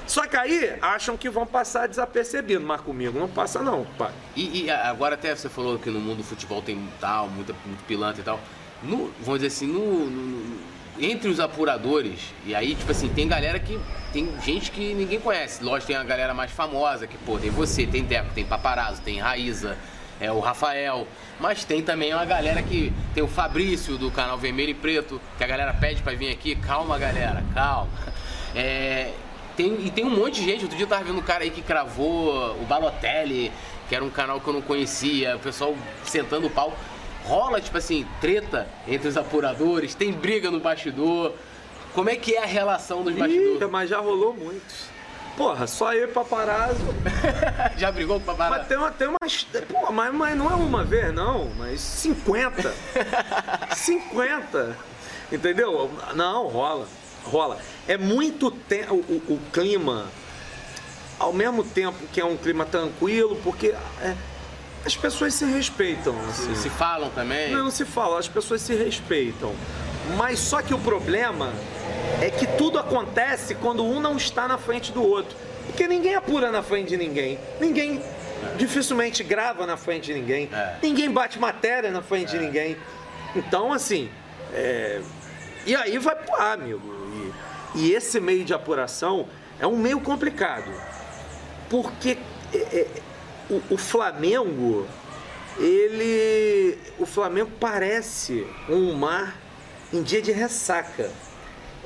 Só 0.07 0.27
que 0.27 0.37
aí 0.37 0.77
acham 0.81 1.17
que 1.17 1.29
vão 1.29 1.47
passar 1.47 1.89
desapercebido, 1.89 2.65
mas 2.65 2.81
comigo 2.81 3.19
não 3.19 3.29
passa 3.29 3.61
não, 3.63 3.85
pai. 3.99 4.13
E, 4.37 4.65
e 4.65 4.71
agora 4.71 5.15
até 5.15 5.35
você 5.35 5.49
falou 5.49 5.79
que 5.79 5.91
no 5.91 5.99
mundo 6.01 6.19
do 6.19 6.25
futebol 6.25 6.63
tem 6.63 6.89
tal, 7.01 7.29
muita, 7.29 7.55
muito 7.65 7.83
pilantra 7.85 8.21
e 8.21 8.25
tal. 8.25 8.39
No, 8.83 9.11
vamos 9.21 9.41
dizer 9.41 9.47
assim, 9.49 9.67
no, 9.67 10.07
no- 10.09 10.77
entre 10.99 11.29
os 11.29 11.41
apuradores, 11.41 12.21
e 12.47 12.55
aí, 12.55 12.75
tipo 12.75 12.91
assim, 12.91 13.09
tem 13.09 13.27
galera 13.29 13.59
que. 13.59 13.79
Tem 14.13 14.33
gente 14.41 14.71
que 14.71 14.95
ninguém 14.95 15.21
conhece. 15.21 15.63
Lógico, 15.63 15.89
tem 15.89 15.97
a 15.97 16.05
galera 16.05 16.33
mais 16.33 16.51
famosa, 16.53 17.07
que, 17.07 17.19
pô, 17.19 17.39
tem 17.39 17.51
você, 17.51 17.87
tem 17.87 18.03
Deco, 18.05 18.31
tem 18.35 18.47
Paparazzo, 18.47 19.03
tem 19.03 19.19
Raíza, 19.19 19.77
é 20.21 20.31
o 20.33 20.39
Rafael. 20.41 21.07
Mas 21.39 21.65
tem 21.65 21.83
também 21.83 22.15
uma 22.15 22.25
galera 22.25 22.63
que. 22.63 22.93
Tem 23.13 23.23
o 23.23 23.29
Fabrício 23.29 23.99
do 23.99 24.11
canal 24.11 24.39
Vermelho 24.39 24.71
e 24.71 24.75
Preto, 24.75 25.21
que 25.37 25.45
a 25.45 25.47
galera 25.47 25.75
pede 25.75 26.01
pra 26.01 26.15
vir 26.15 26.31
aqui. 26.31 26.55
Calma, 26.57 26.97
galera, 26.99 27.45
calma. 27.53 27.91
É, 28.55 29.13
tem, 29.57 29.87
e 29.87 29.91
tem 29.91 30.05
um 30.05 30.11
monte 30.11 30.41
de 30.41 30.45
gente. 30.45 30.63
Outro 30.63 30.77
dia 30.77 30.85
eu 30.85 30.89
tava 30.89 31.05
vendo 31.05 31.19
um 31.19 31.23
cara 31.23 31.43
aí 31.45 31.51
que 31.51 31.63
cravou 31.63 32.55
o 32.61 32.65
Balotelli, 32.67 33.51
que 33.89 33.95
era 33.95 34.05
um 34.05 34.11
canal 34.11 34.41
que 34.41 34.49
eu 34.49 34.53
não 34.53 34.63
conhecia, 34.63 35.37
o 35.37 35.41
pessoal 35.41 35.75
sentando 36.05 36.47
o 36.47 36.51
pau. 36.51 36.77
Rola, 37.25 37.61
tipo 37.61 37.77
assim, 37.77 38.07
treta 38.21 38.69
entre 38.87 39.09
os 39.09 39.17
apuradores, 39.17 39.95
tem 39.95 40.13
briga 40.13 40.51
no 40.51 40.61
bastidor. 40.61 41.33
Como 41.93 42.11
é 42.11 42.17
que 42.17 42.35
é 42.35 42.43
a 42.43 42.47
relação 42.47 43.03
dos 43.03 43.15
Ih, 43.15 43.19
bastidores? 43.19 43.71
mas 43.71 43.91
já 43.91 43.99
rolou 43.99 44.35
muito. 44.35 44.97
Porra, 45.37 45.67
só 45.67 45.93
eu 45.93 46.05
e 46.09 46.13
paparazzo. 46.13 46.81
Já 47.77 47.93
brigou 47.93 48.19
com 48.19 48.25
paparazzo? 48.25 48.59
Mas 48.61 48.69
tem, 48.69 48.79
uma, 48.79 48.91
tem 48.91 49.09
umas. 49.09 49.47
Pô, 49.69 49.93
mas, 49.93 50.15
mas 50.15 50.37
não 50.37 50.51
é 50.51 50.55
uma 50.55 50.83
vez, 50.83 51.13
não, 51.13 51.51
mas 51.59 51.79
50. 51.79 52.73
50. 53.75 54.77
Entendeu? 55.31 55.91
Não, 56.15 56.47
rola. 56.49 56.87
Rola. 57.27 57.59
É 57.89 57.97
muito 57.97 58.51
tempo. 58.51 58.95
O, 58.95 59.35
o- 59.35 59.41
clima, 59.53 60.07
ao 61.19 61.33
mesmo 61.33 61.65
tempo 61.65 61.97
que 62.13 62.21
é 62.21 62.25
um 62.25 62.37
clima 62.37 62.65
tranquilo, 62.65 63.39
porque 63.43 63.75
é, 64.01 64.15
as 64.85 64.97
pessoas 64.97 65.35
se 65.35 65.45
respeitam. 65.45 66.15
Assim. 66.29 66.55
Se 66.55 66.71
falam 66.71 67.11
também? 67.11 67.51
Não, 67.51 67.65
não 67.65 67.71
se 67.71 67.85
fala, 67.85 68.19
as 68.19 68.29
pessoas 68.29 68.61
se 68.63 68.75
respeitam. 68.75 69.55
Mas 70.17 70.39
só 70.39 70.63
que 70.63 70.73
o 70.73 70.79
problema 70.79 71.53
é 72.23 72.31
que 72.31 72.47
tudo 72.47 72.79
acontece 72.79 73.55
quando 73.57 73.85
um 73.85 73.99
não 74.01 74.17
está 74.17 74.47
na 74.47 74.57
frente 74.59 74.93
do 74.93 75.03
outro. 75.03 75.37
Porque 75.67 75.89
ninguém 75.89 76.15
apura 76.15 76.53
na 76.53 76.63
frente 76.63 76.89
de 76.91 76.97
ninguém. 76.97 77.39
Ninguém 77.61 78.01
dificilmente 78.57 79.25
grava 79.25 79.67
na 79.67 79.77
frente 79.77 80.05
de 80.07 80.15
ninguém. 80.15 80.49
É. 80.53 80.77
Ninguém 80.81 81.11
bate 81.11 81.39
matéria 81.41 81.91
na 81.91 82.03
frente 82.03 82.31
de 82.31 82.39
ninguém. 82.39 82.77
Então, 83.35 83.73
assim. 83.73 84.09
é, 84.55 85.01
E 85.67 85.75
aí 85.75 85.99
vai 85.99 86.15
pro 86.15 86.35
ar, 86.37 86.53
amigo. 86.55 86.81
E, 87.77 87.93
esse 87.93 88.21
meio 88.21 88.45
de 88.45 88.55
apuração 88.55 89.27
é 89.61 89.67
um 89.67 89.77
meio 89.77 90.01
complicado. 90.01 90.71
Porque 91.69 92.19
é, 92.53 92.57
é, 92.59 92.87
o, 93.51 93.63
o 93.75 93.77
Flamengo, 93.77 94.87
ele. 95.59 96.79
O 96.99 97.07
Flamengo 97.07 97.51
parece 97.61 98.47
um 98.69 98.95
mar 98.95 99.37
em 99.93 100.03
dia 100.03 100.23
de 100.23 100.33
ressaca. 100.33 101.11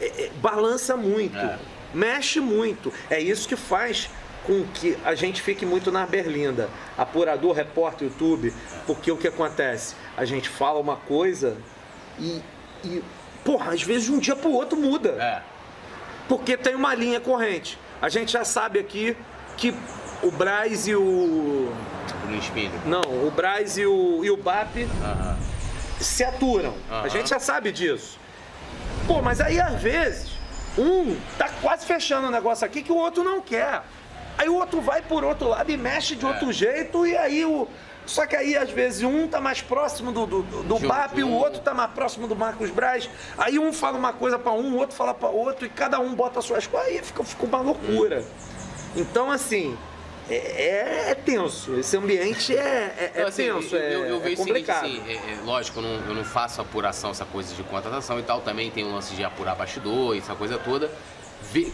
É, 0.01 0.07
é, 0.25 0.31
balança 0.41 0.97
muito, 0.97 1.37
É. 1.37 1.59
mexe 1.93 2.41
muito. 2.41 2.93
É 3.11 3.21
isso 3.21 3.47
que 3.49 3.57
faz 3.57 4.09
com 4.47 4.65
que 4.73 4.97
a 5.05 5.15
gente 5.15 5.43
fique 5.43 5.67
muito 5.67 5.93
na 5.93 6.07
berlinda. 6.07 6.71
Apurador, 6.97 7.53
repórter, 7.55 8.09
YouTube, 8.09 8.55
porque 8.87 9.13
o 9.13 9.17
que 9.17 9.29
acontece? 9.29 9.95
A 10.17 10.25
gente 10.25 10.49
fala 10.49 10.79
uma 10.81 10.97
coisa 10.97 11.57
e, 12.19 12.41
e 12.83 13.03
porra, 13.45 13.73
às 13.75 13.83
vezes 13.83 14.05
de 14.05 14.13
um 14.13 14.19
dia 14.19 14.35
pro 14.37 14.51
outro 14.51 14.79
muda 14.79 15.11
É. 15.11 15.43
porque 16.31 16.57
tem 16.57 16.77
uma 16.77 16.95
linha 16.95 17.19
corrente. 17.19 17.77
A 18.01 18.09
gente 18.09 18.31
já 18.31 18.45
sabe 18.45 18.79
aqui 18.79 19.17
que 19.57 19.75
o 20.23 20.31
Braz 20.31 20.87
e 20.87 20.95
o. 20.95 21.75
No 22.29 22.37
espelho. 22.37 22.71
Não, 22.87 23.01
o 23.27 23.33
Braz 23.33 23.77
e 23.77 23.85
o, 23.85 24.25
e 24.25 24.31
o 24.31 24.37
BAP 24.37 24.87
se 25.99 26.23
aturam. 26.23 26.73
A 26.89 27.09
gente 27.09 27.31
já 27.31 27.41
sabe 27.41 27.73
disso. 27.73 28.17
Pô, 29.09 29.21
mas 29.21 29.41
aí 29.41 29.61
às 29.61 29.83
vezes 29.83 30.31
um 30.79 31.17
tá 31.37 31.49
quase 31.61 31.85
fechando 31.85 32.29
o 32.29 32.31
negócio 32.31 32.65
aqui 32.65 32.81
que 32.81 32.93
o 32.93 32.97
outro 32.97 33.25
não 33.25 33.41
quer. 33.41 33.83
Aí 34.39 34.49
o 34.49 34.55
outro 34.55 34.81
vai 34.81 35.03
por 35.03 35.25
outro 35.25 35.49
lado 35.49 35.69
e 35.73 35.77
mexe 35.77 36.15
de 36.15 36.25
outro 36.25 36.53
jeito 36.53 37.05
e 37.05 37.17
aí 37.17 37.45
o. 37.45 37.67
Só 38.07 38.27
que 38.27 38.35
aí, 38.35 38.57
às 38.57 38.71
vezes, 38.71 39.03
um 39.03 39.29
tá 39.29 39.41
mais 39.41 39.63
próximo 39.63 40.11
do, 40.11 40.27
do, 40.27 40.43
do 40.43 40.79
BAP, 40.81 41.19
o 41.23 41.31
outro 41.31 41.61
tá 41.61 41.73
mais 41.73 41.91
próximo 41.93 42.27
do 42.27 42.35
Marcos 42.35 42.71
Braz. 42.71 43.09
Aí 43.39 43.59
um 43.59 43.73
fala 43.73 43.97
uma 43.97 44.13
coisa 44.13 44.39
pra 44.39 44.53
um, 44.53 44.75
o 44.75 44.79
outro 44.79 44.97
fala 44.97 45.15
pra 45.15 45.29
outro, 45.29 45.65
e 45.67 45.69
cada 45.69 46.01
um 46.01 46.15
bota 46.15 46.41
suas 46.43 46.67
coisas. 46.67 46.89
Aí 46.89 47.01
fica, 47.03 47.23
fica 47.23 47.45
uma 47.47 47.61
loucura. 47.61 48.25
Então, 48.97 49.31
assim, 49.31 49.79
é, 50.29 50.35
é- 50.35 51.11
é 51.11 51.15
tenso. 51.15 51.79
Esse 51.79 51.97
ambiente 51.97 52.57
é, 52.57 52.59
é, 52.59 53.05
é 53.05 53.11
Então, 53.15 53.29
assim, 53.29 53.45
tenso, 53.45 53.77
eu, 53.77 53.81
é, 53.81 53.95
eu, 53.95 54.05
eu 54.07 54.17
é 54.17 54.19
vejo 54.21 54.43
o 54.43 54.45
seguinte, 54.45 54.67
complicado. 54.67 54.85
assim, 54.87 55.45
lógico, 55.45 55.79
eu 55.79 55.83
não, 55.85 56.07
eu 56.09 56.15
não 56.15 56.25
faço 56.25 56.61
apuração, 56.61 57.11
essa 57.13 57.25
coisa 57.25 57.55
de 57.55 57.63
contratação 57.63 58.19
e 58.19 58.23
tal, 58.23 58.41
também 58.41 58.71
tem 58.71 58.83
o 58.85 58.93
lance 58.93 59.15
de 59.15 59.23
apurar 59.23 59.55
bastidor, 59.55 60.17
essa 60.17 60.35
coisa 60.35 60.59
toda. 60.59 60.91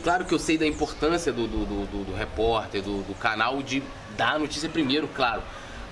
Claro 0.04 0.24
que 0.24 0.32
eu 0.32 0.38
sei 0.38 0.56
da 0.56 0.66
importância 0.66 1.32
do, 1.32 1.46
do, 1.46 1.64
do- 1.64 2.04
do- 2.04 2.14
repórter, 2.14 2.82
do 2.82 3.14
canal, 3.18 3.60
de 3.62 3.82
dar 4.16 4.34
a 4.34 4.38
notícia 4.38 4.68
primeiro, 4.68 5.08
claro. 5.08 5.42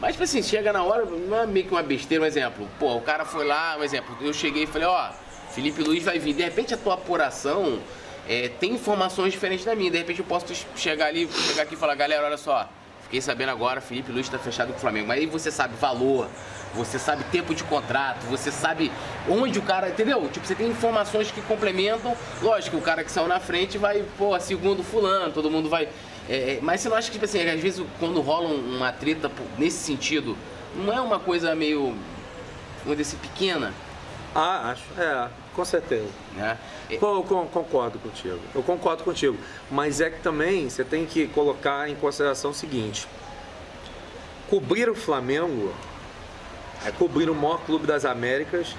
Mas, 0.00 0.12
tipo 0.12 0.24
assim, 0.24 0.42
chega 0.42 0.72
na 0.72 0.82
hora, 0.82 1.04
não 1.04 1.38
é 1.40 1.46
meio 1.46 1.66
que 1.66 1.72
uma 1.72 1.82
besteira, 1.82 2.24
um 2.24 2.26
exemplo. 2.26 2.68
Pô, 2.78 2.94
o 2.96 3.00
cara 3.00 3.24
foi 3.24 3.44
lá, 3.44 3.76
um 3.78 3.84
exemplo, 3.84 4.16
eu 4.20 4.32
cheguei 4.32 4.64
e 4.64 4.66
falei, 4.66 4.86
ó, 4.88 5.10
Felipe 5.50 5.82
Luiz 5.82 6.02
vai 6.02 6.18
vir. 6.18 6.34
De 6.34 6.42
repente 6.42 6.74
a 6.74 6.76
tua 6.76 6.94
apuração 6.94 7.78
é, 8.28 8.48
tem 8.48 8.72
informações 8.72 9.32
diferentes 9.32 9.64
da 9.64 9.74
minha. 9.74 9.90
De 9.90 9.98
repente 9.98 10.18
eu 10.18 10.26
posso 10.26 10.46
chegar 10.76 11.06
ali, 11.06 11.28
chegar 11.30 11.62
aqui 11.62 11.74
e 11.74 11.76
falar, 11.76 11.94
galera, 11.94 12.26
olha 12.26 12.36
só, 12.36 12.68
fiquei 13.04 13.20
sabendo 13.20 13.50
agora, 13.50 13.80
Felipe 13.80 14.10
Luiz 14.10 14.26
está 14.26 14.38
fechado 14.38 14.72
com 14.72 14.78
o 14.78 14.80
Flamengo. 14.80 15.06
Mas 15.06 15.20
aí 15.20 15.26
você 15.26 15.50
sabe 15.50 15.76
valor, 15.76 16.28
você 16.74 16.98
sabe 16.98 17.22
tempo 17.24 17.54
de 17.54 17.62
contrato, 17.64 18.24
você 18.24 18.50
sabe 18.50 18.90
onde 19.28 19.58
o 19.58 19.62
cara, 19.62 19.88
entendeu? 19.88 20.28
Tipo, 20.32 20.44
você 20.44 20.56
tem 20.56 20.68
informações 20.68 21.30
que 21.30 21.40
complementam. 21.42 22.16
Lógico, 22.42 22.76
o 22.76 22.82
cara 22.82 23.04
que 23.04 23.12
saiu 23.12 23.28
na 23.28 23.38
frente 23.38 23.78
vai, 23.78 24.04
pô, 24.18 24.38
segundo 24.40 24.82
fulano, 24.82 25.32
todo 25.32 25.50
mundo 25.50 25.68
vai. 25.68 25.88
É, 26.28 26.34
é, 26.54 26.58
mas 26.62 26.80
você 26.80 26.88
não 26.88 26.96
acha 26.96 27.06
que, 27.08 27.12
tipo 27.14 27.24
assim, 27.24 27.40
às 27.48 27.60
vezes 27.60 27.84
quando 27.98 28.20
rola 28.20 28.48
um- 28.48 28.76
uma 28.76 28.92
treta 28.92 29.30
nesse 29.58 29.78
sentido, 29.78 30.36
não 30.76 30.92
é 30.92 31.00
uma 31.00 31.18
coisa 31.20 31.54
meio, 31.54 31.94
vamos 32.82 32.98
dizer 32.98 33.16
pequena, 33.18 33.72
Ah, 34.36 34.70
acho. 34.72 34.82
É, 35.00 35.28
com 35.54 35.64
certeza. 35.64 36.08
né? 36.34 36.58
É, 36.90 36.96
Pô, 36.96 37.18
Eu 37.18 37.22
con- 37.22 37.46
concordo 37.46 38.00
contigo. 38.00 38.40
Eu 38.52 38.64
concordo 38.64 39.04
contigo. 39.04 39.38
Mas 39.70 40.00
é 40.00 40.10
que 40.10 40.18
também 40.22 40.68
você 40.68 40.82
tem 40.82 41.06
que 41.06 41.28
colocar 41.28 41.88
em 41.88 41.94
consideração 41.94 42.50
o 42.50 42.54
seguinte: 42.54 43.06
cobrir 44.50 44.88
o 44.90 44.94
Flamengo 44.96 45.72
é 46.84 46.90
cobrir 46.90 47.30
o 47.30 47.34
maior 47.34 47.60
clube 47.64 47.86
das 47.86 48.04
Américas 48.04 48.74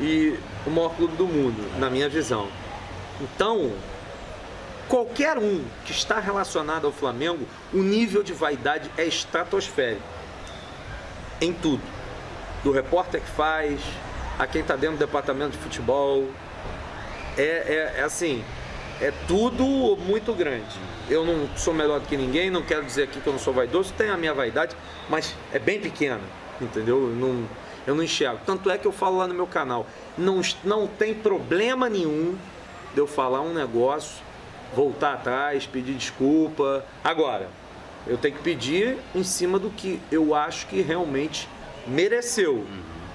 e 0.00 0.38
o 0.64 0.70
maior 0.70 0.94
clube 0.94 1.16
do 1.16 1.26
mundo, 1.26 1.60
na 1.80 1.90
minha 1.90 2.08
visão. 2.08 2.48
Então, 3.20 3.72
qualquer 4.88 5.38
um 5.38 5.64
que 5.84 5.92
está 5.92 6.18
relacionado 6.20 6.86
ao 6.86 6.92
Flamengo, 6.92 7.46
o 7.72 7.78
nível 7.78 8.22
de 8.22 8.32
vaidade 8.32 8.90
é 8.96 9.04
estratosférico. 9.04 10.02
Em 11.40 11.52
tudo. 11.52 11.82
Do 12.62 12.70
repórter 12.72 13.20
que 13.20 13.30
faz, 13.30 13.80
a 14.38 14.46
quem 14.46 14.62
está 14.62 14.76
dentro 14.76 14.96
do 14.96 15.00
departamento 15.00 15.52
de 15.52 15.58
futebol, 15.58 16.28
é, 17.36 17.42
é- 17.42 17.94
é 17.98 18.02
assim, 18.02 18.44
é 19.00 19.12
tudo 19.26 19.64
muito 19.98 20.32
grande. 20.32 20.64
Eu 21.08 21.24
não 21.24 21.48
sou 21.56 21.74
melhor 21.74 22.00
do 22.00 22.06
que 22.06 22.16
ninguém, 22.16 22.50
não 22.50 22.62
quero 22.62 22.84
dizer 22.84 23.04
aqui 23.04 23.20
que 23.20 23.26
eu 23.26 23.32
não 23.32 23.40
sou 23.40 23.52
vaidoso, 23.52 23.92
tenho 23.96 24.14
a 24.14 24.16
minha 24.16 24.32
vaidade, 24.32 24.74
mas 25.08 25.34
é 25.52 25.58
bem 25.58 25.78
pequena, 25.80 26.20
entendeu? 26.60 27.08
Eu 27.10 27.14
não, 27.14 27.44
eu 27.86 27.94
não 27.94 28.02
enxergo. 28.02 28.40
Tanto 28.46 28.70
é 28.70 28.78
que 28.78 28.86
eu 28.86 28.92
falo 28.92 29.18
lá 29.18 29.26
no 29.26 29.34
meu 29.34 29.46
canal, 29.46 29.86
não, 30.16 30.40
não 30.62 30.86
tem 30.86 31.12
problema 31.12 31.88
nenhum 31.88 32.36
de 32.94 33.00
eu 33.00 33.06
falar 33.06 33.42
um 33.42 33.52
negócio, 33.52 34.22
voltar 34.74 35.14
atrás, 35.14 35.66
pedir 35.66 35.94
desculpa. 35.94 36.84
Agora, 37.02 37.48
eu 38.06 38.16
tenho 38.18 38.36
que 38.36 38.42
pedir 38.42 38.98
em 39.14 39.24
cima 39.24 39.58
do 39.58 39.70
que 39.70 40.00
eu 40.10 40.34
acho 40.34 40.66
que 40.66 40.80
realmente 40.80 41.48
mereceu. 41.86 42.66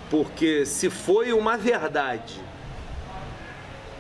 Porque 0.10 0.66
se 0.66 0.90
foi 0.90 1.32
uma 1.34 1.56
verdade 1.58 2.40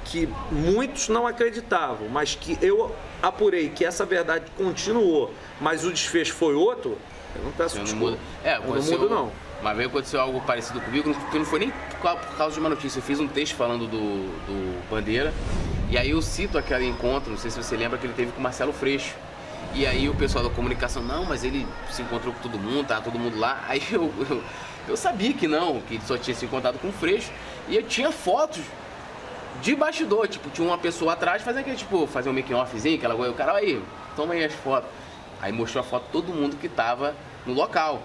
que 0.05 0.27
muitos 0.51 1.07
não 1.07 1.27
acreditavam, 1.27 2.07
mas 2.09 2.33
que 2.33 2.57
eu 2.61 2.93
apurei 3.21 3.69
que 3.69 3.85
essa 3.85 4.05
verdade 4.05 4.45
continuou, 4.57 5.31
mas 5.61 5.85
o 5.85 5.91
desfecho 5.91 6.33
foi 6.33 6.55
outro, 6.55 6.97
eu 7.35 7.43
não 7.43 7.51
peço 7.51 7.75
Eu 7.75 7.79
não 7.79 7.83
desculpa. 7.85 8.11
mudo. 8.11 8.19
É, 8.43 8.57
eu 8.57 8.61
não 8.61 8.81
mudo 8.81 9.09
não. 9.09 9.31
Uma 9.61 9.73
vez 9.75 9.87
aconteceu 9.89 10.19
algo 10.21 10.41
parecido 10.41 10.81
comigo, 10.81 11.13
que 11.29 11.37
não 11.37 11.45
foi 11.45 11.59
nem 11.59 11.69
por 12.01 12.15
por 12.15 12.37
causa 12.37 12.53
de 12.53 12.59
uma 12.59 12.69
notícia. 12.69 12.97
Eu 12.99 13.03
fiz 13.03 13.19
um 13.19 13.27
texto 13.27 13.55
falando 13.55 13.85
do, 13.85 13.97
do 14.47 14.89
Bandeira, 14.89 15.33
e 15.89 15.97
aí 15.97 16.11
eu 16.11 16.21
cito 16.21 16.57
aquele 16.57 16.87
encontro, 16.87 17.31
não 17.31 17.37
sei 17.37 17.49
se 17.49 17.57
você 17.57 17.75
lembra, 17.75 17.97
que 17.97 18.05
ele 18.05 18.13
teve 18.13 18.31
com 18.31 18.39
o 18.39 18.43
Marcelo 18.43 18.71
Freixo. 18.71 19.15
E 19.73 19.85
aí 19.85 20.07
o 20.07 20.15
pessoal 20.15 20.43
da 20.43 20.49
comunicação, 20.49 21.01
não, 21.01 21.25
mas 21.25 21.43
ele 21.43 21.65
se 21.89 22.01
encontrou 22.01 22.33
com 22.33 22.39
todo 22.41 22.59
mundo, 22.59 22.87
tá 22.87 23.01
todo 23.01 23.17
mundo 23.17 23.39
lá. 23.39 23.63
Aí 23.67 23.81
eu, 23.91 24.13
eu, 24.29 24.43
eu 24.87 24.97
sabia 24.97 25.33
que 25.33 25.47
não, 25.47 25.81
que 25.81 25.95
ele 25.95 26.03
só 26.05 26.17
tinha 26.17 26.35
se 26.35 26.45
encontrado 26.45 26.79
com 26.79 26.89
o 26.89 26.91
Freixo. 26.91 27.31
E 27.67 27.75
eu 27.75 27.83
tinha 27.83 28.11
fotos 28.11 28.61
de 29.61 29.75
bastidor, 29.75 30.27
tipo, 30.27 30.49
tinha 30.49 30.65
uma 30.65 30.77
pessoa 30.77 31.13
atrás 31.13 31.41
fazendo 31.41 31.61
aquele, 31.61 31.75
tipo, 31.75 32.07
fazer 32.07 32.29
um 32.29 32.33
making 32.33 32.53
offzinho, 32.53 32.95
aquela 32.95 33.15
coisa, 33.15 33.31
o 33.31 33.35
cara, 33.35 33.53
aí, 33.53 33.81
toma 34.15 34.33
aí 34.33 34.43
as 34.43 34.53
fotos. 34.53 34.89
Aí 35.41 35.51
mostrou 35.51 35.81
a 35.81 35.83
foto 35.83 36.05
de 36.05 36.11
todo 36.11 36.33
mundo 36.33 36.55
que 36.57 36.69
tava 36.69 37.15
no 37.45 37.53
local. 37.53 38.01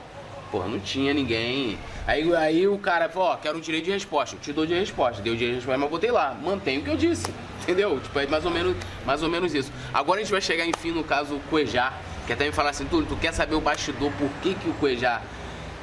Porra, 0.50 0.68
não 0.68 0.80
tinha 0.80 1.12
ninguém. 1.12 1.78
Aí, 2.06 2.34
aí 2.36 2.68
o 2.68 2.76
cara 2.78 3.08
falou, 3.08 3.28
ó, 3.30 3.36
quero 3.36 3.56
um 3.56 3.60
direito 3.60 3.84
de 3.86 3.90
resposta. 3.90 4.36
Eu 4.36 4.40
te 4.40 4.52
dou 4.52 4.66
direito 4.66 4.84
de 4.86 4.90
resposta. 4.92 5.22
Deu 5.22 5.32
direito 5.34 5.52
de 5.52 5.56
resposta, 5.60 5.78
mas 5.78 5.90
botei 5.90 6.10
lá. 6.10 6.36
Mantenho 6.42 6.80
o 6.80 6.84
que 6.84 6.90
eu 6.90 6.96
disse. 6.96 7.26
Entendeu? 7.62 7.98
Tipo, 7.98 8.18
é 8.20 8.26
mais 8.26 8.44
ou 8.44 8.50
menos, 8.50 8.76
mais 9.06 9.22
ou 9.22 9.28
menos 9.30 9.54
isso. 9.54 9.72
Agora 9.92 10.20
a 10.20 10.22
gente 10.22 10.32
vai 10.32 10.40
chegar, 10.42 10.66
enfim, 10.66 10.90
no 10.90 11.02
caso 11.02 11.40
Cuejar, 11.48 11.94
que 12.26 12.32
até 12.32 12.44
me 12.44 12.52
falar 12.52 12.70
assim, 12.70 12.84
Túlio, 12.84 13.06
tu 13.06 13.16
quer 13.16 13.32
saber 13.32 13.54
o 13.54 13.60
bastidor, 13.60 14.12
por 14.18 14.28
que, 14.42 14.54
que 14.54 14.68
o 14.68 14.74
Cuejar 14.74 15.22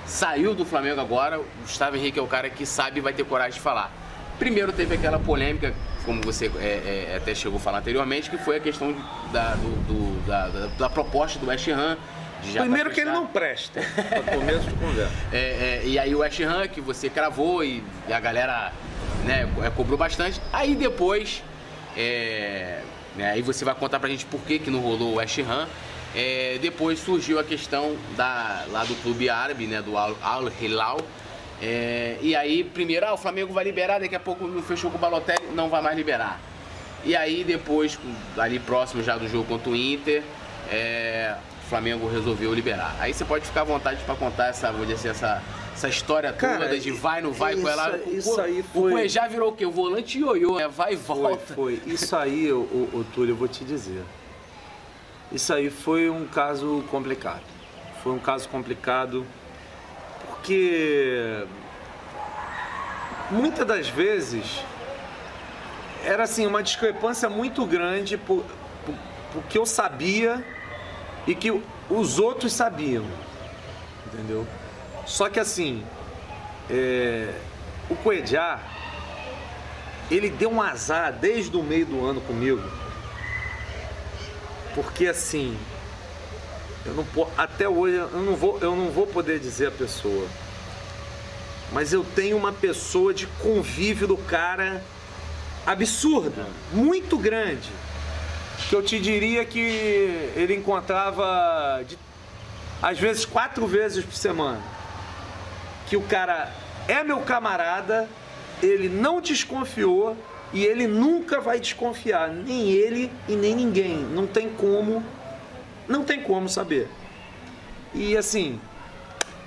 saiu 0.05 0.53
do 0.53 0.63
Flamengo 0.63 1.01
agora? 1.01 1.39
O 1.39 1.45
Gustavo 1.61 1.95
Henrique 1.97 2.19
é 2.19 2.21
o 2.21 2.27
cara 2.27 2.49
que 2.51 2.65
sabe 2.67 2.99
e 2.99 3.01
vai 3.01 3.13
ter 3.13 3.23
coragem 3.25 3.53
de 3.53 3.59
falar. 3.59 3.91
Primeiro 4.37 4.71
teve 4.71 4.93
aquela 4.95 5.17
polêmica, 5.19 5.73
como 6.05 6.21
você 6.21 6.51
é, 6.59 7.09
é, 7.13 7.17
até 7.17 7.33
chegou 7.33 7.57
a 7.57 7.59
falar 7.61 7.79
anteriormente, 7.79 8.29
que 8.29 8.37
foi 8.37 8.57
a 8.57 8.59
questão 8.59 8.95
da, 9.31 9.55
do- 9.55 9.87
do- 9.87 10.25
da, 10.27 10.47
da- 10.49 10.67
da 10.67 10.89
proposta 10.89 11.39
do 11.39 11.47
West 11.47 11.67
Ham. 11.67 11.97
Já 12.43 12.61
Primeiro 12.61 12.89
tá 12.89 12.95
que 12.95 13.01
ele 13.01 13.11
não 13.11 13.27
presta, 13.27 13.81
para 14.09 14.23
começo 14.23 14.67
de 14.67 14.73
conversa. 14.75 15.11
É, 15.31 15.37
é, 15.37 15.81
e 15.85 15.99
aí 15.99 16.13
o 16.15 16.19
West 16.19 16.39
Ham 16.39 16.67
que 16.67 16.81
você 16.81 17.09
cravou 17.09 17.63
e, 17.63 17.83
e 18.07 18.13
a 18.13 18.19
galera 18.19 18.71
né, 19.25 19.47
é, 19.63 19.69
cobrou 19.69 19.97
bastante. 19.97 20.41
Aí 20.51 20.75
depois, 20.75 21.43
é, 21.95 22.81
né, 23.15 23.31
aí 23.31 23.41
você 23.41 23.63
vai 23.63 23.75
contar 23.75 23.99
pra 23.99 24.09
gente 24.09 24.25
por 24.25 24.41
que, 24.41 24.59
que 24.59 24.69
não 24.69 24.79
rolou 24.79 25.13
o 25.13 25.15
West 25.15 25.39
Ham. 25.39 25.67
É, 26.13 26.57
depois 26.61 26.99
surgiu 26.99 27.39
a 27.39 27.43
questão 27.43 27.95
da, 28.17 28.65
lá 28.69 28.83
do 28.83 28.95
clube 29.01 29.29
árabe, 29.29 29.65
né, 29.65 29.81
do 29.81 29.97
Al, 29.97 30.17
Al 30.21 30.51
Hilal. 30.59 30.99
É, 31.61 32.17
e 32.21 32.35
aí, 32.35 32.63
primeiro, 32.63 33.05
ah, 33.05 33.13
o 33.13 33.17
Flamengo 33.17 33.53
vai 33.53 33.63
liberar, 33.63 33.99
daqui 33.99 34.15
a 34.15 34.19
pouco 34.19 34.47
não 34.47 34.63
fechou 34.63 34.89
com 34.89 34.97
o 34.97 34.99
Balotelli, 34.99 35.47
não 35.53 35.69
vai 35.69 35.81
mais 35.81 35.95
liberar. 35.95 36.39
E 37.03 37.15
aí 37.15 37.43
depois, 37.43 37.97
ali 38.37 38.59
próximo 38.59 39.01
já 39.03 39.17
do 39.17 39.27
jogo 39.27 39.45
contra 39.45 39.69
o 39.69 39.75
Inter, 39.75 40.23
é, 40.71 41.35
Flamengo 41.71 42.05
resolveu 42.09 42.53
liberar. 42.53 42.97
Aí 42.99 43.13
você 43.13 43.23
pode 43.23 43.45
ficar 43.45 43.61
à 43.61 43.63
vontade 43.63 44.03
para 44.03 44.13
contar 44.13 44.47
essa, 44.47 44.73
vou 44.73 44.85
dizer 44.85 44.95
assim, 44.95 45.07
essa, 45.07 45.41
essa 45.73 45.87
história 45.87 46.33
Cara, 46.33 46.65
toda 46.65 46.77
de 46.77 46.91
vai, 46.91 47.21
não 47.21 47.31
vai 47.31 47.55
com 47.55 47.65
ela. 47.69 47.97
isso- 47.97 48.09
O- 48.09 48.17
isso 48.17 48.41
aí 48.41 48.59
O 48.59 48.63
foi- 48.81 48.91
Cuejá 48.91 49.25
virou 49.29 49.51
o 49.51 49.55
quê? 49.55 49.65
O 49.65 49.71
volante 49.71 50.19
ioiô, 50.19 50.57
né? 50.57 50.67
Vai 50.67 50.95
e 50.95 50.97
Foi, 50.97 51.15
volta. 51.15 51.53
foi. 51.55 51.81
Isso 51.85 52.13
aí, 52.17 52.51
o, 52.51 52.57
o, 52.59 52.89
o 52.99 53.05
Túlio, 53.15 53.31
eu 53.31 53.37
vou 53.37 53.47
te 53.47 53.63
dizer. 53.63 54.03
Isso 55.31 55.53
aí 55.53 55.69
foi 55.69 56.09
um 56.09 56.27
caso 56.27 56.83
complicado. 56.91 57.39
Foi 58.03 58.11
um 58.11 58.19
caso 58.19 58.49
complicado 58.49 59.25
porque 60.27 61.45
muitas 63.31 63.65
das 63.65 63.87
vezes 63.87 64.59
era 66.03 66.23
assim 66.23 66.45
uma 66.45 66.61
discrepância 66.61 67.29
muito 67.29 67.65
grande 67.65 68.17
por, 68.17 68.43
por, 68.85 68.95
por 69.31 69.43
que 69.43 69.57
eu 69.57 69.65
sabia 69.65 70.43
e 71.27 71.35
que 71.35 71.51
os 71.89 72.19
outros 72.19 72.53
sabiam, 72.53 73.05
entendeu? 74.07 74.47
Só 75.05 75.29
que 75.29 75.39
assim, 75.39 75.83
é, 76.69 77.33
o 77.89 77.95
Coedjar, 77.95 78.61
ele 80.09 80.29
deu 80.29 80.51
um 80.51 80.61
azar 80.61 81.13
desde 81.13 81.55
o 81.55 81.63
meio 81.63 81.85
do 81.85 82.05
ano 82.05 82.21
comigo. 82.21 82.61
Porque 84.73 85.07
assim, 85.07 85.57
eu 86.85 86.93
não 86.93 87.05
até 87.37 87.67
hoje 87.67 87.95
eu 87.95 88.09
não 88.21 88.35
vou 88.35 88.57
eu 88.59 88.75
não 88.75 88.89
vou 88.89 89.05
poder 89.05 89.39
dizer 89.39 89.67
a 89.67 89.71
pessoa. 89.71 90.27
Mas 91.71 91.93
eu 91.93 92.03
tenho 92.03 92.35
uma 92.35 92.51
pessoa 92.51 93.13
de 93.13 93.27
convívio 93.27 94.07
do 94.07 94.17
cara 94.17 94.83
absurda, 95.65 96.47
muito 96.73 97.17
grande. 97.17 97.69
Que 98.69 98.75
eu 98.75 98.81
te 98.81 98.99
diria 98.99 99.43
que 99.43 99.59
ele 100.35 100.55
encontrava 100.55 101.83
de- 101.85 101.97
às 102.81 102.97
vezes 102.97 103.25
quatro 103.25 103.67
vezes 103.67 104.03
por 104.05 104.13
semana. 104.13 104.61
Que 105.87 105.97
o 105.97 106.01
cara 106.01 106.51
é 106.87 107.03
meu 107.03 107.19
camarada, 107.19 108.07
ele 108.63 108.87
não 108.87 109.19
desconfiou 109.19 110.15
e 110.53 110.63
ele 110.63 110.87
nunca 110.87 111.41
vai 111.41 111.59
desconfiar, 111.59 112.29
nem 112.29 112.69
ele 112.71 113.11
e 113.27 113.35
nem 113.35 113.53
ninguém. 113.55 113.97
Não 113.97 114.25
tem 114.25 114.49
como, 114.49 115.03
não 115.87 116.03
tem 116.03 116.21
como 116.21 116.47
saber. 116.47 116.87
E 117.93 118.15
assim, 118.15 118.59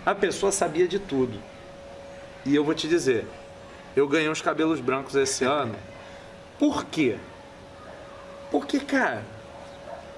a 0.04 0.14
pessoa 0.14 0.52
sabia 0.52 0.86
de 0.86 0.98
tudo. 0.98 1.40
E 2.44 2.54
eu 2.54 2.62
vou 2.62 2.74
te 2.74 2.86
dizer, 2.86 3.26
eu 3.96 4.06
ganhei 4.06 4.28
uns 4.28 4.42
cabelos 4.42 4.80
brancos 4.80 5.14
esse 5.14 5.44
ano. 5.44 5.74
Por 6.58 6.84
quê? 6.84 7.16
Porque, 8.50 8.80
cara, 8.80 9.22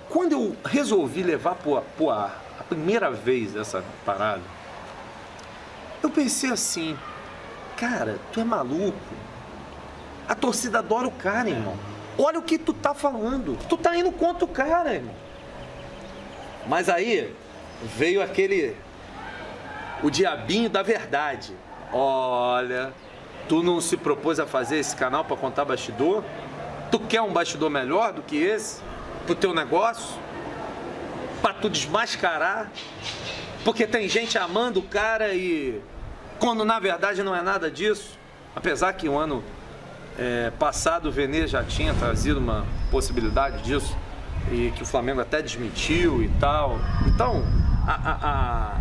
quando 0.09 0.33
eu 0.33 0.57
resolvi 0.65 1.23
levar 1.23 1.55
pro, 1.55 1.81
pro 1.97 2.11
ar 2.11 2.43
a 2.59 2.65
primeira 2.65 3.11
vez 3.11 3.57
essa 3.57 3.85
parada, 4.05 4.43
eu 6.03 6.11
pensei 6.11 6.51
assim, 6.51 6.97
cara, 7.77 8.19
tu 8.33 8.41
é 8.41 8.45
maluco? 8.45 8.97
A 10.29 10.35
torcida 10.35 10.79
adora 10.79 11.07
o 11.07 11.13
cara, 11.13 11.49
irmão. 11.49 11.77
Olha 12.19 12.39
o 12.39 12.43
que 12.43 12.59
tu 12.59 12.73
tá 12.73 12.95
falando. 12.95 13.59
Tu 13.69 13.77
tá 13.77 13.97
indo 13.97 14.11
contra 14.11 14.45
o 14.45 14.49
cara, 14.49 14.95
irmão. 14.95 15.15
Mas 16.67 16.89
aí 16.89 17.35
veio 17.83 18.23
aquele. 18.23 18.77
O 20.03 20.11
diabinho 20.11 20.69
da 20.69 20.83
verdade. 20.83 21.53
Olha, 21.93 22.93
tu 23.49 23.63
não 23.63 23.81
se 23.81 23.97
propôs 23.97 24.41
a 24.41 24.47
fazer 24.47 24.79
esse 24.79 24.97
canal 24.97 25.25
pra 25.25 25.37
contar 25.37 25.65
bastidor? 25.65 26.25
Tu 26.91 26.99
quer 27.01 27.21
um 27.23 27.33
bastidor 27.33 27.71
melhor 27.71 28.13
do 28.13 28.23
que 28.23 28.37
esse? 28.37 28.81
Pro 29.27 29.35
teu 29.35 29.53
negócio? 29.55 30.17
Pra 31.43 31.53
tu 31.53 31.69
desmascarar? 31.69 32.71
Porque 33.65 33.87
tem 33.87 34.09
gente 34.09 34.39
amando 34.39 34.81
o 34.81 34.83
cara 34.83 35.35
e. 35.35 35.81
Quando 36.39 36.65
na 36.65 36.79
verdade 36.79 37.23
não 37.23 37.35
é 37.35 37.43
nada 37.43 37.71
disso. 37.71 38.19
Apesar 38.55 38.93
que 38.93 39.09
o 39.09 39.19
ano 39.19 39.43
é, 40.19 40.51
passado 40.59 41.09
o 41.09 41.13
Venê 41.13 41.47
já 41.47 41.63
tinha 41.65 41.93
trazido 41.95 42.39
uma 42.39 42.65
possibilidade 42.91 43.63
disso. 43.63 43.97
E 44.51 44.71
que 44.77 44.83
o 44.83 44.87
Flamengo 44.87 45.21
até 45.21 45.43
desmentiu 45.43 46.23
e 46.23 46.29
tal. 46.39 46.79
Então, 47.09 47.43
a- 47.87 48.11
a- 48.11 48.19
a- 48.23 48.77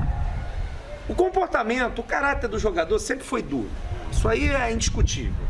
o 1.10 1.16
comportamento, 1.16 2.00
o 2.00 2.04
caráter 2.04 2.48
do 2.48 2.60
jogador 2.60 3.00
sempre 3.00 3.26
foi 3.26 3.42
duro. 3.42 3.70
Isso 4.12 4.28
aí 4.28 4.48
é 4.50 4.72
indiscutível. 4.72 5.45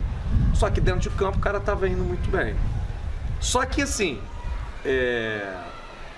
Só 0.55 0.69
que 0.69 0.79
dentro 0.79 1.01
de 1.01 1.09
campo 1.11 1.37
o 1.37 1.41
cara 1.41 1.57
estava 1.57 1.87
indo 1.87 2.03
muito 2.03 2.29
bem. 2.29 2.55
Só 3.41 3.65
que 3.65 3.81
assim, 3.81 4.21
é, 4.85 5.53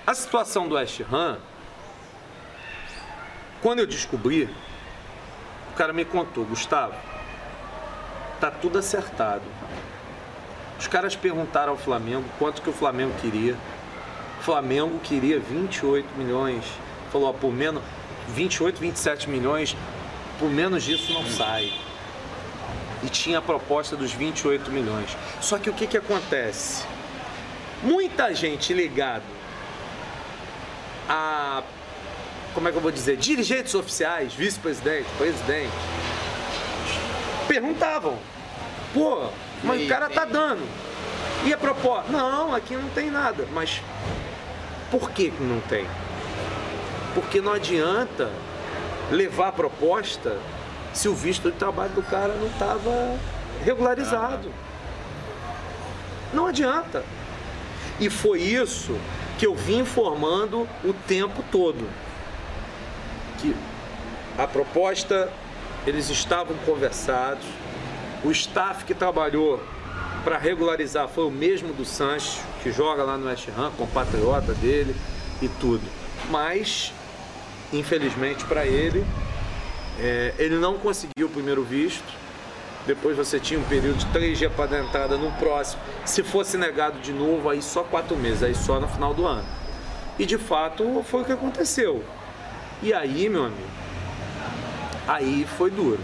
a 0.06 0.14
situação 0.14 0.68
do 0.68 0.76
West 0.76 1.02
Ham, 1.12 1.40
quando 3.62 3.80
eu 3.80 3.88
descobri, 3.88 4.48
o 5.72 5.76
cara 5.76 5.92
me 5.92 6.06
contou, 6.06 6.46
Gustavo, 6.46 6.94
tá 8.40 8.52
tudo 8.52 8.78
acertado. 8.78 9.44
Os 10.80 10.86
caras 10.86 11.16
perguntaram 11.16 11.72
ao 11.72 11.78
Flamengo 11.78 12.26
quanto 12.38 12.62
que 12.62 12.70
o 12.70 12.74
Flamengo 12.74 13.14
queria. 13.20 13.56
O 14.40 14.44
Flamengo 14.44 15.00
queria 15.00 15.40
28 15.40 16.08
milhões. 16.16 16.64
Falou, 17.12 17.30
ó, 17.30 17.34
por 17.34 17.52
menos 17.52 17.82
28, 18.30 18.80
27 18.80 19.30
milhões, 19.30 19.76
por 20.38 20.50
menos 20.50 20.84
disso 20.84 21.12
não 21.14 21.26
sai. 21.26 21.74
E 23.04 23.10
tinha 23.10 23.38
a 23.39 23.41
proposta 23.41 23.95
dos 23.95 24.12
28 24.12 24.72
milhões. 24.72 25.16
Só 25.39 25.58
que 25.58 25.70
o 25.70 25.74
que 25.74 25.86
que 25.88 25.98
acontece? 25.98 26.84
Muita 27.84 28.34
gente 28.34 28.74
ligado 28.74 29.24
a 31.08 31.62
como 32.54 32.68
é 32.68 32.72
que 32.72 32.78
eu 32.78 32.82
vou 32.82 32.91
dizer, 32.91 33.18
dirigentes 33.18 33.76
oficiais, 33.76 34.34
vice-presidente, 34.34 35.06
presidente, 35.16 35.72
perguntavam, 37.48 38.18
pô, 38.95 39.30
mas 39.64 39.82
E 39.82 39.86
o 39.86 39.88
cara 39.88 40.10
tá 40.10 40.22
tem- 40.24 40.32
dando. 40.34 40.68
E 41.45 41.54
a 41.54 41.58
proposta? 41.58 42.12
Não, 42.12 42.56
aqui 42.56 42.76
não 42.76 42.89
tem 42.89 43.12
nada. 43.12 43.48
Mas 43.54 43.80
por 44.89 45.12
que 45.12 45.30
que 45.30 45.43
não 45.43 45.60
tem? 45.62 45.86
Porque 47.14 47.39
não 47.39 47.54
adianta 47.54 48.30
levar 49.12 49.50
a 49.50 49.52
proposta 49.52 50.38
se 50.98 51.08
o 51.08 51.14
visto 51.14 51.52
de 51.52 51.58
trabalho 51.58 51.91
do 51.91 52.02
cara 52.02 52.34
não 52.34 52.48
estava 52.48 53.20
regularizado. 53.64 54.52
Não 56.34 56.48
adianta. 56.48 57.04
E 58.00 58.10
foi 58.10 58.41
isso 58.41 58.98
que 59.38 59.45
eu 59.45 59.54
vim 59.56 59.80
informando 59.80 60.68
o 60.84 60.93
tempo 61.08 61.43
todo. 61.52 61.88
Que 63.38 63.56
a 64.38 64.48
proposta, 64.48 65.32
eles 65.86 66.10
estavam 66.10 66.56
conversados, 66.66 67.45
o 68.24 68.32
staff 68.32 68.84
que 68.84 68.95
trabalhou 68.95 69.64
para 70.24 70.39
regularizar 70.39 71.08
foi 71.08 71.26
o 71.26 71.32
mesmo 71.32 71.74
do 71.74 71.86
Sanches, 71.86 72.41
que 72.64 72.72
joga 72.72 73.04
lá 73.04 73.18
no 73.18 73.28
West 73.28 73.48
Ham, 73.56 73.72
compatriota 73.78 74.54
dele 74.56 74.95
e 75.43 75.48
tudo. 75.48 75.84
Mas, 76.32 76.91
infelizmente 77.72 78.43
para 78.45 78.66
ele, 78.66 79.06
é, 80.00 80.34
ele 80.38 80.56
não 80.56 80.78
conseguiu 80.78 81.28
o 81.28 81.30
primeiro 81.30 81.64
visto. 81.64 82.04
Depois 82.86 83.18
você 83.18 83.39
tinha 83.39 83.60
um 83.60 83.64
período 83.64 83.98
de 83.98 84.06
três 84.08 84.38
dias 84.38 84.52
para 84.54 84.68
dar 84.68 84.80
entrada 84.80 85.18
no 85.18 85.32
próximo. 85.34 85.82
Se 86.06 86.24
fosse 86.24 86.58
negado 86.58 87.00
de 87.00 87.12
novo, 87.12 87.50
aí 87.50 87.62
só 87.62 87.84
quatro 87.84 88.16
meses, 88.16 88.43
aí 88.43 88.56
só 88.56 88.80
no 88.80 88.88
final 88.88 89.14
do 89.14 89.26
ano. 89.26 89.45
E 90.18 90.26
de 90.26 90.38
fato 90.38 91.04
foi 91.04 91.22
o 91.22 91.26
que 91.26 91.34
aconteceu. 91.34 92.04
E 92.82 92.93
aí, 92.93 93.28
meu 93.28 93.45
amigo, 93.45 93.70
aí 95.08 95.45
foi 95.58 95.70
duro. 95.70 96.00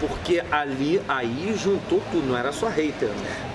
Porque 0.00 0.42
ali, 0.50 1.00
aí 1.06 1.54
juntou 1.56 2.02
tudo, 2.10 2.26
não 2.26 2.36
era 2.36 2.52
só 2.52 2.68
hater. 2.68 3.08
Né? 3.08 3.52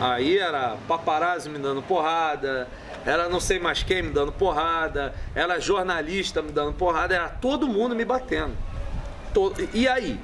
Aí 0.00 0.38
era 0.38 0.76
paparazzi 0.88 1.48
me 1.48 1.58
dando 1.58 1.82
porrada, 1.82 2.68
era 3.04 3.28
não 3.28 3.40
sei 3.40 3.58
mais 3.58 3.82
quem 3.82 4.02
me 4.02 4.10
dando 4.10 4.32
porrada, 4.32 5.14
era 5.34 5.60
jornalista 5.60 6.42
me 6.42 6.52
dando 6.52 6.72
porrada, 6.72 7.14
era 7.14 7.28
todo 7.28 7.68
mundo 7.68 7.94
me 7.94 8.04
batendo. 8.04 8.56
E 9.72 9.88
aí? 9.88 10.20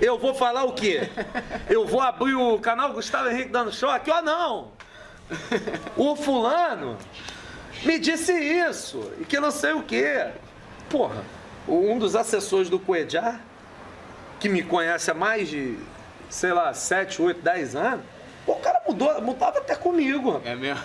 Eu 0.00 0.18
vou 0.18 0.34
falar 0.34 0.64
o 0.64 0.72
quê? 0.72 1.08
Eu 1.68 1.86
vou 1.86 2.00
abrir 2.00 2.34
o 2.34 2.58
canal 2.58 2.92
Gustavo 2.92 3.28
Henrique 3.28 3.48
dando 3.48 3.72
choque? 3.72 4.10
Oh, 4.10 4.22
não! 4.22 4.72
O 5.96 6.14
fulano 6.14 6.98
me 7.82 7.98
disse 7.98 8.32
isso, 8.32 9.12
e 9.20 9.24
que 9.24 9.40
não 9.40 9.50
sei 9.50 9.72
o 9.72 9.82
quê. 9.82 10.28
Porra, 10.88 11.24
um 11.66 11.98
dos 11.98 12.14
assessores 12.14 12.68
do 12.68 12.78
Coedjar 12.78 13.40
que 14.38 14.48
me 14.48 14.62
conhece 14.62 15.10
há 15.10 15.14
mais 15.14 15.48
de, 15.48 15.78
sei 16.28 16.52
lá, 16.52 16.72
7, 16.72 17.22
8, 17.22 17.40
10 17.40 17.76
anos, 17.76 18.04
o 18.46 18.54
cara 18.56 18.82
mudou, 18.86 19.20
mudava 19.22 19.58
até 19.58 19.74
comigo. 19.74 20.40
É 20.44 20.54
mesmo? 20.54 20.82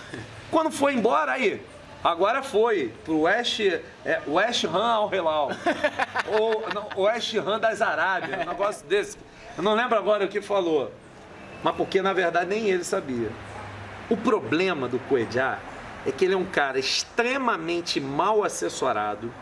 Quando 0.52 0.70
foi 0.70 0.92
embora, 0.92 1.32
aí, 1.32 1.62
agora 2.04 2.42
foi 2.42 2.92
pro 3.04 3.22
West, 3.22 3.58
é, 4.04 4.20
West 4.28 4.64
Ham 4.64 4.84
ao 4.84 5.12
Hilal. 5.12 5.50
Ou 6.38 6.66
não, 6.74 7.02
West 7.04 7.34
Ham 7.34 7.58
das 7.58 7.80
Arábias, 7.80 8.38
um 8.38 8.50
negócio 8.50 8.86
desse. 8.86 9.16
Eu 9.56 9.62
não 9.62 9.72
lembro 9.72 9.96
agora 9.96 10.26
o 10.26 10.28
que 10.28 10.42
falou. 10.42 10.92
Mas 11.62 11.74
porque, 11.74 12.02
na 12.02 12.12
verdade, 12.12 12.50
nem 12.50 12.68
ele 12.68 12.84
sabia. 12.84 13.30
O 14.10 14.16
problema 14.16 14.86
do 14.86 14.98
Coedjar 14.98 15.58
é 16.06 16.12
que 16.12 16.26
ele 16.26 16.34
é 16.34 16.36
um 16.36 16.44
cara 16.44 16.78
extremamente 16.78 17.98
mal 17.98 18.44
assessorado, 18.44 19.32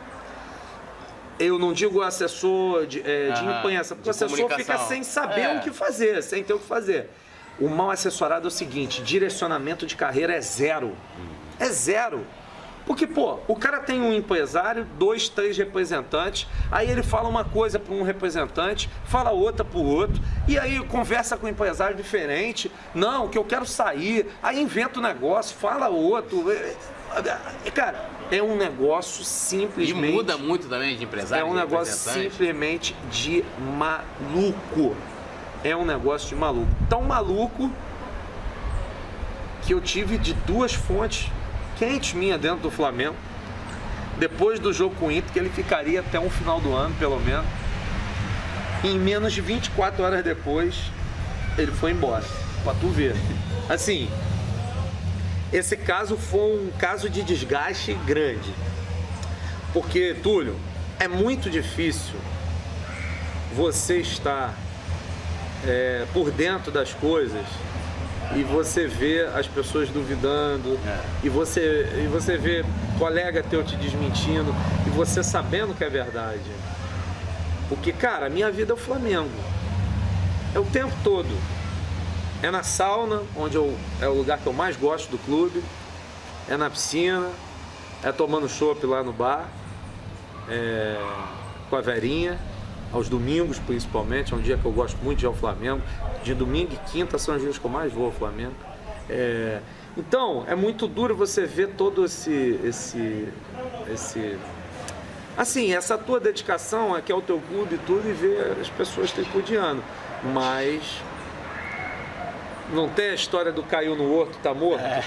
eu 1.40 1.58
não 1.58 1.72
digo 1.72 2.02
assessor 2.02 2.86
de, 2.86 3.00
é, 3.00 3.30
de 3.30 3.44
imprensa, 3.44 3.96
porque 3.96 4.10
o 4.10 4.12
assessor 4.12 4.50
fica 4.50 4.78
sem 4.78 5.02
saber 5.02 5.40
é. 5.40 5.56
o 5.56 5.60
que 5.60 5.70
fazer, 5.72 6.22
sem 6.22 6.44
ter 6.44 6.52
o 6.52 6.58
que 6.58 6.66
fazer. 6.66 7.08
O 7.60 7.68
mal 7.68 7.90
assessorado 7.90 8.46
é 8.46 8.48
o 8.48 8.50
seguinte: 8.50 9.02
direcionamento 9.02 9.86
de 9.86 9.94
carreira 9.94 10.34
é 10.34 10.40
zero. 10.40 10.96
É 11.58 11.66
zero. 11.66 12.26
Porque, 12.86 13.06
pô, 13.06 13.38
o 13.46 13.54
cara 13.54 13.78
tem 13.78 14.00
um 14.00 14.12
empresário, 14.12 14.84
dois, 14.98 15.28
três 15.28 15.56
representantes, 15.56 16.48
aí 16.72 16.90
ele 16.90 17.02
fala 17.02 17.28
uma 17.28 17.44
coisa 17.44 17.78
para 17.78 17.94
um 17.94 18.02
representante, 18.02 18.90
fala 19.04 19.30
outra 19.30 19.64
para 19.64 19.78
o 19.78 19.86
outro, 19.86 20.20
e 20.48 20.58
aí 20.58 20.80
conversa 20.86 21.36
com 21.36 21.46
um 21.46 21.50
empresário 21.50 21.96
diferente, 21.96 22.68
não, 22.92 23.28
que 23.28 23.38
eu 23.38 23.44
quero 23.44 23.64
sair, 23.64 24.26
aí 24.42 24.60
inventa 24.60 24.98
um 24.98 25.02
negócio, 25.02 25.56
fala 25.56 25.88
outro. 25.88 26.50
É, 26.50 26.74
é, 27.64 27.70
cara, 27.70 28.08
é 28.30 28.42
um 28.42 28.56
negócio 28.56 29.24
simplesmente. 29.24 30.08
E 30.08 30.12
muda 30.12 30.36
muito 30.36 30.68
também 30.68 30.96
de 30.96 31.04
empresário. 31.04 31.46
É 31.46 31.48
um 31.48 31.54
negócio 31.54 31.94
simplesmente 31.94 32.96
de 33.10 33.44
maluco. 33.76 34.96
É 35.62 35.76
um 35.76 35.84
negócio 35.84 36.28
de 36.28 36.34
maluco. 36.34 36.70
Tão 36.88 37.02
maluco 37.02 37.70
que 39.62 39.74
eu 39.74 39.80
tive 39.80 40.16
de 40.16 40.32
duas 40.32 40.72
fontes 40.72 41.30
quentes 41.78 42.14
minha 42.14 42.38
dentro 42.38 42.60
do 42.60 42.70
Flamengo. 42.70 43.16
Depois 44.18 44.58
do 44.58 44.72
jogo 44.72 44.94
com 44.96 45.06
o 45.06 45.10
Inter, 45.10 45.32
que 45.32 45.38
ele 45.38 45.50
ficaria 45.50 46.00
até 46.00 46.18
um 46.18 46.30
final 46.30 46.60
do 46.60 46.74
ano, 46.74 46.94
pelo 46.96 47.18
menos. 47.20 47.46
Em 48.82 48.98
menos 48.98 49.32
de 49.32 49.40
24 49.40 50.02
horas 50.02 50.24
depois, 50.24 50.74
ele 51.56 51.72
foi 51.72 51.90
embora. 51.92 52.24
Pra 52.64 52.74
tu 52.74 52.88
ver. 52.88 53.14
Assim, 53.68 54.10
esse 55.52 55.76
caso 55.76 56.16
foi 56.16 56.66
um 56.66 56.70
caso 56.78 57.08
de 57.08 57.22
desgaste 57.22 57.94
grande. 58.06 58.52
Porque, 59.72 60.14
Túlio, 60.22 60.56
é 60.98 61.08
muito 61.08 61.48
difícil 61.48 62.14
você 63.54 63.98
estar 63.98 64.54
é, 65.66 66.06
por 66.12 66.30
dentro 66.30 66.70
das 66.70 66.92
coisas 66.94 67.44
e 68.36 68.42
você 68.44 68.86
vê 68.86 69.22
as 69.34 69.46
pessoas 69.46 69.88
duvidando 69.88 70.78
é. 70.86 71.00
e 71.24 71.28
você 71.28 71.88
e 72.04 72.06
você 72.06 72.36
vê 72.36 72.64
colega 72.98 73.42
teu 73.42 73.64
te 73.64 73.74
desmentindo 73.76 74.54
e 74.86 74.90
você 74.90 75.22
sabendo 75.22 75.74
que 75.74 75.82
é 75.82 75.88
verdade. 75.88 76.50
Porque, 77.68 77.92
cara, 77.92 78.26
a 78.26 78.30
minha 78.30 78.50
vida 78.50 78.72
é 78.72 78.74
o 78.74 78.76
Flamengo. 78.76 79.30
É 80.52 80.58
o 80.58 80.64
tempo 80.64 80.92
todo. 81.04 81.30
É 82.42 82.50
na 82.50 82.64
sauna, 82.64 83.22
onde 83.36 83.54
eu, 83.54 83.76
é 84.00 84.08
o 84.08 84.12
lugar 84.12 84.38
que 84.38 84.46
eu 84.46 84.52
mais 84.52 84.76
gosto 84.76 85.08
do 85.08 85.18
clube. 85.18 85.62
É 86.48 86.56
na 86.56 86.68
piscina. 86.68 87.30
É 88.02 88.10
tomando 88.10 88.48
chopp 88.48 88.84
lá 88.84 89.04
no 89.04 89.12
bar. 89.12 89.48
É, 90.48 91.00
com 91.68 91.76
a 91.76 91.80
Verinha. 91.80 92.40
Aos 92.92 93.08
domingos, 93.08 93.58
principalmente. 93.58 94.32
É 94.32 94.36
um 94.36 94.40
dia 94.40 94.56
que 94.56 94.64
eu 94.64 94.72
gosto 94.72 94.96
muito 95.02 95.18
de 95.18 95.24
ir 95.24 95.28
ao 95.28 95.34
Flamengo. 95.34 95.82
De 96.22 96.34
domingo 96.34 96.72
e 96.72 96.90
quinta 96.90 97.18
são 97.18 97.36
os 97.36 97.42
dias 97.42 97.58
que 97.58 97.64
eu 97.64 97.70
mais 97.70 97.92
vou 97.92 98.06
ao 98.06 98.12
Flamengo. 98.12 98.54
É, 99.08 99.60
então, 99.96 100.44
é 100.46 100.54
muito 100.54 100.86
duro 100.86 101.16
você 101.16 101.44
ver 101.46 101.70
todo 101.70 102.04
esse, 102.04 102.60
esse, 102.64 103.28
esse 103.92 104.38
assim, 105.36 105.72
essa 105.72 105.98
tua 105.98 106.20
dedicação 106.20 106.94
aqui 106.94 107.10
ao 107.10 107.20
teu 107.20 107.40
clube 107.40 107.74
e 107.74 107.78
tudo 107.78 108.08
e 108.08 108.12
ver 108.12 108.58
as 108.60 108.68
pessoas 108.68 109.10
tripudiando. 109.10 109.82
Mas 110.32 111.02
não 112.72 112.88
tem 112.88 113.10
a 113.10 113.14
história 113.14 113.50
do 113.50 113.62
caiu 113.62 113.96
no 113.96 114.12
horto, 114.12 114.38
tá 114.42 114.54
morto? 114.54 114.84
É. 114.84 115.02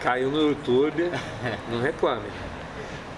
Caiu 0.00 0.30
no 0.30 0.48
YouTube, 0.48 1.10
não 1.70 1.80
reclame. 1.80 2.26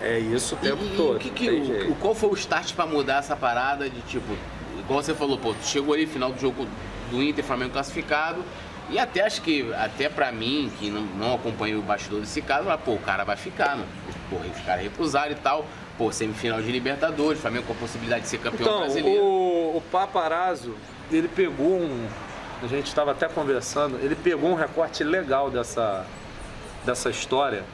É 0.03 0.19
isso 0.19 0.55
o 0.55 0.59
tempo 0.59 0.83
e, 0.85 0.97
todo. 0.97 1.19
Que 1.19 1.31
que, 1.31 1.51
o, 1.91 1.95
qual 1.97 2.15
foi 2.15 2.29
o 2.31 2.35
start 2.35 2.75
para 2.75 2.87
mudar 2.87 3.19
essa 3.19 3.37
parada 3.37 3.89
de 3.89 4.01
tipo, 4.03 4.37
igual 4.79 5.03
você 5.03 5.15
falou, 5.15 5.39
pô, 5.39 5.55
chegou 5.63 5.95
ali 5.95 6.07
final 6.07 6.33
do 6.33 6.41
jogo 6.41 6.67
do 7.11 7.23
Inter, 7.23 7.45
Flamengo 7.45 7.73
classificado, 7.73 8.45
e 8.91 8.99
até 8.99 9.23
acho 9.23 9.41
que, 9.43 9.73
até 9.75 10.09
pra 10.09 10.33
mim, 10.33 10.71
que 10.79 10.91
não, 10.91 11.03
não 11.03 11.35
acompanhei 11.35 11.77
o 11.77 11.83
bastidor 11.83 12.21
desse 12.21 12.43
caso, 12.43 12.67
lá, 12.67 12.77
pô, 12.77 12.93
o 12.93 12.99
cara 12.99 13.25
vai 13.25 13.37
ficar, 13.37 13.77
mano. 13.77 13.89
Pô, 14.29 14.37
os 14.37 14.65
caras 14.65 14.83
recusaram 14.83 15.33
e 15.33 15.37
tal. 15.37 15.67
Pô, 15.97 16.11
semifinal 16.11 16.61
de 16.61 16.73
Libertadores, 16.73 17.41
Flamengo 17.41 17.67
com 17.67 17.73
a 17.75 17.77
possibilidade 17.77 18.23
de 18.23 18.29
ser 18.29 18.39
campeão 18.39 18.67
então, 18.67 18.81
brasileiro. 18.81 19.23
O, 19.23 19.77
o 19.77 19.83
Paparazzo, 19.91 20.75
ele 21.11 21.29
pegou 21.29 21.79
um, 21.79 22.09
a 22.63 22.67
gente 22.67 22.87
estava 22.87 23.11
até 23.11 23.29
conversando, 23.29 23.99
ele 24.03 24.15
pegou 24.15 24.51
um 24.51 24.55
recorte 24.55 25.03
legal 25.03 25.51
dessa, 25.51 26.07
dessa 26.85 27.11
história 27.11 27.65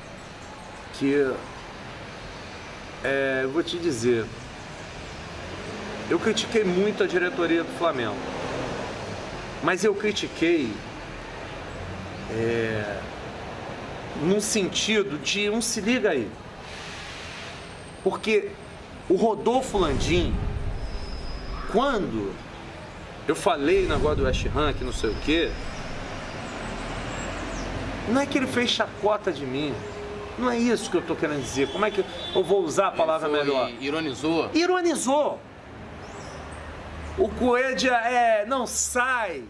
que 0.95 1.31
é, 3.05 3.47
vou 3.53 3.63
te 3.63 3.79
dizer, 3.79 4.25
eu 6.11 6.19
critiquei 6.19 6.65
muito 6.65 7.03
a 7.03 7.07
diretoria 7.07 7.63
do 7.63 7.79
Flamengo, 7.79 8.17
mas 9.63 9.85
eu 9.85 9.95
critiquei 9.95 10.73
é, 12.31 13.01
num 14.23 14.41
sentido 14.41 15.19
de 15.19 15.51
um 15.51 15.61
se 15.61 15.81
liga 15.81 16.11
aí, 16.11 16.31
porque 18.03 18.51
o 19.09 19.17
Rodolfo 19.17 19.79
Landim, 19.79 20.35
quando 21.73 22.35
eu 23.27 23.35
falei 23.35 23.83
no 23.83 23.91
negócio 23.91 24.17
do 24.17 24.25
West 24.25 24.47
Ham, 24.55 24.73
que 24.73 24.83
não 24.83 24.93
sei 24.93 25.11
o 25.11 25.15
quê. 25.17 25.51
Não 28.09 28.23
é 28.23 28.27
que 28.27 28.39
ele 28.39 28.47
fez 28.47 28.71
chacota 28.71 29.31
de 29.31 29.45
mim. 29.45 29.75
Não 30.39 30.51
é 30.51 30.57
isso 30.57 30.91
que 30.91 30.97
eu 30.97 31.01
estou 31.01 31.17
querendo 31.17 31.43
dizer. 31.43 31.69
Como 31.73 31.85
é 31.85 31.91
que 31.91 32.05
eu 32.35 32.45
vou 32.45 32.63
usar 32.63 32.89
a 32.89 32.91
palavra 32.93 33.29
melhor? 33.29 33.71
Ironizou? 33.81 34.51
Ironizou. 34.55 35.41
O 37.19 37.29
Coelho 37.29 37.93
é, 37.93 38.47
não 38.47 38.65
sai, 38.65 39.43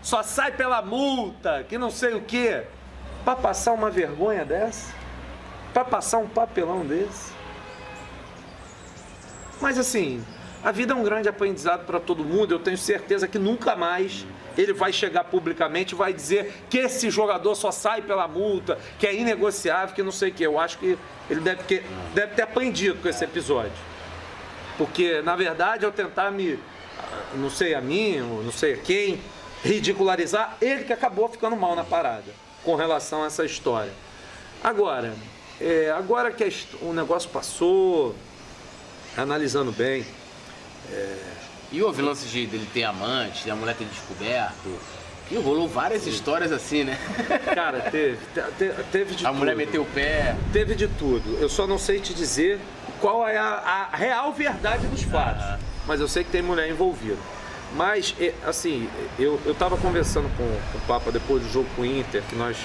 só 0.00 0.22
sai 0.22 0.52
pela 0.52 0.80
multa, 0.80 1.64
que 1.68 1.76
não 1.76 1.90
sei 1.90 2.14
o 2.14 2.20
quê. 2.20 2.62
Para 3.24 3.34
passar 3.34 3.72
uma 3.72 3.90
vergonha 3.90 4.44
dessa? 4.44 4.94
Para 5.74 5.84
passar 5.84 6.18
um 6.18 6.28
papelão 6.28 6.86
desse? 6.86 7.32
Mas 9.60 9.76
assim, 9.76 10.24
A 10.66 10.72
vida 10.72 10.92
é 10.92 10.96
um 10.96 11.04
grande 11.04 11.28
aprendizado 11.28 11.86
para 11.86 12.00
todo 12.00 12.24
mundo. 12.24 12.52
Eu 12.52 12.58
tenho 12.58 12.76
certeza 12.76 13.28
que 13.28 13.38
nunca 13.38 13.76
mais 13.76 14.26
ele 14.58 14.72
vai 14.72 14.92
chegar 14.92 15.22
publicamente 15.22 15.94
e 15.94 15.96
vai 15.96 16.12
dizer 16.12 16.52
que 16.68 16.78
esse 16.78 17.08
jogador 17.08 17.54
só 17.54 17.70
sai 17.70 18.02
pela 18.02 18.26
multa, 18.26 18.76
que 18.98 19.06
é 19.06 19.14
inegociável, 19.14 19.94
que 19.94 20.02
não 20.02 20.10
sei 20.10 20.30
o 20.30 20.34
que. 20.34 20.42
Eu 20.42 20.58
acho 20.58 20.78
que 20.78 20.98
ele 21.30 21.38
deve 21.38 21.62
ter, 21.62 21.84
deve 22.12 22.34
ter 22.34 22.42
aprendido 22.42 23.00
com 23.00 23.08
esse 23.08 23.22
episódio. 23.22 23.70
Porque, 24.76 25.22
na 25.22 25.36
verdade, 25.36 25.84
ao 25.84 25.92
tentar 25.92 26.32
me, 26.32 26.58
não 27.36 27.48
sei 27.48 27.72
a 27.72 27.80
mim, 27.80 28.16
não 28.18 28.50
sei 28.50 28.74
a 28.74 28.78
quem, 28.78 29.20
ridicularizar, 29.62 30.56
ele 30.60 30.82
que 30.82 30.92
acabou 30.92 31.28
ficando 31.28 31.54
mal 31.54 31.76
na 31.76 31.84
parada 31.84 32.34
com 32.64 32.74
relação 32.74 33.22
a 33.22 33.26
essa 33.26 33.44
história. 33.44 33.92
Agora, 34.64 35.14
é, 35.60 35.94
agora 35.96 36.32
que 36.32 36.42
o 36.82 36.92
negócio 36.92 37.30
passou, 37.30 38.16
analisando 39.16 39.70
bem, 39.70 40.04
é... 40.92 41.16
E 41.72 41.82
houve 41.82 42.00
lance 42.00 42.26
de 42.26 42.46
dele 42.46 42.68
ter 42.72 42.84
amante, 42.84 43.50
a 43.50 43.56
mulher 43.56 43.74
ter 43.74 43.84
descoberto. 43.86 44.78
E 45.30 45.36
rolou 45.36 45.66
várias 45.66 46.06
histórias 46.06 46.52
assim, 46.52 46.84
né? 46.84 46.96
Cara, 47.52 47.80
teve. 47.90 48.18
Teve, 48.56 48.82
teve 48.92 49.14
de 49.16 49.26
a 49.26 49.30
tudo. 49.30 49.38
mulher 49.38 49.56
meteu 49.56 49.82
o 49.82 49.86
pé. 49.86 50.36
Teve 50.52 50.76
de 50.76 50.86
tudo. 50.86 51.36
Eu 51.40 51.48
só 51.48 51.66
não 51.66 51.78
sei 51.78 51.98
te 51.98 52.14
dizer 52.14 52.60
qual 53.00 53.26
é 53.26 53.36
a, 53.36 53.88
a 53.92 53.96
real 53.96 54.32
verdade 54.32 54.86
dos 54.86 55.02
fatos. 55.02 55.42
Ah. 55.42 55.58
Mas 55.86 56.00
eu 56.00 56.06
sei 56.06 56.22
que 56.22 56.30
tem 56.30 56.42
mulher 56.42 56.70
envolvida. 56.70 57.18
Mas, 57.74 58.14
assim, 58.44 58.88
eu, 59.18 59.40
eu 59.44 59.54
tava 59.54 59.76
conversando 59.76 60.28
com, 60.36 60.46
com 60.72 60.78
o 60.78 60.80
Papa 60.86 61.10
depois 61.10 61.42
do 61.42 61.52
jogo 61.52 61.68
com 61.74 61.82
o 61.82 61.84
Inter, 61.84 62.22
que 62.28 62.36
nós. 62.36 62.56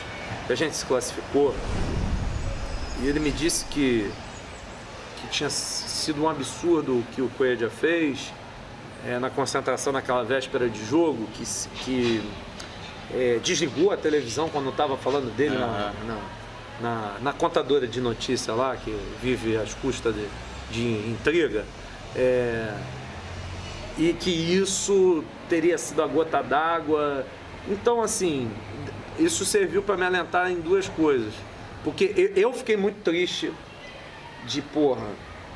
que 0.46 0.54
a 0.54 0.56
gente 0.56 0.76
se 0.76 0.86
classificou. 0.86 1.56
E 3.02 3.08
ele 3.08 3.20
me 3.20 3.32
disse 3.32 3.66
que 3.66 4.12
tinha 5.32 5.50
sido 5.50 6.24
um 6.24 6.30
absurdo 6.30 7.00
o 7.00 7.04
que 7.14 7.22
o 7.22 7.30
Coelho 7.30 7.70
fez 7.70 8.32
é, 9.08 9.18
na 9.18 9.30
concentração 9.30 9.92
naquela 9.92 10.24
véspera 10.24 10.70
de 10.70 10.86
jogo, 10.86 11.28
que, 11.34 11.44
que 11.84 12.22
é, 13.14 13.40
desligou 13.44 13.92
a 13.92 13.98
televisão 13.98 14.50
quando 14.50 14.70
estava 14.70 14.98
falando 14.98 15.36
dele 15.36 15.56
uhum. 15.56 15.62
na, 15.62 15.94
na, 16.06 16.20
na, 16.82 17.20
na, 17.20 17.34
contadora 17.34 17.88
de 17.88 18.00
notícia 18.00 18.54
lá, 18.54 18.76
que 18.76 18.96
vive 19.22 19.58
às 19.58 19.74
custas 19.74 20.14
de, 20.14 20.28
de 20.72 21.10
intriga. 21.10 21.66
É, 22.16 22.74
e 23.98 24.14
que 24.14 24.30
isso 24.30 25.24
teria 25.50 25.78
sido 25.78 26.02
a 26.02 26.08
gota 26.08 26.42
d'água. 26.42 27.26
Então, 27.68 28.02
assim, 28.02 28.50
isso 29.20 29.46
serviu 29.46 29.82
para 29.82 29.98
me 29.98 30.06
alentar 30.06 30.50
em 30.52 30.60
duas 30.60 30.88
coisas. 30.88 31.34
Porque 31.84 32.32
eu 32.36 32.54
fiquei 32.54 32.78
muito 32.78 33.02
triste 33.04 33.52
de, 34.46 34.62
porra, 34.62 35.08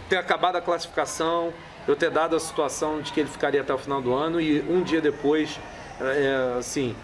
ter 0.09 0.17
acabado 0.17 0.55
a 0.55 0.61
classificação, 0.61 1.53
eu 1.87 1.95
ter 1.95 2.09
dado 2.09 2.35
a 2.35 2.39
situação 2.39 3.01
de 3.01 3.11
que 3.11 3.19
ele 3.19 3.29
ficaria 3.29 3.61
até 3.61 3.73
o 3.73 3.77
final 3.77 4.01
do 4.01 4.13
ano 4.13 4.39
e 4.41 4.61
um 4.61 4.81
dia 4.81 5.01
depois, 5.01 5.59
é, 5.99 6.55
assim, 6.57 6.95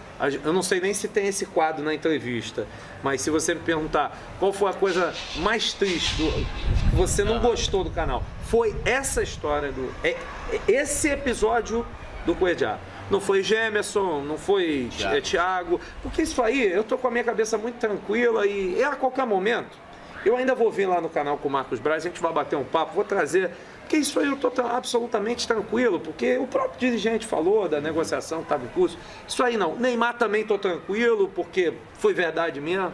eu 0.44 0.54
não 0.54 0.62
sei 0.62 0.80
nem 0.80 0.94
se 0.94 1.08
tem 1.08 1.28
esse 1.28 1.46
quadro 1.48 1.84
na 1.84 1.94
entrevista, 1.94 2.68
mas 3.04 3.22
se 3.22 3.30
você 3.30 3.56
me 3.56 3.62
perguntar 3.62 4.16
qual 4.40 4.54
foi 4.54 4.70
a 4.70 4.74
coisa 4.74 5.14
mais 5.38 5.74
triste 5.74 6.16
do, 6.18 6.32
que 6.32 6.96
você 6.96 7.24
não 7.24 7.40
gostou 7.40 7.84
do 7.84 7.90
canal, 7.90 8.24
foi 8.44 8.76
essa 8.86 9.24
história 9.24 9.72
do. 9.72 9.92
É, 10.04 10.10
é 10.52 10.62
esse 10.68 11.10
episódio 11.10 11.86
do 12.26 12.36
Coedjá. 12.36 12.78
Não 13.10 13.20
foi 13.20 13.44
Gemerson, 13.44 14.22
não 14.22 14.38
foi 14.38 14.90
Thiago, 15.22 15.82
porque 16.02 16.22
isso 16.22 16.42
aí 16.42 16.72
eu 16.72 16.84
tô 16.84 16.98
com 16.98 17.08
a 17.08 17.12
minha 17.12 17.24
cabeça 17.24 17.58
muito 17.58 17.76
tranquila 17.78 18.46
e 18.46 18.80
é 18.80 18.86
a 18.86 18.96
qualquer 18.96 19.26
momento. 19.26 19.78
Eu 20.24 20.38
ainda 20.38 20.54
vou 20.54 20.72
vir 20.72 20.86
lá 20.86 21.02
no 21.02 21.10
canal 21.10 21.38
com 21.38 21.48
o 21.48 21.52
Marcos 21.52 21.80
Braz, 21.80 22.06
a 22.06 22.10
gente 22.10 22.22
vai 22.22 22.32
bater 22.32 22.56
um 22.56 22.64
papo, 22.64 22.94
vou 22.94 23.04
trazer. 23.04 23.52
Porque 23.82 23.98
isso 23.98 24.20
aí 24.20 24.28
eu 24.28 24.36
estou 24.36 24.54
absolutamente 24.66 25.48
tranquilo, 25.48 26.00
porque 26.00 26.38
o 26.38 26.48
próprio 26.48 26.80
dirigente 26.80 27.26
falou 27.26 27.68
da 27.68 27.82
negociação 27.82 28.38
que 28.38 28.46
estava 28.46 28.64
em 28.64 28.70
curso. 28.70 28.98
Isso 29.28 29.44
aí 29.44 29.58
não. 29.58 29.76
Neymar 29.76 30.18
também 30.18 30.44
estou 30.44 30.58
tranquilo, 30.58 31.28
porque 31.28 31.74
foi 31.96 32.14
verdade 32.14 32.62
mesmo. 32.62 32.94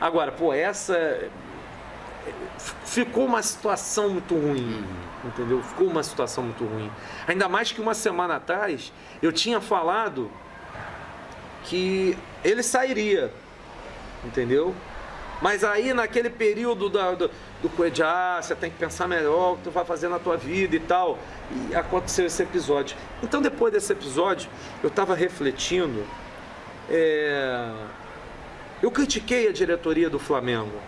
Agora, 0.00 0.32
pô, 0.32 0.52
essa. 0.52 1.28
Ficou 2.84 3.24
uma 3.24 3.42
situação 3.42 4.10
muito 4.10 4.34
ruim, 4.34 4.84
entendeu? 5.24 5.62
Ficou 5.62 5.86
uma 5.86 6.02
situação 6.02 6.44
muito 6.44 6.64
ruim. 6.64 6.90
Ainda 7.26 7.48
mais 7.48 7.70
que 7.70 7.80
uma 7.80 7.94
semana 7.94 8.36
atrás 8.36 8.92
eu 9.22 9.32
tinha 9.32 9.60
falado 9.60 10.30
que 11.64 12.16
ele 12.42 12.62
sairia, 12.62 13.32
entendeu? 14.24 14.74
Mas 15.44 15.62
aí 15.62 15.92
naquele 15.92 16.30
período 16.30 16.88
da, 16.88 17.12
do, 17.12 17.30
do 17.60 17.68
Coedjá, 17.68 18.40
você 18.40 18.54
tem 18.54 18.70
que 18.70 18.78
pensar 18.78 19.06
melhor 19.06 19.52
o 19.52 19.56
que 19.58 19.64
tu 19.64 19.70
vai 19.70 19.84
fazer 19.84 20.08
na 20.08 20.18
tua 20.18 20.38
vida 20.38 20.74
e 20.74 20.80
tal. 20.80 21.18
E 21.70 21.76
aconteceu 21.76 22.24
esse 22.24 22.42
episódio. 22.42 22.96
Então 23.22 23.42
depois 23.42 23.70
desse 23.70 23.92
episódio, 23.92 24.48
eu 24.82 24.88
estava 24.88 25.14
refletindo. 25.14 26.02
É... 26.88 27.70
Eu 28.82 28.90
critiquei 28.90 29.46
a 29.46 29.52
diretoria 29.52 30.08
do 30.08 30.18
Flamengo. 30.18 30.80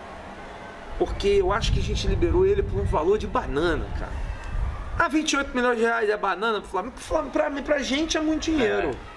Porque 0.97 1.27
eu 1.27 1.51
acho 1.51 1.71
que 1.71 1.79
a 1.79 1.83
gente 1.83 2.07
liberou 2.07 2.43
ele 2.43 2.63
por 2.63 2.81
um 2.81 2.85
valor 2.85 3.19
de 3.19 3.27
banana, 3.27 3.85
cara. 3.99 4.11
Ah, 4.97 5.07
28 5.07 5.55
milhões 5.55 5.77
de 5.77 5.83
reais 5.83 6.09
é 6.09 6.17
banana 6.17 6.61
pro 6.61 6.69
Flamengo. 6.71 6.95
Pra, 7.07 7.49
pra, 7.49 7.61
pra 7.61 7.77
gente 7.77 8.17
é 8.17 8.19
muito 8.19 8.45
dinheiro. 8.45 8.89
É. 8.89 9.16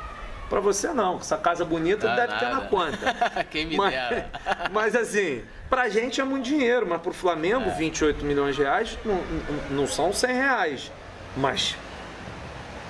Para 0.51 0.59
você 0.59 0.92
não, 0.92 1.18
essa 1.18 1.36
casa 1.38 1.64
bonita 1.64 2.09
deve 2.09 2.32
nada. 2.32 2.38
ter 2.38 2.53
na 2.53 2.61
conta. 2.62 3.44
Quem 3.48 3.66
me 3.66 3.76
mas, 3.76 3.92
dera. 3.92 4.30
mas 4.72 4.96
assim, 4.96 5.42
pra 5.70 5.88
gente 5.88 6.20
é 6.20 6.24
muito 6.24 6.44
dinheiro, 6.44 6.84
mas 6.88 7.01
pro 7.01 7.12
Flamengo, 7.12 7.70
é. 7.70 7.74
28 7.74 8.24
milhões 8.24 8.57
de 8.57 8.62
reais 8.62 8.98
não, 9.05 9.22
não 9.70 9.86
são 9.86 10.12
100 10.12 10.34
reais. 10.34 10.92
Mas, 11.36 11.76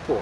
pô, 0.06 0.16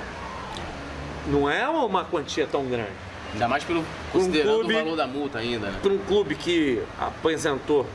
não 1.28 1.48
é 1.48 1.68
uma 1.68 2.04
quantia 2.04 2.44
tão 2.44 2.66
grande. 2.66 2.90
Ainda 3.32 3.46
mais 3.46 3.62
pelo 3.62 3.84
considerando 4.10 4.50
um 4.50 4.58
clube, 4.60 4.74
o 4.74 4.78
valor 4.78 4.96
da 4.96 5.06
multa 5.06 5.38
ainda, 5.38 5.70
né? 5.70 5.78
Para 5.80 5.92
um 5.92 5.98
clube 5.98 6.34
que 6.34 6.82
apresentou, 6.98 7.86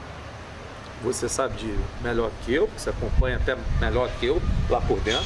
você 1.01 1.27
sabe 1.27 1.57
de 1.57 1.75
melhor 2.01 2.31
que 2.45 2.53
eu, 2.53 2.69
você 2.77 2.91
acompanha 2.91 3.35
até 3.35 3.57
melhor 3.81 4.09
que 4.21 4.25
eu 4.27 4.41
lá 4.69 4.79
por 4.79 5.01
dentro. 5.01 5.25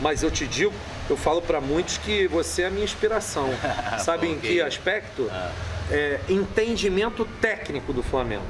Mas 0.00 0.24
eu 0.24 0.30
te 0.30 0.44
digo 0.44 0.72
eu 1.12 1.16
falo 1.16 1.42
para 1.42 1.60
muitos 1.60 1.98
que 1.98 2.26
você 2.26 2.62
é 2.62 2.66
a 2.66 2.70
minha 2.70 2.84
inspiração. 2.84 3.50
Sabe 4.00 4.28
em 4.28 4.38
que 4.38 4.60
aspecto? 4.60 5.28
Ah. 5.30 5.52
É, 5.90 6.20
entendimento 6.28 7.26
técnico 7.40 7.92
do 7.92 8.02
Flamengo. 8.02 8.44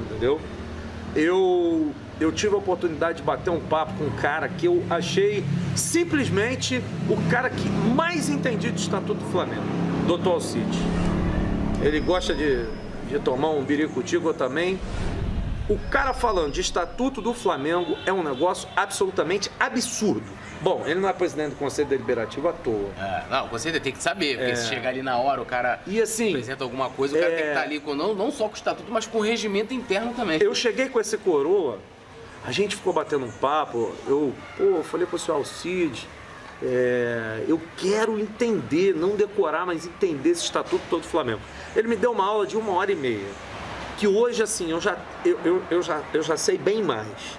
Entendeu? 0.00 0.40
Eu, 1.14 1.92
eu 2.20 2.30
tive 2.30 2.54
a 2.54 2.58
oportunidade 2.58 3.18
de 3.18 3.24
bater 3.24 3.50
um 3.50 3.58
papo 3.58 3.94
com 3.94 4.04
um 4.04 4.10
cara 4.10 4.48
que 4.48 4.66
eu 4.66 4.84
achei 4.88 5.42
simplesmente 5.74 6.82
o 7.08 7.16
cara 7.28 7.50
que 7.50 7.68
mais 7.68 8.28
entendia 8.28 8.70
de 8.70 8.80
Estatuto 8.80 9.24
do 9.24 9.30
Flamengo, 9.30 9.64
Dr. 10.06 10.28
Alcide. 10.28 10.78
Ele 11.82 12.00
gosta 12.00 12.34
de, 12.34 12.66
de 13.08 13.18
tomar 13.18 13.50
um 13.50 13.64
biricutigo 13.64 14.32
também. 14.32 14.78
O 15.68 15.76
cara 15.90 16.14
falando 16.14 16.52
de 16.52 16.60
Estatuto 16.60 17.20
do 17.20 17.34
Flamengo 17.34 17.98
é 18.06 18.12
um 18.12 18.22
negócio 18.22 18.68
absolutamente 18.76 19.50
absurdo. 19.58 20.24
Bom, 20.60 20.84
ele 20.86 21.00
não 21.00 21.08
é 21.08 21.12
presidente 21.12 21.50
do 21.50 21.56
Conselho 21.56 21.88
Deliberativo 21.88 22.48
à 22.48 22.52
toa. 22.52 22.88
É, 22.96 23.24
não, 23.28 23.46
o 23.46 23.48
Conselho 23.48 23.80
tem 23.80 23.92
que 23.92 24.00
saber, 24.00 24.36
porque 24.36 24.52
é. 24.52 24.54
se 24.54 24.68
chegar 24.68 24.90
ali 24.90 25.02
na 25.02 25.18
hora, 25.18 25.42
o 25.42 25.44
cara 25.44 25.80
e 25.84 26.00
assim, 26.00 26.30
apresenta 26.30 26.62
alguma 26.62 26.88
coisa, 26.88 27.16
o 27.16 27.20
cara 27.20 27.32
é... 27.32 27.36
tem 27.36 27.44
que 27.44 27.50
estar 27.50 27.62
ali 27.62 27.80
com, 27.80 27.96
não, 27.96 28.14
não 28.14 28.30
só 28.30 28.44
com 28.44 28.54
o 28.54 28.56
estatuto, 28.56 28.92
mas 28.92 29.06
com 29.06 29.18
o 29.18 29.20
regimento 29.20 29.74
interno 29.74 30.14
também. 30.14 30.38
Eu 30.40 30.54
cheguei 30.54 30.88
com 30.88 31.00
esse 31.00 31.18
coroa, 31.18 31.80
a 32.44 32.52
gente 32.52 32.76
ficou 32.76 32.92
batendo 32.92 33.26
um 33.26 33.32
papo, 33.32 33.92
eu, 34.06 34.32
pô, 34.56 34.84
falei 34.84 35.04
pro 35.04 35.18
seu 35.18 35.34
Alcide, 35.34 36.06
é, 36.62 37.42
eu 37.48 37.60
quero 37.76 38.20
entender, 38.20 38.94
não 38.94 39.16
decorar, 39.16 39.66
mas 39.66 39.84
entender 39.84 40.30
esse 40.30 40.44
estatuto 40.44 40.82
todo 40.88 41.02
do 41.02 41.08
Flamengo. 41.08 41.40
Ele 41.74 41.88
me 41.88 41.96
deu 41.96 42.12
uma 42.12 42.24
aula 42.24 42.46
de 42.46 42.56
uma 42.56 42.72
hora 42.72 42.92
e 42.92 42.96
meia, 42.96 43.26
que 43.96 44.06
hoje, 44.06 44.42
assim, 44.42 44.70
eu 44.70 44.80
já, 44.80 44.98
eu, 45.24 45.38
eu, 45.44 45.62
eu 45.70 45.82
já, 45.82 46.02
eu 46.12 46.22
já 46.22 46.36
sei 46.36 46.58
bem 46.58 46.82
mais. 46.82 47.38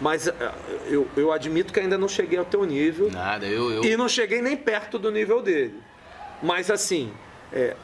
Mas 0.00 0.26
eh, 0.26 0.52
eu, 0.86 1.08
eu 1.16 1.32
admito 1.32 1.72
que 1.72 1.80
ainda 1.80 1.96
não 1.96 2.08
cheguei 2.08 2.38
ao 2.38 2.44
teu 2.44 2.64
nível. 2.64 3.10
Nada, 3.10 3.46
eu, 3.46 3.70
eu... 3.70 3.84
E 3.84 3.96
não 3.96 4.08
cheguei 4.08 4.42
nem 4.42 4.56
perto 4.56 4.98
do 4.98 5.10
nível 5.10 5.40
dele. 5.40 5.80
Mas 6.42 6.70
assim, 6.70 7.12
é, 7.52 7.74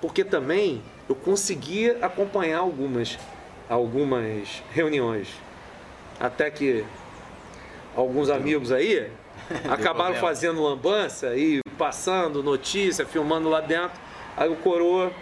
porque 0.00 0.24
também 0.24 0.82
eu 1.08 1.14
conseguia 1.14 1.98
acompanhar 2.02 2.58
algumas, 2.58 3.18
algumas 3.68 4.62
reuniões. 4.72 5.28
Até 6.20 6.50
que 6.50 6.84
alguns 7.96 8.28
amigos 8.28 8.70
aí 8.70 9.10
acabaram 9.70 10.16
fazendo 10.16 10.62
lambança 10.62 11.34
e 11.36 11.60
passando 11.78 12.42
notícia, 12.42 13.06
filmando 13.06 13.48
lá 13.48 13.60
dentro. 13.60 13.98
Aí 14.36 14.48
o 14.48 14.56
coroa 14.56 15.12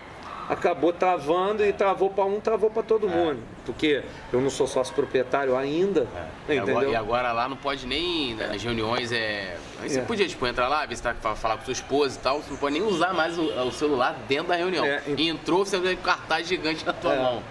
acabou 0.51 0.93
travando 0.93 1.65
e 1.65 1.73
travou 1.73 2.11
para 2.11 2.25
um, 2.25 2.41
travou 2.41 2.69
para 2.69 2.83
todo 2.83 3.07
é. 3.07 3.11
mundo. 3.11 3.41
Porque 3.65 4.03
eu 4.33 4.41
não 4.41 4.51
sou 4.51 4.67
sócio 4.67 4.93
proprietário 4.93 5.57
ainda. 5.57 6.09
É. 6.49 6.55
Entendeu? 6.55 6.67
E 6.67 6.71
agora, 6.71 6.89
e 6.89 6.97
agora, 6.97 7.33
lá 7.33 7.49
não 7.49 7.57
pode 7.57 7.87
nem, 7.87 8.35
né, 8.35 8.49
nas 8.49 8.63
reuniões, 8.63 9.13
é. 9.13 9.57
Aí 9.81 9.89
você 9.89 10.01
é. 10.01 10.03
podia, 10.03 10.27
tipo, 10.27 10.45
entrar 10.47 10.67
lá, 10.67 10.87
se 10.93 11.01
tá 11.01 11.15
falar 11.15 11.57
com 11.57 11.65
sua 11.65 11.73
esposa 11.73 12.19
e 12.19 12.21
tal, 12.21 12.43
você 12.43 12.51
não 12.51 12.57
pode 12.57 12.79
nem 12.79 12.83
usar 12.83 13.15
mais 13.15 13.39
o, 13.39 13.43
o 13.43 13.71
celular 13.71 14.19
dentro 14.29 14.49
da 14.49 14.57
reunião. 14.57 14.85
É, 14.85 15.03
ent... 15.07 15.21
Entrou, 15.21 15.65
você 15.65 15.79
tem 15.79 15.95
um 15.95 15.97
cartaz 15.97 16.49
gigante 16.49 16.85
na 16.85 16.93
tua 16.93 17.15
é. 17.15 17.23
mão. 17.23 17.43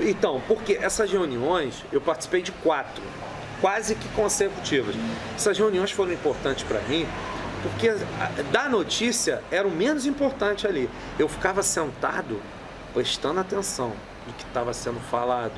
Então, 0.00 0.42
porque 0.48 0.72
essas 0.74 1.10
reuniões, 1.10 1.84
eu 1.92 2.00
participei 2.00 2.42
de 2.42 2.50
quatro. 2.50 3.02
quase 3.60 3.94
que 3.94 4.08
consecutivas. 4.10 4.96
Essas 5.36 5.56
reuniões 5.56 5.92
foram 5.92 6.12
importantes 6.12 6.64
para 6.64 6.80
mim, 6.82 7.06
porque 7.62 7.92
da 8.50 8.68
notícia 8.68 9.42
era 9.50 9.66
o 9.66 9.70
menos 9.70 10.06
importante 10.06 10.66
ali. 10.66 10.88
Eu 11.18 11.28
ficava 11.28 11.62
sentado 11.62 12.40
prestando 12.94 13.40
atenção 13.40 13.92
no 14.26 14.32
que 14.32 14.44
estava 14.44 14.72
sendo 14.72 15.00
falado, 15.00 15.54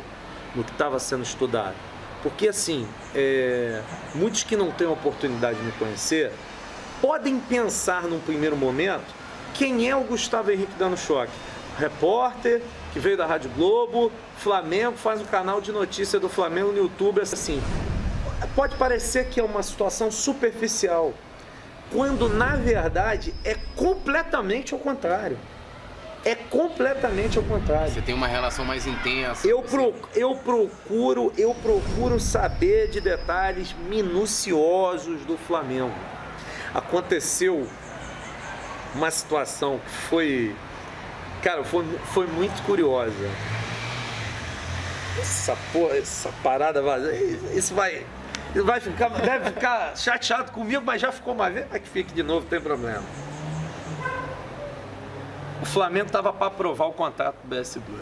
no 0.54 0.64
que 0.64 0.72
estava 0.72 0.98
sendo 0.98 1.22
estudado. 1.22 1.74
Porque 2.22 2.48
assim, 2.48 2.86
é, 3.14 3.82
muitos 4.14 4.44
que 4.44 4.56
não 4.56 4.70
têm 4.70 4.86
a 4.86 4.90
oportunidade 4.90 5.58
de 5.58 5.64
me 5.64 5.72
conhecer 5.72 6.32
podem 7.00 7.38
pensar 7.40 8.02
num 8.02 8.20
primeiro 8.20 8.56
momento 8.56 9.14
quem 9.54 9.88
é 9.88 9.96
o 9.96 10.02
Gustavo 10.02 10.50
Henrique 10.50 10.72
dando 10.78 10.96
choque. 10.96 11.32
Repórter 11.78 12.62
que 12.92 12.98
veio 12.98 13.16
da 13.16 13.26
Rádio 13.26 13.50
Globo, 13.50 14.10
Flamengo, 14.36 14.96
faz 14.96 15.20
um 15.20 15.24
canal 15.24 15.60
de 15.60 15.72
notícia 15.72 16.18
do 16.18 16.28
Flamengo 16.28 16.72
no 16.72 16.78
YouTube, 16.78 17.20
assim. 17.20 17.62
Pode 18.54 18.74
parecer 18.76 19.28
que 19.28 19.38
é 19.38 19.44
uma 19.44 19.62
situação 19.62 20.10
superficial, 20.10 21.14
quando 21.90 22.28
na 22.28 22.56
verdade 22.56 23.34
é 23.44 23.56
completamente 23.76 24.72
ao 24.72 24.80
contrário. 24.80 25.36
É 26.24 26.34
completamente 26.34 27.38
ao 27.38 27.44
contrário. 27.44 27.92
Você 27.92 28.02
tem 28.02 28.14
uma 28.14 28.26
relação 28.26 28.64
mais 28.64 28.86
intensa. 28.86 29.46
Eu, 29.46 29.62
pro, 29.62 29.94
eu 30.14 30.36
procuro, 30.36 31.32
eu 31.36 31.54
procuro 31.54 32.20
saber 32.20 32.90
de 32.90 33.00
detalhes 33.00 33.74
minuciosos 33.88 35.24
do 35.24 35.38
Flamengo. 35.38 35.94
Aconteceu 36.74 37.66
uma 38.94 39.10
situação 39.10 39.78
que 39.78 39.90
foi, 40.08 40.56
cara, 41.42 41.64
foi, 41.64 41.84
foi 42.12 42.26
muito 42.26 42.62
curiosa. 42.64 43.30
Essa 45.18 45.56
porra, 45.72 45.96
essa 45.96 46.30
parada 46.42 46.82
vazia, 46.82 47.12
isso 47.54 47.74
vai, 47.74 48.04
vai 48.64 48.80
ficar, 48.80 49.08
deve 49.08 49.50
ficar 49.52 49.96
chateado 49.96 50.50
comigo, 50.52 50.82
mas 50.84 51.00
já 51.00 51.12
ficou 51.12 51.34
uma 51.34 51.48
vez, 51.48 51.66
mas 51.70 51.82
que 51.82 51.88
fique 51.88 52.12
de 52.12 52.22
novo, 52.22 52.46
tem 52.46 52.60
problema. 52.60 53.04
O 55.62 55.66
Flamengo 55.66 56.06
estava 56.06 56.32
para 56.32 56.46
aprovar 56.46 56.86
o 56.86 56.92
contrato 56.92 57.36
do 57.44 57.48
BS 57.48 57.76
Blue. 57.76 57.98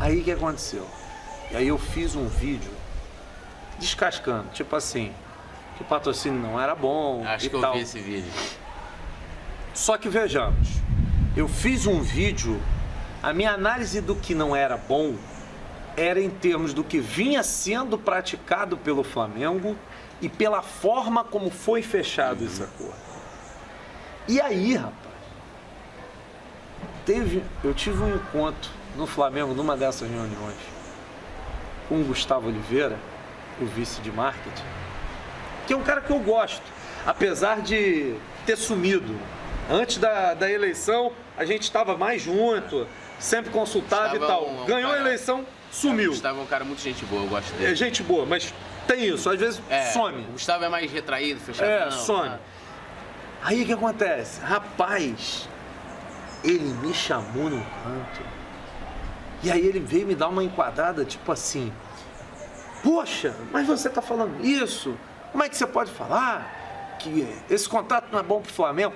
Aí 0.00 0.20
o 0.20 0.24
que 0.24 0.30
aconteceu? 0.30 0.86
E 1.50 1.56
aí 1.56 1.68
eu 1.68 1.78
fiz 1.78 2.14
um 2.14 2.28
vídeo 2.28 2.70
descascando, 3.78 4.48
tipo 4.52 4.74
assim, 4.76 5.12
que 5.76 5.82
o 5.82 5.86
patrocínio 5.86 6.40
não 6.40 6.60
era 6.60 6.74
bom. 6.74 7.24
Acho 7.26 7.50
que 7.50 7.60
tal. 7.60 7.72
eu 7.72 7.78
vi 7.78 7.80
esse 7.80 7.98
vídeo. 7.98 8.32
Só 9.74 9.98
que 9.98 10.08
vejamos, 10.08 10.68
eu 11.36 11.48
fiz 11.48 11.86
um 11.86 12.00
vídeo, 12.00 12.60
a 13.22 13.32
minha 13.32 13.52
análise 13.52 14.00
do 14.00 14.14
que 14.14 14.34
não 14.34 14.54
era 14.54 14.76
bom 14.76 15.14
era 15.98 16.20
em 16.20 16.30
termos 16.30 16.72
do 16.72 16.84
que 16.84 17.00
vinha 17.00 17.42
sendo 17.42 17.98
praticado 17.98 18.76
pelo 18.76 19.02
Flamengo 19.02 19.76
e 20.20 20.28
pela 20.28 20.62
forma 20.62 21.24
como 21.24 21.50
foi 21.50 21.82
fechado 21.82 22.44
esse 22.44 22.62
acordo. 22.62 22.94
E 24.28 24.40
aí, 24.40 24.74
rapaz, 24.76 24.94
teve, 27.04 27.42
eu 27.64 27.74
tive 27.74 28.02
um 28.02 28.14
encontro 28.14 28.70
no 28.96 29.06
Flamengo 29.06 29.54
numa 29.54 29.76
dessas 29.76 30.08
reuniões 30.08 30.56
com 31.88 32.00
o 32.00 32.04
Gustavo 32.04 32.48
Oliveira, 32.48 32.96
o 33.60 33.64
vice 33.64 34.00
de 34.00 34.12
marketing, 34.12 34.62
que 35.66 35.72
é 35.72 35.76
um 35.76 35.82
cara 35.82 36.00
que 36.00 36.10
eu 36.12 36.18
gosto, 36.20 36.62
apesar 37.06 37.60
de 37.62 38.14
ter 38.44 38.56
sumido. 38.56 39.16
Antes 39.70 39.96
da, 39.98 40.34
da 40.34 40.50
eleição, 40.50 41.12
a 41.36 41.44
gente 41.44 41.62
estava 41.62 41.96
mais 41.96 42.22
junto, 42.22 42.86
sempre 43.18 43.50
consultava 43.50 44.16
e 44.16 44.18
tal. 44.20 44.46
um- 44.48 44.62
um 44.62 44.66
Ganhou 44.66 44.92
a 44.92 44.98
eleição, 44.98 45.44
sumiu. 45.70 46.10
O 46.10 46.12
Gustavo 46.14 46.40
é 46.40 46.42
um 46.42 46.46
cara 46.46 46.64
muito 46.64 46.80
gente 46.80 47.04
boa, 47.04 47.22
eu 47.22 47.28
gosto 47.28 47.52
É 47.54 47.58
dele. 47.58 47.74
gente 47.76 48.02
boa, 48.02 48.24
mas 48.26 48.52
tem 48.86 49.06
isso, 49.06 49.28
às 49.28 49.38
vezes 49.38 49.60
É, 49.68 49.82
some. 49.92 50.22
O 50.22 50.32
Gustavo 50.32 50.64
é 50.64 50.68
mais 50.68 50.90
retraído, 50.90 51.40
fechado. 51.40 51.68
É, 51.68 51.90
some. 51.90 52.36
Aí 53.42 53.62
o 53.62 53.66
que 53.66 53.72
acontece? 53.72 54.40
Rapaz, 54.40 55.48
ele 56.42 56.64
me 56.82 56.92
chamou 56.92 57.50
no 57.50 57.58
canto. 57.60 58.20
E 59.42 59.50
aí 59.52 59.64
ele 59.64 59.78
veio 59.78 60.06
me 60.06 60.14
dar 60.14 60.28
uma 60.28 60.42
enquadrada, 60.42 61.04
tipo 61.04 61.30
assim. 61.30 61.72
Poxa, 62.82 63.34
mas 63.52 63.66
você 63.66 63.88
tá 63.88 64.00
falando 64.02 64.44
isso? 64.44 64.96
Como 65.32 65.44
é 65.44 65.48
que 65.48 65.56
você 65.56 65.66
pode 65.66 65.90
falar 65.90 66.96
que 66.98 67.26
esse 67.50 67.68
contrato 67.68 68.06
não 68.10 68.18
é 68.18 68.22
bom 68.22 68.40
pro 68.40 68.52
Flamengo? 68.52 68.94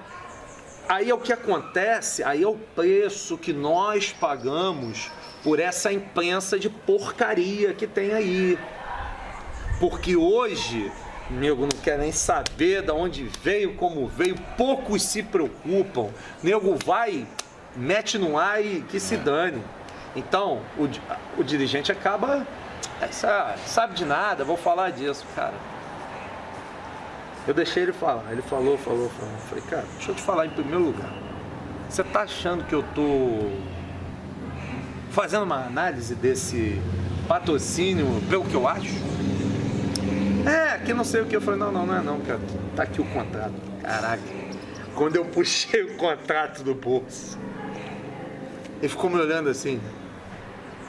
Aí 0.88 1.10
é 1.10 1.14
o 1.14 1.18
que 1.18 1.32
acontece, 1.32 2.24
aí 2.24 2.42
é 2.42 2.46
o 2.48 2.56
preço 2.56 3.38
que 3.38 3.52
nós 3.52 4.12
pagamos 4.12 5.10
por 5.42 5.58
essa 5.60 5.92
imprensa 5.92 6.58
de 6.58 6.68
porcaria 6.70 7.72
que 7.74 7.86
tem 7.86 8.12
aí. 8.12 8.58
Porque 9.80 10.14
hoje, 10.16 10.90
nego 11.30 11.62
não 11.62 11.80
quer 11.82 11.98
nem 11.98 12.12
saber 12.12 12.82
de 12.82 12.92
onde 12.92 13.24
veio, 13.42 13.74
como 13.74 14.06
veio, 14.06 14.36
poucos 14.56 15.02
se 15.02 15.22
preocupam. 15.22 16.08
Nego 16.42 16.76
vai, 16.84 17.26
mete 17.74 18.18
no 18.18 18.38
ar 18.38 18.64
e 18.64 18.82
que 18.82 19.00
se 19.00 19.16
dane. 19.16 19.62
Então, 20.14 20.60
o, 20.78 20.88
o 21.40 21.42
dirigente 21.44 21.90
acaba. 21.90 22.46
"É, 23.00 23.08
sa- 23.08 23.56
sabe 23.66 23.94
de 23.94 24.04
nada, 24.04 24.44
vou 24.44 24.56
falar 24.56 24.90
disso, 24.90 25.24
cara. 25.34 25.54
Eu 27.48 27.54
deixei 27.54 27.82
ele 27.82 27.92
falar. 27.92 28.30
Ele 28.30 28.42
falou, 28.42 28.78
falou, 28.78 29.08
falou. 29.10 29.32
Eu 29.34 29.40
falei, 29.48 29.64
cara, 29.64 29.84
deixa 29.96 30.10
eu 30.12 30.14
te 30.14 30.22
falar 30.22 30.46
em 30.46 30.50
primeiro 30.50 30.84
lugar. 30.84 31.12
Você 31.88 32.04
tá 32.04 32.22
achando 32.22 32.62
que 32.64 32.72
eu 32.74 32.84
tô 32.94 33.50
fazendo 35.12 35.42
uma 35.42 35.66
análise 35.66 36.14
desse 36.14 36.80
patrocínio 37.28 38.06
pelo 38.28 38.44
que 38.44 38.54
eu 38.54 38.66
acho? 38.66 38.94
É, 40.46 40.78
que 40.78 40.92
não 40.92 41.04
sei 41.04 41.20
o 41.20 41.26
que. 41.26 41.36
Eu 41.36 41.40
falei, 41.40 41.60
não, 41.60 41.70
não, 41.70 41.86
não 41.86 41.96
é 41.96 42.02
não, 42.02 42.20
cara. 42.20 42.40
Tá 42.74 42.82
aqui 42.82 43.00
o 43.00 43.04
contrato. 43.04 43.54
Caraca. 43.80 44.22
Quando 44.94 45.16
eu 45.16 45.24
puxei 45.24 45.82
o 45.82 45.96
contrato 45.96 46.62
do 46.62 46.74
bolso, 46.74 47.38
ele 48.80 48.88
ficou 48.88 49.08
me 49.08 49.16
olhando 49.16 49.48
assim. 49.48 49.80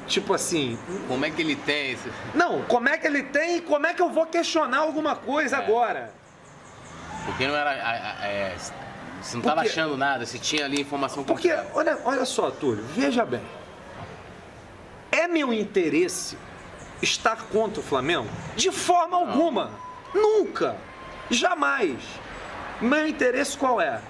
Tipo 0.07 0.33
assim, 0.33 0.77
Como 1.07 1.23
é 1.23 1.29
que 1.29 1.41
ele 1.41 1.55
tem 1.55 1.91
esse. 1.91 2.11
não, 2.35 2.61
como 2.63 2.89
é 2.89 2.97
que 2.97 3.07
ele 3.07 3.23
tem 3.23 3.57
e 3.57 3.61
como 3.61 3.87
é 3.87 3.93
que 3.93 4.01
eu 4.01 4.09
vou 4.09 4.25
questionar 4.25 4.79
alguma 4.79 5.15
coisa 5.15 5.57
agora? 5.57 6.11
Porque 7.25 7.47
não 7.47 7.55
era. 7.55 7.71
é, 8.25 8.53
você 9.21 9.35
não 9.35 9.39
estava 9.39 9.61
achando 9.61 9.95
nada, 9.95 10.25
você 10.25 10.37
tinha 10.37 10.65
ali 10.65 10.81
informação 10.81 11.23
Porque, 11.23 11.55
olha, 11.73 11.97
olha 12.03 12.25
só, 12.25 12.51
Túlio, 12.51 12.83
veja 12.93 13.23
bem. 13.23 13.41
É 15.13 15.27
meu 15.27 15.53
interesse 15.53 16.35
estar 16.99 17.35
contra 17.51 17.81
o 17.81 17.83
Flamengo? 17.83 18.27
De 18.55 18.71
forma 18.71 19.15
alguma. 19.15 19.69
Nunca. 20.11 20.75
Jamais. 21.29 22.01
Meu 22.81 23.07
interesse 23.07 23.55
qual 23.55 23.79
é? 23.79 24.01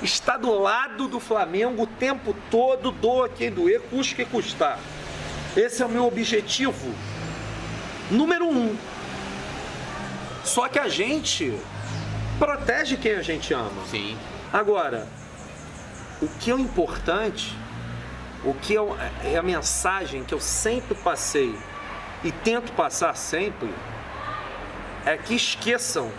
Estar 0.00 0.36
do 0.36 0.56
lado 0.56 1.08
do 1.08 1.18
Flamengo 1.18 1.82
o 1.82 1.86
tempo 1.88 2.36
todo, 2.52 2.92
doa 2.92 3.28
quem 3.28 3.50
doer, 3.50 3.80
custe 3.90 4.14
que 4.14 4.24
custar. 4.24 4.78
Esse 5.56 5.82
é 5.82 5.86
o 5.86 5.88
meu 5.88 6.06
objetivo 6.06 6.94
número 8.08 8.48
um. 8.48 8.76
Só 10.44 10.68
que 10.68 10.78
a 10.78 10.88
gente 10.88 11.58
protege 12.38 12.96
quem 12.96 13.16
a 13.16 13.22
gente 13.22 13.52
ama. 13.52 13.84
Sim. 13.90 14.16
Agora, 14.52 15.08
o 16.22 16.28
que 16.28 16.52
é 16.52 16.54
importante, 16.54 17.56
o 18.44 18.54
que 18.54 18.76
é 18.76 18.80
o- 18.80 18.96
é 19.24 19.36
a 19.36 19.42
mensagem 19.42 20.22
que 20.24 20.34
eu 20.34 20.40
sempre 20.40 20.94
passei 20.94 21.54
e 22.22 22.30
tento 22.30 22.72
passar 22.72 23.14
sempre, 23.16 23.68
é 25.06 25.16
que 25.16 25.34
esqueçam 25.34 26.10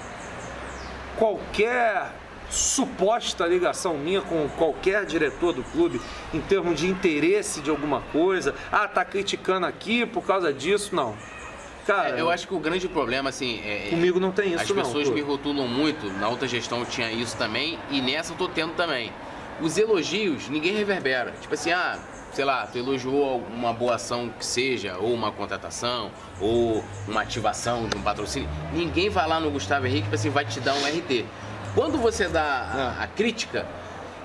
qualquer 1.17 2.11
suposta 2.49 3.45
ligação 3.47 3.97
minha 3.97 4.21
com 4.21 4.47
qualquer 4.49 5.05
diretor 5.05 5.53
do 5.53 5.63
clube 5.63 5.99
em 6.34 6.39
termos 6.41 6.80
de 6.80 6.88
interesse 6.88 7.61
de 7.61 7.69
alguma 7.69 8.01
coisa. 8.11 8.53
Ah, 8.71 8.88
tá 8.88 9.03
criticando 9.03 9.65
aqui 9.65 10.05
por 10.05 10.23
causa 10.26 10.53
disso, 10.53 10.95
não. 10.95 11.15
Cara, 11.88 12.17
É, 12.17 12.21
eu 12.21 12.30
acho 12.32 12.47
que 12.47 12.53
o 12.53 12.59
grande 12.59 12.88
problema, 12.88 13.30
assim. 13.30 13.61
É, 13.63 13.88
é- 13.88 13.89
comigo 13.91 14.19
não 14.19 14.32
tem 14.32 14.53
isso 14.53 14.63
As 14.63 14.69
não. 14.69 14.76
pessoas 14.78 15.07
pô. 15.07 15.13
me 15.15 15.21
rotulam 15.21 15.67
muito, 15.67 16.07
na 16.19 16.28
outra 16.30 16.47
gestão 16.47 16.80
eu 16.80 16.86
tinha 16.86 17.11
isso 17.11 17.36
também, 17.38 17.78
e 17.91 18.01
nessa 18.01 18.34
eu 18.34 18.38
tô 18.38 18.47
tendo 18.47 18.73
também. 18.73 19.11
Os 19.61 19.78
elogios, 19.78 20.49
ninguém 20.49 20.76
reverbera. 20.76 21.34
Tipo 21.41 21.53
assim, 21.53 21.71
ah, 21.71 21.97
sei 22.36 22.43
lá, 22.43 22.67
tu 22.67 22.77
elogiou 22.77 23.38
uma 23.49 23.71
boa 23.71 23.95
ação 23.95 24.29
que 24.38 24.45
seja, 24.45 24.97
ou 24.97 25.13
uma 25.13 25.31
contratação, 25.31 26.11
ou 26.41 26.83
uma 27.07 27.21
ativação 27.21 27.88
de 27.88 27.97
um 27.97 28.01
patrocínio. 28.01 28.49
Ninguém 28.73 29.09
vai 29.09 29.25
lá 29.25 29.39
no 29.39 29.49
Gustavo 29.49 29.88
Henrique 29.88 30.13
assim, 30.13 30.29
vai 30.29 30.43
te 30.43 30.59
dar 30.59 30.73
um 30.73 30.86
RT. 30.86 31.25
Quando 31.73 31.97
você 31.97 32.27
dá 32.27 32.43
a, 32.99 33.03
a 33.03 33.07
crítica, 33.07 33.65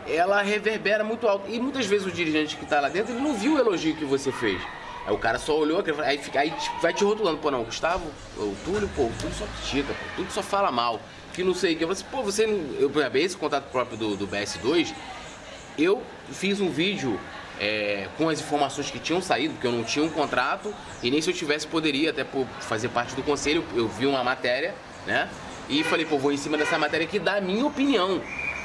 ela 0.08 0.42
reverbera 0.42 1.04
muito 1.04 1.28
alto. 1.28 1.48
E 1.48 1.60
muitas 1.60 1.86
vezes 1.86 2.04
o 2.04 2.10
dirigente 2.10 2.56
que 2.56 2.66
tá 2.66 2.80
lá 2.80 2.88
dentro, 2.88 3.12
ele 3.14 3.22
não 3.22 3.32
viu 3.32 3.54
o 3.54 3.58
elogio 3.60 3.94
que 3.94 4.04
você 4.04 4.32
fez. 4.32 4.60
Aí 5.06 5.14
o 5.14 5.18
cara 5.18 5.38
só 5.38 5.56
olhou, 5.56 5.82
aí, 6.04 6.18
fica, 6.18 6.40
aí 6.40 6.52
vai 6.82 6.92
te 6.92 7.04
rotulando, 7.04 7.38
pô, 7.38 7.48
não, 7.48 7.62
Gustavo, 7.62 8.10
o 8.36 8.56
Túlio, 8.64 8.90
pô, 8.94 9.02
o 9.02 9.12
Túlio 9.20 9.34
só 9.36 9.46
critica, 9.46 9.94
pô, 9.94 10.04
o 10.04 10.16
Túlio 10.16 10.32
só 10.32 10.42
fala 10.42 10.72
mal, 10.72 11.00
que 11.32 11.44
não 11.44 11.54
sei 11.54 11.74
o 11.74 11.78
que. 11.78 11.84
Eu 11.84 11.88
falei 11.88 12.02
assim, 12.02 12.10
pô, 12.10 12.22
você. 12.24 12.44
Eu, 12.44 12.92
esse 13.14 13.36
contato 13.36 13.70
próprio 13.70 13.96
do, 13.96 14.16
do 14.16 14.26
BS2, 14.26 14.92
eu 15.78 16.02
fiz 16.32 16.60
um 16.60 16.70
vídeo 16.70 17.18
é, 17.60 18.08
com 18.16 18.28
as 18.28 18.40
informações 18.40 18.90
que 18.90 18.98
tinham 18.98 19.20
saído, 19.20 19.52
porque 19.54 19.66
eu 19.66 19.72
não 19.72 19.84
tinha 19.84 20.04
um 20.04 20.08
contrato 20.08 20.74
e 21.02 21.10
nem 21.10 21.20
se 21.20 21.30
eu 21.30 21.34
tivesse 21.34 21.66
poderia 21.66 22.10
até 22.10 22.24
por 22.24 22.46
fazer 22.60 22.88
parte 22.88 23.14
do 23.14 23.22
conselho. 23.22 23.62
Eu 23.74 23.86
vi 23.86 24.06
uma 24.06 24.24
matéria, 24.24 24.74
né? 25.06 25.28
E 25.68 25.84
falei, 25.84 26.06
pô, 26.06 26.18
vou 26.18 26.32
em 26.32 26.36
cima 26.36 26.56
dessa 26.56 26.78
matéria 26.78 27.06
que 27.06 27.18
dá 27.18 27.36
a 27.36 27.40
minha 27.40 27.64
opinião. 27.64 28.20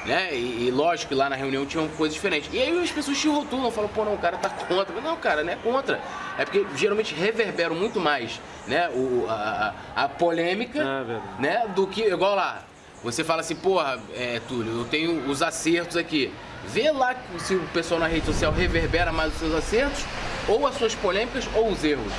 Né? 0.05 0.35
E, 0.35 0.67
e 0.67 0.71
lógico 0.71 1.09
que 1.09 1.15
lá 1.15 1.29
na 1.29 1.35
reunião 1.35 1.65
tinham 1.65 1.87
coisas 1.89 2.13
diferentes. 2.13 2.49
E 2.53 2.61
aí 2.61 2.79
as 2.79 2.91
pessoas 2.91 3.19
te 3.19 3.27
rotulam, 3.27 3.71
falam, 3.71 3.89
pô, 3.89 4.05
não, 4.05 4.13
o 4.13 4.17
cara 4.17 4.37
tá 4.37 4.49
contra. 4.49 5.01
Não, 5.01 5.17
cara, 5.17 5.43
não 5.43 5.51
é 5.51 5.55
contra. 5.55 5.99
É 6.37 6.45
porque 6.45 6.65
geralmente 6.75 7.13
reverberam 7.13 7.75
muito 7.75 7.99
mais 7.99 8.39
né, 8.67 8.89
o, 8.89 9.25
a, 9.27 9.73
a 9.95 10.09
polêmica 10.09 10.79
É 10.79 11.41
né, 11.41 11.67
do 11.75 11.87
que, 11.87 12.03
igual 12.03 12.35
lá, 12.35 12.63
você 13.03 13.23
fala 13.23 13.41
assim, 13.41 13.55
porra, 13.55 13.99
é, 14.15 14.41
Túlio, 14.47 14.79
eu 14.79 14.85
tenho 14.85 15.29
os 15.29 15.41
acertos 15.41 15.97
aqui. 15.97 16.31
Vê 16.67 16.91
lá 16.91 17.15
se 17.39 17.55
o 17.55 17.61
pessoal 17.73 17.99
na 17.99 18.07
rede 18.07 18.25
social 18.25 18.51
reverbera 18.51 19.11
mais 19.11 19.33
os 19.33 19.39
seus 19.39 19.53
acertos, 19.55 20.03
ou 20.47 20.65
as 20.67 20.75
suas 20.75 20.93
polêmicas, 20.95 21.47
ou 21.53 21.69
os 21.69 21.83
erros. 21.83 22.11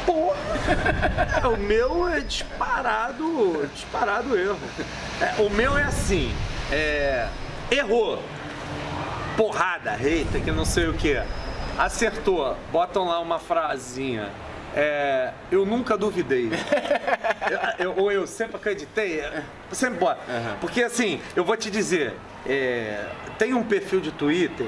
É, 1.42 1.46
o 1.48 1.56
meu 1.56 2.08
é 2.08 2.20
disparado, 2.20 3.68
disparado 3.74 4.36
erro. 4.38 4.58
É, 5.20 5.42
o 5.42 5.50
meu 5.50 5.76
é 5.76 5.84
assim, 5.84 6.32
é, 6.72 7.28
errou, 7.70 8.22
porrada, 9.36 9.96
eita, 10.00 10.40
que 10.40 10.50
não 10.50 10.64
sei 10.64 10.86
o 10.88 10.94
que. 10.94 11.20
Acertou, 11.78 12.56
botam 12.72 13.04
lá 13.06 13.20
uma 13.20 13.38
frasinha. 13.38 14.30
É, 14.74 15.32
eu 15.50 15.64
nunca 15.64 15.96
duvidei. 15.96 16.50
Eu- 17.78 17.86
eu- 17.86 17.94
ou 18.02 18.10
eu 18.10 18.26
sempre 18.26 18.56
acreditei. 18.56 19.22
Sempre 19.70 20.00
bota. 20.00 20.20
Porque 20.60 20.82
assim, 20.82 21.20
eu 21.36 21.44
vou 21.44 21.56
te 21.56 21.70
dizer, 21.70 22.12
é, 22.44 23.04
tem 23.38 23.54
um 23.54 23.62
perfil 23.62 24.00
de 24.00 24.10
Twitter 24.10 24.66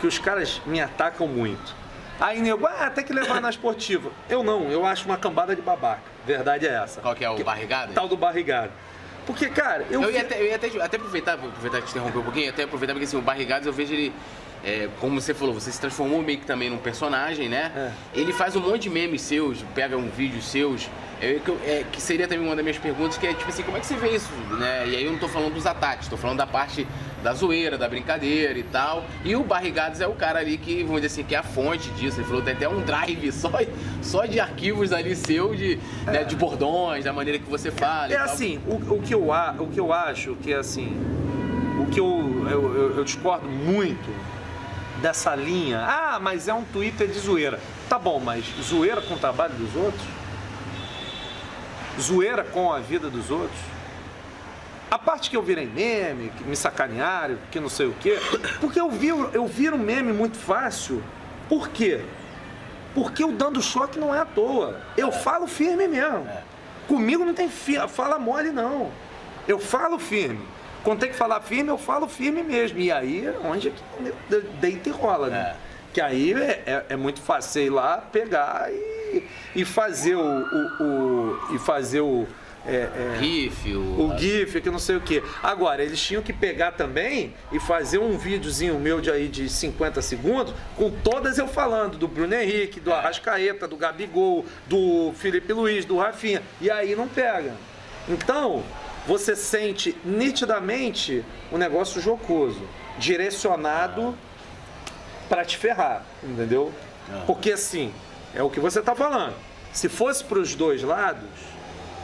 que 0.00 0.06
os 0.06 0.18
caras 0.18 0.60
me 0.66 0.80
atacam 0.80 1.26
muito. 1.26 1.74
Aí 2.20 2.40
nego, 2.40 2.66
ah, 2.66 2.90
tem 2.90 3.04
que 3.04 3.12
levar 3.12 3.40
na 3.40 3.48
esportiva. 3.50 4.10
Eu 4.28 4.42
não, 4.42 4.70
eu 4.70 4.84
acho 4.84 5.06
uma 5.06 5.16
cambada 5.16 5.56
de 5.56 5.62
babaca. 5.62 6.02
Verdade 6.26 6.66
é 6.66 6.74
essa. 6.74 7.00
Qual 7.00 7.14
que 7.14 7.24
é 7.24 7.30
o 7.30 7.42
barrigado? 7.42 7.92
Tal 7.92 8.06
do 8.06 8.16
barrigado. 8.16 8.72
Porque, 9.26 9.48
cara, 9.48 9.86
eu. 9.90 10.02
Eu 10.02 10.10
ia 10.10 10.22
até, 10.22 10.40
eu 10.40 10.46
ia 10.46 10.56
até, 10.56 10.66
até 10.66 10.96
aproveitar, 10.96 11.34
aproveitar 11.34 11.80
que 11.80 11.86
te 11.86 11.90
interromper 11.90 12.18
um 12.18 12.22
pouquinho, 12.22 12.50
até 12.50 12.64
aproveitar 12.64 12.92
porque 12.94 13.04
assim, 13.04 13.16
o 13.16 13.22
Barrigados 13.22 13.66
eu 13.66 13.72
vejo 13.72 13.92
ele. 13.92 14.12
É, 14.64 14.88
como 15.00 15.20
você 15.20 15.32
falou, 15.34 15.54
você 15.54 15.70
se 15.72 15.80
transformou 15.80 16.22
meio 16.22 16.38
que 16.38 16.46
também 16.46 16.68
num 16.70 16.78
personagem, 16.78 17.48
né? 17.48 17.72
É. 17.74 17.90
Ele 18.20 18.32
faz 18.32 18.54
um 18.56 18.60
monte 18.60 18.82
de 18.82 18.90
memes 18.90 19.22
seus, 19.22 19.62
pega 19.74 19.96
um 19.96 20.08
vídeo 20.10 20.42
seus, 20.42 20.88
é, 21.20 21.38
é, 21.66 21.84
que 21.90 22.00
seria 22.00 22.26
também 22.28 22.44
uma 22.46 22.54
das 22.56 22.64
minhas 22.64 22.78
perguntas, 22.78 23.16
que 23.18 23.26
é 23.26 23.32
tipo 23.34 23.48
assim, 23.48 23.62
como 23.62 23.76
é 23.76 23.80
que 23.80 23.86
você 23.86 23.96
vê 23.96 24.10
isso, 24.10 24.30
né? 24.58 24.86
E 24.88 24.96
aí 24.96 25.04
eu 25.04 25.12
não 25.12 25.18
tô 25.18 25.28
falando 25.28 25.54
dos 25.54 25.66
ataques, 25.66 26.08
tô 26.08 26.16
falando 26.16 26.38
da 26.38 26.46
parte 26.46 26.86
da 27.22 27.34
zoeira, 27.34 27.76
da 27.76 27.86
brincadeira 27.86 28.58
e 28.58 28.62
tal. 28.62 29.04
E 29.24 29.36
o 29.36 29.42
Barrigados 29.42 30.00
é 30.00 30.06
o 30.06 30.12
cara 30.14 30.38
ali 30.38 30.56
que, 30.56 30.82
vamos 30.82 31.02
dizer 31.02 31.06
assim, 31.20 31.22
que 31.22 31.34
é 31.34 31.38
a 31.38 31.42
fonte 31.42 31.90
disso. 31.90 32.18
Ele 32.18 32.26
falou, 32.26 32.40
tem 32.42 32.54
até 32.54 32.66
um 32.68 32.80
drive 32.80 33.30
só, 33.32 33.50
só 34.02 34.24
de 34.24 34.40
arquivos 34.40 34.90
ali 34.92 35.14
seu, 35.14 35.54
de, 35.54 35.78
né, 36.06 36.24
de 36.24 36.34
bordões, 36.36 37.04
da 37.04 37.12
maneira 37.12 37.38
que 37.38 37.48
você 37.50 37.70
fala. 37.70 38.10
É 38.12 38.16
assim, 38.16 38.58
o, 38.66 38.94
o 38.94 39.02
que 39.02 39.12
eu, 39.14 39.28
o 39.30 39.66
que 39.68 39.78
eu 39.80 39.92
acho 39.92 40.34
que 40.36 40.52
é 40.52 40.56
assim, 40.56 40.96
o 41.78 41.86
que 41.90 42.00
eu, 42.00 42.46
eu, 42.50 42.74
eu- 42.74 42.96
eu 42.98 43.04
discordo 43.04 43.46
muito 43.46 44.08
dessa 45.00 45.34
linha, 45.34 45.80
ah, 45.80 46.18
mas 46.20 46.48
é 46.48 46.54
um 46.54 46.64
Twitter 46.64 47.08
de 47.08 47.18
zoeira. 47.18 47.58
Tá 47.88 47.98
bom, 47.98 48.20
mas 48.20 48.44
zoeira 48.62 49.00
com 49.00 49.14
o 49.14 49.18
trabalho 49.18 49.54
dos 49.54 49.74
outros? 49.74 50.04
Zoeira 52.00 52.44
com 52.44 52.72
a 52.72 52.78
vida 52.78 53.10
dos 53.10 53.30
outros? 53.30 53.58
A 54.90 54.98
parte 54.98 55.30
que 55.30 55.36
eu 55.36 55.42
virei 55.42 55.66
meme, 55.66 56.30
que 56.30 56.44
me 56.44 56.56
sacanearam, 56.56 57.38
que 57.50 57.60
não 57.60 57.68
sei 57.68 57.86
o 57.86 57.94
quê, 58.00 58.18
porque 58.60 58.80
eu 58.80 58.90
viro, 58.90 59.30
eu 59.32 59.46
viro 59.46 59.78
meme 59.78 60.12
muito 60.12 60.36
fácil. 60.36 61.02
Por 61.48 61.68
quê? 61.68 62.04
Porque 62.94 63.24
o 63.24 63.32
dando 63.32 63.62
choque 63.62 63.98
não 63.98 64.14
é 64.14 64.18
à 64.18 64.24
toa. 64.24 64.80
Eu 64.96 65.12
falo 65.12 65.46
firme 65.46 65.86
mesmo. 65.86 66.28
Comigo 66.88 67.24
não 67.24 67.34
tem 67.34 67.48
fala 67.48 68.18
mole, 68.18 68.50
não. 68.50 68.90
Eu 69.46 69.60
falo 69.60 69.98
firme. 69.98 70.44
Quando 70.82 71.00
tem 71.00 71.10
que 71.10 71.16
falar 71.16 71.40
firme, 71.40 71.70
eu 71.70 71.78
falo 71.78 72.08
firme 72.08 72.42
mesmo. 72.42 72.78
E 72.78 72.90
aí 72.90 73.26
é 73.26 73.34
onde 73.44 73.68
é 73.68 73.70
que 73.70 74.12
de- 74.40 74.46
deita 74.60 74.88
e 74.88 74.92
rola, 74.92 75.28
né? 75.28 75.56
Que 75.92 76.00
aí 76.00 76.32
é, 76.34 76.62
é- 76.66 76.84
é 76.90 76.96
muito 76.96 77.20
fácil 77.20 77.62
ir 77.62 77.70
lá, 77.70 77.98
pegar 77.98 78.68
e, 78.72 79.22
e 79.56 79.64
fazer 79.64 80.14
o, 80.14 80.20
o- 80.20 80.82
o- 80.84 81.54
e 81.54 81.58
fazer 81.58 82.00
o. 82.00 82.26
é, 82.66 82.74
é, 83.16 83.18
GIF, 83.18 83.72
o, 83.74 83.80
o 84.14 84.18
GIF, 84.18 84.60
que 84.60 84.70
não 84.70 84.78
sei 84.78 84.94
o 84.96 85.00
que. 85.00 85.22
Agora, 85.42 85.82
eles 85.82 86.00
tinham 86.00 86.22
que 86.22 86.32
pegar 86.32 86.72
também 86.72 87.34
e 87.50 87.58
fazer 87.58 87.98
um 87.98 88.16
videozinho 88.18 88.78
meu 88.78 89.00
de 89.00 89.10
aí 89.10 89.28
de 89.28 89.48
50 89.48 90.00
segundos, 90.02 90.54
com 90.76 90.90
todas 90.90 91.38
eu 91.38 91.48
falando, 91.48 91.96
do 91.98 92.06
Bruno 92.06 92.34
Henrique, 92.34 92.78
do 92.78 92.92
Arrascaeta, 92.92 93.66
do 93.66 93.76
Gabigol, 93.76 94.44
do 94.66 95.12
Felipe 95.16 95.52
Luiz, 95.52 95.84
do 95.84 95.96
Rafinha. 95.98 96.42
E 96.60 96.70
aí 96.70 96.94
não 96.94 97.08
pega. 97.08 97.52
Então, 98.08 98.62
você 99.06 99.34
sente 99.34 99.96
nitidamente 100.04 101.24
um 101.52 101.58
negócio 101.58 102.00
jocoso, 102.00 102.62
direcionado 102.98 104.16
para 105.28 105.44
te 105.44 105.56
ferrar, 105.56 106.04
entendeu? 106.22 106.72
Porque 107.26 107.52
assim, 107.52 107.92
é 108.34 108.42
o 108.42 108.50
que 108.50 108.60
você 108.60 108.80
tá 108.80 108.94
falando. 108.94 109.34
Se 109.72 109.88
fosse 109.88 110.24
para 110.24 110.38
os 110.38 110.54
dois 110.54 110.82
lados, 110.82 111.28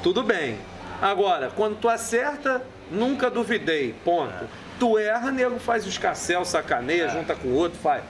tudo 0.03 0.23
bem. 0.23 0.59
Agora, 1.01 1.51
quando 1.55 1.77
tu 1.77 1.89
acerta, 1.89 2.63
nunca 2.91 3.31
duvidei, 3.31 3.95
ponto. 4.05 4.49
Tu 4.79 4.99
erra, 4.99 5.31
nego 5.31 5.59
faz 5.59 5.87
os 5.87 5.99
carcel, 5.99 6.45
sacaneia, 6.45 7.09
junta 7.09 7.35
com 7.35 7.49
o 7.49 7.55
outro, 7.55 7.79
faz. 7.79 8.03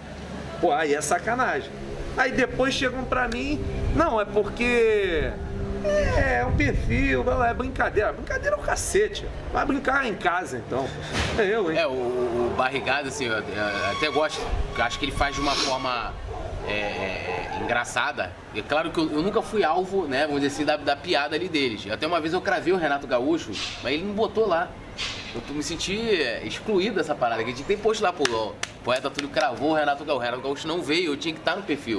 Pô, 0.60 0.72
aí 0.72 0.94
é 0.94 1.00
sacanagem. 1.00 1.70
Aí 2.16 2.32
depois 2.32 2.72
chegam 2.72 3.04
pra 3.04 3.28
mim, 3.28 3.62
não, 3.94 4.20
é 4.20 4.24
porque 4.24 5.30
é, 5.84 6.40
é 6.40 6.46
um 6.46 6.56
perfil, 6.56 7.24
é 7.44 7.54
brincadeira. 7.54 8.12
Brincadeira 8.12 8.56
é 8.56 8.58
o 8.58 8.62
cacete. 8.62 9.26
Vai 9.52 9.64
brincar 9.64 10.06
em 10.06 10.14
casa 10.14 10.58
então. 10.58 10.88
É 11.38 11.44
eu, 11.44 11.70
hein? 11.70 11.78
É, 11.78 11.86
o, 11.86 11.90
o 11.90 12.54
Barrigado, 12.56 13.08
assim, 13.08 13.26
eu, 13.26 13.36
até 13.90 14.10
gosto, 14.10 14.40
eu 14.76 14.84
acho 14.84 14.98
que 14.98 15.04
ele 15.04 15.12
faz 15.12 15.34
de 15.34 15.40
uma 15.40 15.54
forma 15.54 16.12
é, 16.66 16.72
é, 16.72 17.60
engraçada. 17.62 18.32
É 18.54 18.62
claro 18.62 18.90
que 18.90 18.98
eu, 18.98 19.10
eu 19.10 19.22
nunca 19.22 19.40
fui 19.42 19.62
alvo, 19.64 20.06
né, 20.06 20.26
vamos 20.26 20.40
dizer 20.40 20.54
assim, 20.54 20.64
da, 20.64 20.76
da 20.76 20.96
piada 20.96 21.36
ali 21.36 21.48
deles. 21.48 21.90
Até 21.90 22.06
uma 22.06 22.20
vez 22.20 22.32
eu 22.32 22.40
cravei 22.40 22.72
o 22.72 22.76
Renato 22.76 23.06
Gaúcho, 23.06 23.50
mas 23.82 23.92
ele 23.92 24.04
não 24.04 24.14
botou 24.14 24.46
lá. 24.46 24.70
Eu 25.34 25.54
me 25.54 25.62
senti 25.62 25.98
é, 26.22 26.44
excluído 26.44 26.96
dessa 26.96 27.14
parada, 27.14 27.44
que 27.44 27.50
a 27.50 27.54
gente 27.54 27.64
tem 27.64 27.76
posto 27.76 28.02
lá, 28.02 28.12
pô, 28.12 28.24
o 28.24 28.54
poeta 28.82 29.10
Túlio 29.10 29.30
cravou 29.30 29.70
o 29.70 29.74
Renato 29.74 30.04
Gaúcho. 30.04 30.20
O 30.20 30.24
Renato 30.24 30.42
Gaúcho 30.42 30.66
não 30.66 30.82
veio, 30.82 31.12
eu 31.12 31.16
tinha 31.16 31.34
que 31.34 31.40
estar 31.40 31.56
no 31.56 31.62
perfil. 31.62 31.98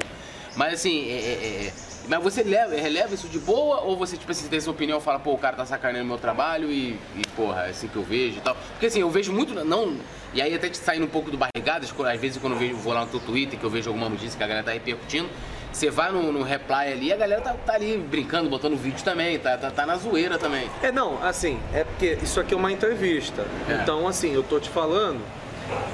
Mas 0.55 0.73
assim, 0.73 1.07
é, 1.07 1.13
é, 1.13 1.67
é, 1.67 1.73
mas 2.07 2.23
você 2.23 2.43
leva, 2.43 2.75
releva 2.75 3.13
isso 3.13 3.27
de 3.27 3.39
boa 3.39 3.81
ou 3.81 3.97
você, 3.97 4.15
tipo 4.15 4.31
assim, 4.31 4.47
tem 4.47 4.59
sua 4.61 4.71
opinião 4.71 4.99
e 4.99 5.01
fala, 5.01 5.19
pô, 5.19 5.33
o 5.33 5.37
cara 5.37 5.55
tá 5.55 5.65
sacaneando 5.65 6.07
meu 6.07 6.17
trabalho 6.17 6.71
e, 6.71 6.99
e, 7.15 7.27
porra, 7.35 7.63
é 7.63 7.69
assim 7.69 7.87
que 7.87 7.95
eu 7.95 8.03
vejo 8.03 8.37
e 8.37 8.41
tal. 8.41 8.55
Porque 8.71 8.85
assim, 8.85 9.01
eu 9.01 9.09
vejo 9.09 9.33
muito, 9.33 9.53
não. 9.65 9.97
E 10.33 10.41
aí 10.41 10.53
até 10.53 10.69
te 10.69 10.77
saindo 10.77 11.05
um 11.05 11.09
pouco 11.09 11.29
do 11.29 11.37
barrigadas, 11.37 11.93
às 11.97 12.19
vezes 12.19 12.37
quando 12.37 12.53
eu 12.53 12.59
vejo, 12.59 12.75
vou 12.75 12.93
lá 12.93 13.01
no 13.01 13.07
teu 13.07 13.19
Twitter, 13.19 13.59
que 13.59 13.65
eu 13.65 13.69
vejo 13.69 13.89
alguma 13.89 14.09
notícia 14.09 14.37
que 14.37 14.43
a 14.43 14.47
galera 14.47 14.65
tá 14.65 14.71
repercutindo, 14.71 15.29
você 15.71 15.89
vai 15.89 16.11
no, 16.11 16.31
no 16.31 16.43
reply 16.43 16.91
ali, 16.91 17.13
a 17.13 17.17
galera 17.17 17.41
tá, 17.41 17.53
tá 17.53 17.73
ali 17.73 17.97
brincando, 17.97 18.49
botando 18.49 18.75
vídeo 18.75 19.03
também, 19.03 19.37
tá, 19.37 19.57
tá, 19.57 19.69
tá 19.69 19.85
na 19.85 19.95
zoeira 19.97 20.37
também. 20.37 20.69
É, 20.81 20.91
não, 20.91 21.21
assim, 21.23 21.59
é 21.73 21.83
porque 21.83 22.17
isso 22.23 22.39
aqui 22.39 22.53
é 22.53 22.57
uma 22.57 22.71
entrevista. 22.71 23.45
É. 23.69 23.81
Então, 23.81 24.07
assim, 24.07 24.33
eu 24.33 24.43
tô 24.43 24.59
te 24.59 24.69
falando 24.69 25.21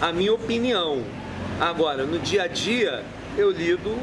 a 0.02 0.12
minha 0.14 0.34
opinião. 0.34 1.04
Agora, 1.60 2.06
no 2.06 2.20
dia 2.20 2.44
a 2.44 2.48
dia, 2.48 3.04
eu 3.38 3.52
lido 3.52 3.98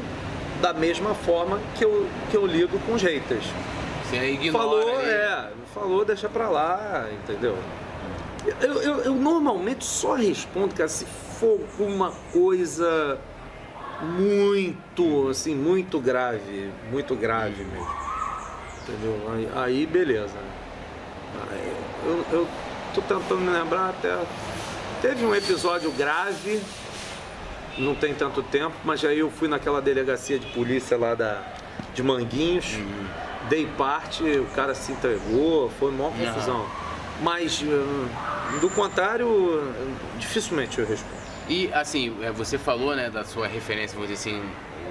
da 0.61 0.73
mesma 0.73 1.13
forma 1.13 1.59
que 1.75 1.83
eu, 1.83 2.07
que 2.29 2.37
eu 2.37 2.45
lido 2.45 2.79
com 2.85 2.93
os 2.93 3.01
haters. 3.01 3.45
Você 4.05 4.31
ignora. 4.31 4.63
Falou, 4.63 4.99
ali. 4.99 5.09
é, 5.09 5.49
falou, 5.73 6.05
deixa 6.05 6.29
pra 6.29 6.49
lá, 6.49 7.07
entendeu? 7.11 7.57
Eu, 8.59 8.81
eu, 8.81 8.97
eu 9.01 9.15
normalmente 9.15 9.85
só 9.85 10.13
respondo, 10.13 10.73
cara, 10.73 10.89
se 10.89 11.05
for 11.05 11.59
alguma 11.61 12.11
coisa 12.31 13.19
muito, 14.01 15.29
assim, 15.29 15.55
muito 15.55 15.99
grave, 15.99 16.71
muito 16.91 17.15
grave 17.15 17.63
mesmo. 17.63 18.01
Entendeu? 18.83 19.31
Aí, 19.33 19.49
aí 19.55 19.85
beleza. 19.85 20.37
Aí, 21.49 21.73
eu, 22.05 22.25
eu 22.31 22.47
tô 22.93 23.01
tentando 23.01 23.41
me 23.41 23.51
lembrar 23.51 23.89
até. 23.89 24.17
Teve 25.01 25.25
um 25.25 25.33
episódio 25.33 25.91
grave, 25.91 26.61
não 27.77 27.95
tem 27.95 28.13
tanto 28.13 28.41
tempo, 28.43 28.75
mas 28.83 29.03
aí 29.05 29.19
eu 29.19 29.29
fui 29.31 29.47
naquela 29.47 29.81
delegacia 29.81 30.37
de 30.39 30.45
polícia 30.47 30.97
lá 30.97 31.13
da, 31.15 31.41
de 31.93 32.03
Manguinhos, 32.03 32.77
dei 33.49 33.65
parte, 33.77 34.23
o 34.23 34.45
cara 34.55 34.73
se 34.75 34.91
entregou, 34.91 35.69
foi 35.79 35.91
maior 35.91 36.11
confusão. 36.11 36.65
Mas 37.21 37.61
eh, 37.63 38.59
do 38.59 38.69
contrário, 38.69 39.73
dificilmente 40.17 40.79
eu 40.79 40.85
respondo. 40.87 41.21
E 41.47 41.71
assim, 41.73 42.15
é, 42.23 42.31
você 42.31 42.57
falou 42.57 42.95
né, 42.95 43.09
da 43.09 43.23
sua 43.23 43.47
referência, 43.47 43.95
vamos 43.95 44.09
dizer 44.11 44.29
assim, 44.31 44.43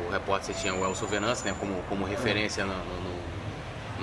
o 0.07 0.11
repórter 0.13 0.55
você 0.55 0.61
tinha 0.61 0.75
o 0.75 0.85
Elson 0.85 1.07
Venance, 1.07 1.45
né, 1.45 1.55
como, 1.59 1.83
como 1.89 2.05
referência 2.05 2.65
no, 2.65 2.73
no- 2.73 3.01
no- 3.03 3.10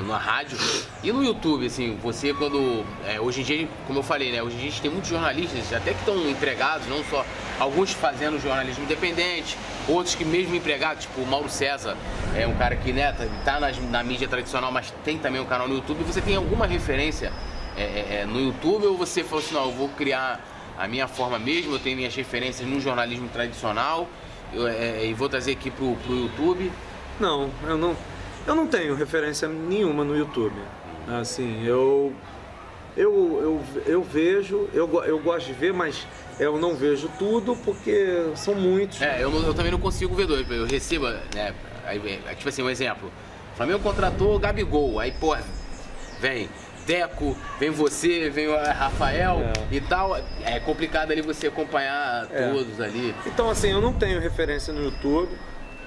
na 0.04 0.18
rádio 0.18 0.58
e 1.04 1.12
no 1.12 1.24
YouTube, 1.24 1.66
assim, 1.66 1.98
você 2.02 2.34
quando. 2.34 2.86
É, 3.06 3.20
hoje 3.20 3.42
em 3.42 3.44
dia, 3.44 3.68
como 3.86 4.00
eu 4.00 4.04
falei, 4.04 4.32
né? 4.32 4.42
Hoje 4.42 4.56
em 4.56 4.60
dia 4.60 4.68
a 4.68 4.72
gente 4.72 4.82
tem 4.82 4.92
muitos 4.92 5.10
jornalistas, 5.10 5.74
até 5.74 5.94
que 5.94 6.00
estão 6.00 6.18
empregados, 6.30 6.88
não 6.88 7.04
só 7.06 7.26
alguns 7.60 7.92
fazendo 7.92 8.40
jornalismo 8.40 8.84
independente, 8.84 9.58
outros 9.88 10.16
que 10.16 10.24
mesmo 10.24 10.56
empregados, 10.56 11.04
tipo 11.04 11.22
o 11.22 11.26
Mauro 11.26 11.50
César, 11.50 11.98
é 12.36 12.46
um 12.46 12.56
cara 12.56 12.76
que 12.76 12.94
né, 12.94 13.12
tá 13.44 13.60
na, 13.60 13.72
na 13.72 14.04
mídia 14.04 14.28
tradicional, 14.28 14.72
mas 14.72 14.94
tem 15.04 15.18
também 15.18 15.42
um 15.42 15.46
canal 15.46 15.68
no 15.68 15.76
YouTube. 15.76 16.04
Você 16.04 16.22
tem 16.22 16.36
alguma 16.36 16.68
referência 16.68 17.32
é, 17.76 17.82
é, 17.82 18.20
é, 18.22 18.26
no 18.26 18.40
YouTube 18.40 18.88
ou 18.88 18.98
você 18.98 19.24
falou 19.24 19.44
assim, 19.44 19.54
não, 19.54 19.66
eu 19.66 19.72
vou 19.72 19.90
criar 19.90 20.40
a 20.78 20.88
minha 20.88 21.08
forma 21.08 21.40
mesmo, 21.40 21.74
eu 21.74 21.80
tenho 21.80 21.98
minhas 21.98 22.16
referências 22.16 22.68
no 22.68 22.80
jornalismo 22.80 23.28
tradicional 23.30 24.08
eu, 24.54 24.68
é, 24.68 25.06
e 25.06 25.14
vou 25.14 25.28
trazer 25.28 25.54
aqui 25.54 25.72
pro, 25.72 25.96
pro 25.96 26.16
YouTube? 26.16 26.72
Não, 27.20 27.50
eu 27.64 27.78
não 27.78 27.96
eu 28.48 28.56
não 28.56 28.66
tenho 28.66 28.96
referência 28.96 29.48
nenhuma 29.48 30.04
no 30.04 30.18
YouTube. 30.18 30.56
Assim, 31.08 31.66
eu 31.66 32.14
eu, 32.96 33.40
eu, 33.76 33.84
eu 33.86 34.02
vejo, 34.02 34.68
eu, 34.74 34.90
eu 35.04 35.20
gosto 35.20 35.46
de 35.46 35.54
ver, 35.54 35.72
mas 35.72 36.08
eu 36.40 36.58
não 36.58 36.76
vejo 36.76 37.10
tudo 37.20 37.56
porque 37.58 38.32
são 38.36 38.56
muitos. 38.56 39.02
É, 39.02 39.22
eu, 39.22 39.32
eu 39.32 39.54
também 39.54 39.72
não 39.72 39.80
consigo 39.80 40.16
ver 40.16 40.26
dois. 40.26 40.50
Eu 40.50 40.66
recebo, 40.66 41.08
né? 41.36 41.54
Aí, 41.86 42.00
tipo 42.36 42.50
assim, 42.50 42.64
um 42.64 42.70
exemplo. 42.70 43.12
O 43.54 43.58
Flamengo 43.58 43.80
contratou 43.80 44.36
o 44.36 44.40
Gabigol, 44.40 45.00
aí, 45.00 45.12
pô, 45.12 45.36
vem 46.20 46.50
Deco, 46.88 47.36
vem 47.60 47.70
você, 47.70 48.30
vem 48.30 48.48
o 48.48 48.56
Rafael 48.56 49.42
é. 49.42 49.76
e 49.76 49.82
tal. 49.82 50.18
É 50.46 50.60
complicado 50.60 51.12
ali 51.12 51.22
você 51.22 51.48
acompanhar 51.48 52.28
é. 52.32 52.50
todos 52.50 52.80
ali. 52.80 53.14
Então, 53.26 53.50
assim, 53.50 53.72
eu 53.72 53.82
não 53.82 53.92
tenho 53.92 54.20
referência 54.20 54.74
no 54.74 54.84
YouTube 54.84 55.30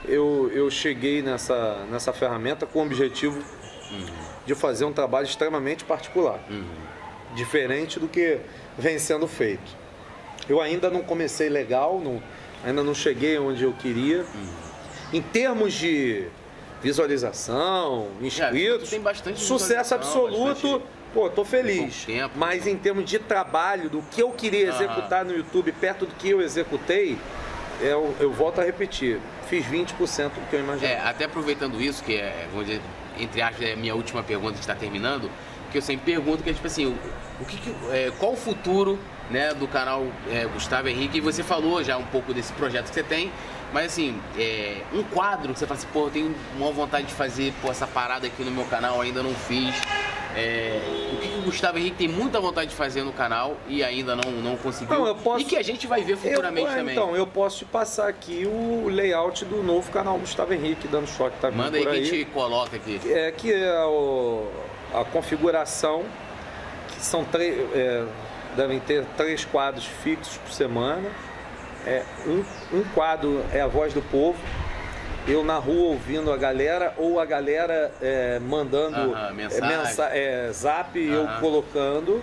eu, 0.07 0.51
eu 0.53 0.70
cheguei 0.70 1.22
nessa, 1.22 1.84
nessa 1.90 2.12
ferramenta 2.12 2.66
com 2.66 2.80
o 2.80 2.82
objetivo 2.86 3.38
uhum. 3.90 4.07
de 4.46 4.55
fazer 4.55 4.84
um 4.84 4.92
trabalho 4.92 5.26
extremamente 5.26 5.84
particular, 5.84 6.40
uhum. 6.48 6.64
diferente 7.34 7.98
do 7.98 8.09
que 8.09 8.38
vem 8.78 8.98
sendo 8.98 9.26
feito. 9.26 9.78
Eu 10.48 10.61
ainda 10.61 10.90
não 10.90 11.03
comecei 11.03 11.48
legal, 11.48 12.01
não, 12.01 12.22
ainda 12.64 12.82
não 12.82 12.94
cheguei 12.94 13.38
onde 13.38 13.62
eu 13.62 13.72
queria. 13.72 14.20
Uhum. 14.20 14.70
Em 15.12 15.22
termos 15.22 15.74
de 15.74 16.26
visualização, 16.82 18.09
é, 18.22 18.26
inscritos, 18.26 18.92
é, 18.92 19.34
sucesso 19.34 19.94
absoluto. 19.94 20.44
Bastante... 20.44 20.84
Pô, 21.12 21.28
tô 21.28 21.44
feliz. 21.44 22.05
Tempo, 22.05 22.38
mas 22.38 22.68
em 22.68 22.76
termos 22.76 23.05
de 23.05 23.18
trabalho, 23.18 23.90
do 23.90 24.01
que 24.01 24.22
eu 24.22 24.30
queria 24.30 24.68
executar 24.68 25.24
no 25.24 25.36
YouTube, 25.36 25.72
perto 25.72 26.07
do 26.07 26.14
que 26.14 26.30
eu 26.30 26.40
executei, 26.40 27.18
eu, 27.81 28.14
eu 28.20 28.33
volto 28.33 28.61
a 28.61 28.64
repetir 28.64 29.20
fiz 29.51 29.66
20% 29.66 30.31
do 30.31 30.49
que 30.49 30.55
eu 30.55 30.61
imaginei. 30.61 30.93
É, 30.93 31.01
até 31.01 31.24
aproveitando 31.24 31.83
isso, 31.83 32.05
que 32.05 32.14
é, 32.14 32.47
vamos 32.53 32.68
dizer, 32.68 32.81
entre 33.18 33.43
aspas, 33.43 33.66
é 33.66 33.72
a 33.72 33.76
minha 33.76 33.95
última 33.95 34.22
pergunta 34.22 34.55
que 34.55 34.61
está 34.61 34.76
terminando, 34.76 35.28
que 35.72 35.76
eu 35.76 35.83
sempre 35.83 36.12
pergunto, 36.12 36.43
que 36.43 36.51
é 36.51 36.53
tipo 36.53 36.66
assim, 36.66 36.87
o, 36.87 36.97
o 37.41 37.45
que, 37.45 37.57
que 37.57 37.74
é, 37.91 38.12
qual 38.18 38.33
o 38.33 38.37
futuro 38.37 38.99
né, 39.28 39.53
do 39.53 39.66
canal 39.66 40.07
é, 40.31 40.47
Gustavo 40.47 40.89
Henrique? 40.89 41.18
E 41.18 41.20
você 41.20 41.43
falou 41.43 41.83
já 41.83 41.97
um 41.99 42.07
pouco 42.07 42.33
desse 42.33 42.53
projeto 42.53 42.89
que 42.89 42.95
você 42.95 43.03
tem, 43.03 43.33
mas 43.72 43.87
assim, 43.87 44.20
é, 44.39 44.83
um 44.93 45.03
quadro 45.03 45.53
que 45.53 45.59
você 45.59 45.66
fala 45.66 45.78
assim, 45.78 45.89
pô, 45.93 46.07
eu 46.07 46.11
tenho 46.11 46.35
uma 46.57 46.70
vontade 46.70 47.09
de 47.09 47.14
fazer 47.14 47.53
pô, 47.61 47.70
essa 47.70 47.87
parada 47.87 48.26
aqui 48.26 48.45
no 48.45 48.53
meu 48.53 48.64
canal, 48.66 49.01
ainda 49.01 49.22
não 49.22 49.35
fiz. 49.35 49.74
É, 50.37 50.81
o 51.12 51.16
que, 51.16 51.28
que, 51.28 51.39
o 51.39 51.43
Gustavo 51.43 51.78
Henrique 51.78 51.97
tem 51.97 52.09
muita 52.09 52.41
vontade 52.41 52.70
de 52.70 52.76
fazer 52.76 53.03
no 53.03 53.12
canal 53.12 53.57
e 53.66 53.83
ainda 53.83 54.14
não, 54.14 54.31
não 54.31 54.57
conseguiu. 54.57 54.99
Não, 54.99 55.14
posso, 55.16 55.41
e 55.41 55.45
que 55.45 55.57
a 55.57 55.62
gente 55.62 55.87
vai 55.87 56.03
ver 56.03 56.16
futuramente 56.16 56.68
eu, 56.68 56.76
também. 56.76 56.95
Então, 56.95 57.16
eu 57.16 57.26
posso 57.26 57.59
te 57.59 57.64
passar 57.64 58.09
aqui 58.09 58.47
o 58.47 58.89
layout 58.89 59.45
do 59.45 59.62
novo 59.62 59.91
canal 59.91 60.18
Gustavo 60.18 60.55
Henrique 60.55 60.87
dando 60.87 61.09
choque. 61.09 61.37
Tá 61.41 61.51
Manda 61.51 61.76
aí 61.76 61.85
que 61.85 61.89
a 61.89 61.95
gente 61.95 62.24
coloca 62.26 62.76
aqui. 62.76 63.01
É 63.07 63.33
que 63.33 63.53
é 63.53 63.85
o, 63.85 64.47
a 64.95 65.05
configuração, 65.05 66.05
que 66.89 67.01
são 67.05 67.24
três. 67.24 67.59
É, 67.74 68.05
devem 68.57 68.81
ter 68.81 69.05
três 69.16 69.45
quadros 69.45 69.85
fixos 69.85 70.37
por 70.39 70.53
semana. 70.53 71.09
É, 71.87 72.05
um, 72.26 72.45
um 72.76 72.85
quadro 72.95 73.45
é 73.53 73.61
a 73.61 73.66
voz 73.66 73.93
do 73.95 74.03
povo 74.03 74.39
eu 75.26 75.44
na 75.44 75.58
rua 75.58 75.90
ouvindo 75.90 76.32
a 76.32 76.36
galera 76.36 76.94
ou 76.96 77.20
a 77.20 77.24
galera 77.24 77.92
é, 78.00 78.38
mandando 78.38 79.12
-huh, 79.12 79.32
mensagem. 79.34 79.78
Mensa 79.78 80.04
é, 80.04 80.50
zap 80.52 80.98
e 80.98 81.08
uh 81.08 81.12
-huh. 81.12 81.34
eu 81.34 81.40
colocando. 81.40 82.22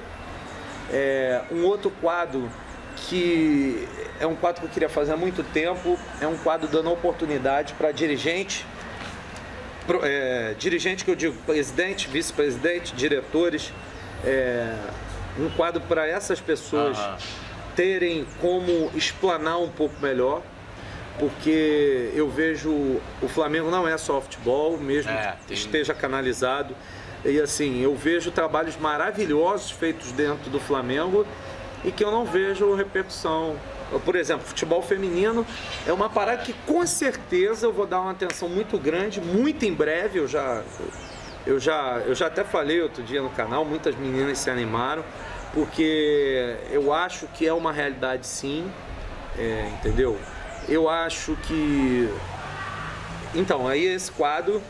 É, 0.91 1.41
um 1.51 1.65
outro 1.65 1.91
quadro 2.01 2.49
que 2.95 3.87
é 4.19 4.25
um 4.25 4.35
quadro 4.35 4.61
que 4.61 4.67
eu 4.67 4.71
queria 4.71 4.89
fazer 4.89 5.13
há 5.13 5.17
muito 5.17 5.43
tempo, 5.43 5.97
é 6.19 6.27
um 6.27 6.37
quadro 6.37 6.67
dando 6.67 6.91
oportunidade 6.91 7.73
para 7.73 7.91
dirigente, 7.91 8.65
pro, 9.85 9.99
é, 10.03 10.55
dirigente 10.57 11.05
que 11.05 11.11
eu 11.11 11.15
digo 11.15 11.35
presidente, 11.45 12.07
vice-presidente, 12.07 12.95
diretores, 12.95 13.71
é, 14.25 14.75
um 15.39 15.49
quadro 15.51 15.81
para 15.81 16.07
essas 16.07 16.39
pessoas 16.39 16.97
terem 17.75 18.25
como 18.41 18.89
explanar 18.95 19.59
um 19.59 19.69
pouco 19.69 19.95
melhor 20.01 20.41
porque 21.19 22.11
eu 22.13 22.29
vejo 22.29 22.71
o 23.21 23.27
Flamengo 23.27 23.69
não 23.71 23.87
é 23.87 23.97
só 23.97 24.21
futebol, 24.21 24.77
mesmo 24.77 25.11
é, 25.11 25.35
que 25.47 25.53
esteja 25.53 25.93
canalizado. 25.93 26.75
E 27.25 27.39
assim, 27.39 27.81
eu 27.81 27.95
vejo 27.95 28.31
trabalhos 28.31 28.77
maravilhosos 28.77 29.71
feitos 29.71 30.11
dentro 30.11 30.49
do 30.49 30.59
Flamengo 30.59 31.25
e 31.83 31.91
que 31.91 32.03
eu 32.03 32.11
não 32.11 32.25
vejo 32.25 32.73
repercussão. 32.73 33.55
Por 34.03 34.15
exemplo, 34.15 34.45
futebol 34.45 34.81
feminino 34.81 35.45
é 35.85 35.93
uma 35.93 36.09
parada 36.09 36.43
que 36.43 36.53
com 36.65 36.85
certeza 36.85 37.65
eu 37.65 37.73
vou 37.73 37.87
dar 37.87 38.01
uma 38.01 38.11
atenção 38.11 38.49
muito 38.49 38.77
grande, 38.77 39.19
muito 39.21 39.65
em 39.65 39.73
breve. 39.73 40.19
Eu 40.19 40.27
já, 40.27 40.61
eu 41.45 41.59
já, 41.59 42.01
eu 42.05 42.13
já 42.13 42.27
até 42.27 42.43
falei 42.43 42.81
outro 42.81 43.01
dia 43.01 43.21
no 43.21 43.29
canal, 43.29 43.63
muitas 43.65 43.95
meninas 43.95 44.37
se 44.39 44.49
animaram, 44.49 45.03
porque 45.53 46.57
eu 46.69 46.93
acho 46.93 47.27
que 47.27 47.47
é 47.47 47.53
uma 47.53 47.71
realidade 47.71 48.27
sim, 48.27 48.69
é, 49.37 49.69
entendeu? 49.73 50.17
Eu 50.67 50.89
acho 50.89 51.35
que. 51.43 52.09
Então, 53.33 53.67
aí 53.67 53.85
esse 53.85 54.11
quadro, 54.11 54.61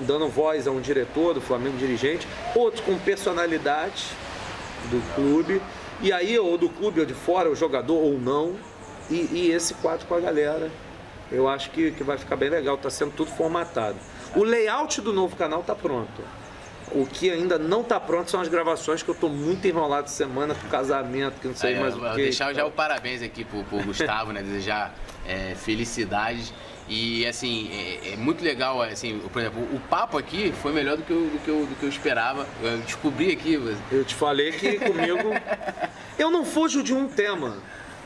dando 0.00 0.28
voz 0.28 0.66
a 0.66 0.70
um 0.70 0.80
diretor 0.80 1.34
do 1.34 1.40
Flamengo 1.40 1.76
dirigente, 1.76 2.26
outro 2.54 2.82
com 2.82 2.98
personalidade 2.98 4.04
do 4.90 5.14
clube, 5.14 5.60
e 6.00 6.12
aí, 6.12 6.38
ou 6.38 6.58
do 6.58 6.68
clube 6.68 7.00
ou 7.00 7.06
de 7.06 7.14
fora, 7.14 7.50
o 7.50 7.56
jogador 7.56 7.96
ou 7.96 8.18
não, 8.18 8.56
e, 9.10 9.28
e 9.32 9.50
esse 9.50 9.74
quadro 9.74 10.06
com 10.06 10.14
a 10.14 10.20
galera. 10.20 10.70
Eu 11.32 11.48
acho 11.48 11.70
que, 11.70 11.90
que 11.90 12.04
vai 12.04 12.18
ficar 12.18 12.36
bem 12.36 12.50
legal, 12.50 12.76
está 12.76 12.90
sendo 12.90 13.12
tudo 13.12 13.30
formatado. 13.30 13.96
O 14.36 14.44
layout 14.44 15.00
do 15.00 15.12
novo 15.12 15.34
canal 15.36 15.60
está 15.60 15.74
pronto. 15.74 16.22
O 16.92 17.06
que 17.06 17.30
ainda 17.30 17.58
não 17.58 17.80
está 17.80 17.98
pronto 17.98 18.30
são 18.30 18.40
as 18.40 18.48
gravações 18.48 19.02
que 19.02 19.08
eu 19.08 19.14
estou 19.14 19.30
muito 19.30 19.66
enrolado 19.66 20.10
semana 20.10 20.54
com 20.54 20.68
casamento, 20.68 21.40
que 21.40 21.48
não 21.48 21.54
sei 21.54 21.74
é, 21.74 21.80
mais 21.80 21.94
o 21.94 21.98
que. 21.98 22.04
Vou 22.04 22.16
deixar 22.16 22.52
já 22.52 22.64
o 22.64 22.70
parabéns 22.70 23.22
aqui 23.22 23.44
pro, 23.44 23.64
pro 23.64 23.82
Gustavo, 23.82 24.32
né? 24.32 24.42
Desejar 24.42 24.94
é, 25.26 25.54
felicidades. 25.54 26.52
E 26.86 27.26
assim, 27.26 27.70
é, 27.72 28.12
é, 28.12 28.16
muito 28.16 28.44
legal, 28.44 28.82
assim, 28.82 29.18
por 29.32 29.40
exemplo, 29.40 29.62
o 29.74 29.80
papo 29.80 30.18
aqui 30.18 30.52
foi 30.60 30.72
melhor 30.72 30.98
do 30.98 31.02
que 31.02 31.10
eu, 31.10 31.20
do 31.20 31.38
que 31.42 31.48
eu, 31.48 31.66
do 31.66 31.74
que 31.74 31.82
eu 31.84 31.88
esperava. 31.88 32.46
Eu 32.62 32.78
descobri 32.78 33.32
aqui. 33.32 33.54
Eu 33.90 34.04
te 34.04 34.14
falei 34.14 34.52
que 34.52 34.78
comigo. 34.78 35.30
eu 36.18 36.30
não 36.30 36.44
fujo 36.44 36.82
de 36.82 36.92
um 36.92 37.08
tema. 37.08 37.56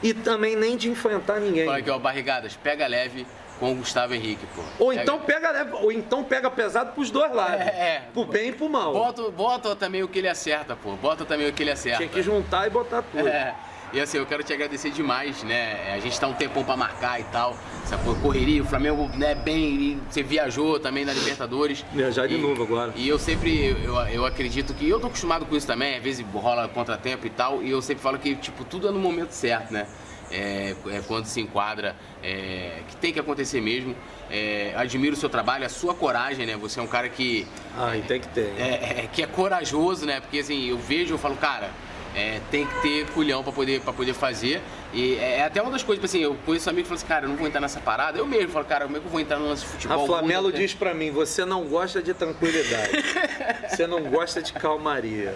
E 0.01 0.15
também 0.15 0.55
nem 0.55 0.77
de 0.77 0.89
enfrentar 0.89 1.41
ninguém. 1.41 1.69
Olha 1.69 1.79
aqui, 1.79 1.91
ó, 1.91 1.99
barrigadas, 1.99 2.55
pega 2.55 2.87
leve 2.87 3.27
com 3.59 3.73
o 3.73 3.75
Gustavo 3.77 4.15
Henrique, 4.15 4.47
pô. 4.55 4.63
Ou 4.79 4.91
pega... 4.91 5.03
então 5.03 5.19
pega 5.21 5.51
leve, 5.51 5.73
ou 5.73 5.93
então 5.93 6.25
pega 6.25 6.51
pesado 6.51 6.93
pros 6.93 7.11
dois 7.11 7.33
lados. 7.33 7.61
É, 7.61 7.65
é. 7.65 8.03
Pro 8.13 8.25
bem 8.25 8.51
e 8.51 8.53
pro 8.53 8.69
mal. 8.69 8.93
Bota, 8.93 9.31
bota 9.31 9.77
também 9.77 10.03
o 10.03 10.09
que 10.09 10.19
ele 10.19 10.29
acerta, 10.29 10.77
pô. 10.77 10.93
Bota 10.97 11.25
também 11.25 11.49
o 11.49 11.53
que 11.53 11.63
ele 11.63 11.71
acerta. 11.71 11.99
Tinha 11.99 12.09
que 12.09 12.23
juntar 12.23 12.67
e 12.67 12.71
botar 12.71 13.03
tudo. 13.03 13.29
É. 13.29 13.55
E 13.93 14.01
assim, 14.01 14.19
eu 14.19 14.27
quero 14.27 14.43
te 14.43 14.53
agradecer 14.53 14.91
demais, 14.91 15.43
né? 15.43 15.95
A 15.95 15.99
gente 15.99 16.19
tá 16.21 16.27
um 16.27 16.35
tempão 16.35 16.63
pra 16.63 16.77
marcar 16.77 17.19
e 17.21 17.25
tal. 17.25 17.57
Essa 17.83 17.97
correria, 18.21 18.63
o 18.63 18.67
Flamengo, 18.67 19.09
né, 19.17 19.35
bem, 19.35 19.99
você 20.11 20.23
viajou 20.23 20.79
também 20.79 21.07
na 21.07 21.13
Libertadores. 21.15 21.83
Viajar 21.93 22.29
de 22.29 22.37
novo 22.37 22.63
agora. 22.63 22.93
E 22.95 23.09
eu 23.09 23.19
sempre, 23.19 23.75
eu, 23.83 23.97
eu 24.09 24.27
acredito 24.27 24.75
que, 24.75 24.87
eu 24.87 25.01
tô 25.01 25.07
acostumado 25.07 25.47
com 25.47 25.57
isso 25.57 25.67
também, 25.67 25.97
às 25.97 26.03
vezes 26.03 26.25
rola 26.35 26.69
contratempo 26.69 27.27
e 27.27 27.31
tal, 27.31 27.63
e 27.63 27.71
eu 27.71 27.81
sempre 27.81 28.03
falo 28.03 28.19
que, 28.19 28.37
tipo, 28.37 28.63
tudo 28.63 28.89
é 28.89 28.91
no 28.91 28.99
momento 28.99 29.31
certo, 29.31 29.73
né? 29.73 29.87
É, 30.31 30.75
é, 30.91 31.03
quando 31.07 31.27
se 31.27 31.41
enquadra, 31.41 31.97
é, 32.23 32.81
que 32.89 32.97
tem 32.97 33.13
que 33.13 33.21
acontecer 33.21 33.61
mesmo. 33.61 33.95
É, 34.31 34.75
admiro 34.77 35.15
o 35.15 35.19
seu 35.19 35.29
trabalho, 35.29 35.65
a 35.65 35.69
sua 35.71 35.95
coragem, 35.95 36.45
né? 36.47 36.57
Você 36.57 36.79
é 36.79 36.83
um 36.83 36.87
cara 36.87 37.09
que. 37.09 37.47
Ah, 37.77 37.97
e 37.97 38.03
tem 38.03 38.21
que 38.21 38.29
ter. 38.29 38.53
É, 38.59 39.05
é, 39.05 39.09
que 39.11 39.23
é 39.23 39.27
corajoso, 39.27 40.05
né? 40.05 40.21
Porque 40.21 40.39
assim, 40.41 40.69
eu 40.69 40.79
vejo, 40.79 41.15
eu 41.15 41.19
falo, 41.19 41.37
cara, 41.37 41.71
é, 42.19 42.41
tem 42.51 42.67
que 42.67 42.83
ter 42.83 43.07
culhão 43.11 43.43
para 43.43 43.53
poder, 43.53 43.81
pra 43.81 43.93
poder 43.93 44.13
fazer. 44.13 44.61
E 44.93 45.17
é, 45.17 45.39
é 45.39 45.45
até 45.45 45.63
uma 45.63 45.71
das 45.71 45.83
coisas, 45.83 46.03
tipo 46.03 46.07
assim, 46.07 46.25
eu 46.25 46.37
conheço 46.45 46.69
amigos 46.69 46.89
que 46.89 46.89
falam 46.89 46.99
assim, 46.99 47.07
cara, 47.07 47.25
eu 47.27 47.29
não 47.29 47.37
vou 47.37 47.47
entrar 47.47 47.61
nessa 47.61 47.81
parada. 47.81 48.19
Eu 48.19 48.27
mesmo 48.27 48.51
falo, 48.51 48.65
cara, 48.65 48.87
como 48.87 48.97
é 48.97 49.01
que 49.01 49.07
eu 49.07 49.11
vou 49.11 49.21
entrar 49.21 49.39
no 49.39 49.47
lance 49.47 49.63
de 49.63 49.69
futebol? 49.69 50.03
A 50.03 50.07
Flamelo 50.07 50.53
diz 50.53 50.75
para 50.75 50.93
mim, 50.95 51.11
você 51.11 51.45
não 51.45 51.65
gosta 51.65 52.03
de 52.03 52.13
tranquilidade. 52.13 52.91
você 53.69 53.87
não 53.87 54.03
gosta 54.05 54.43
de 54.43 54.53
calmaria. 54.53 55.35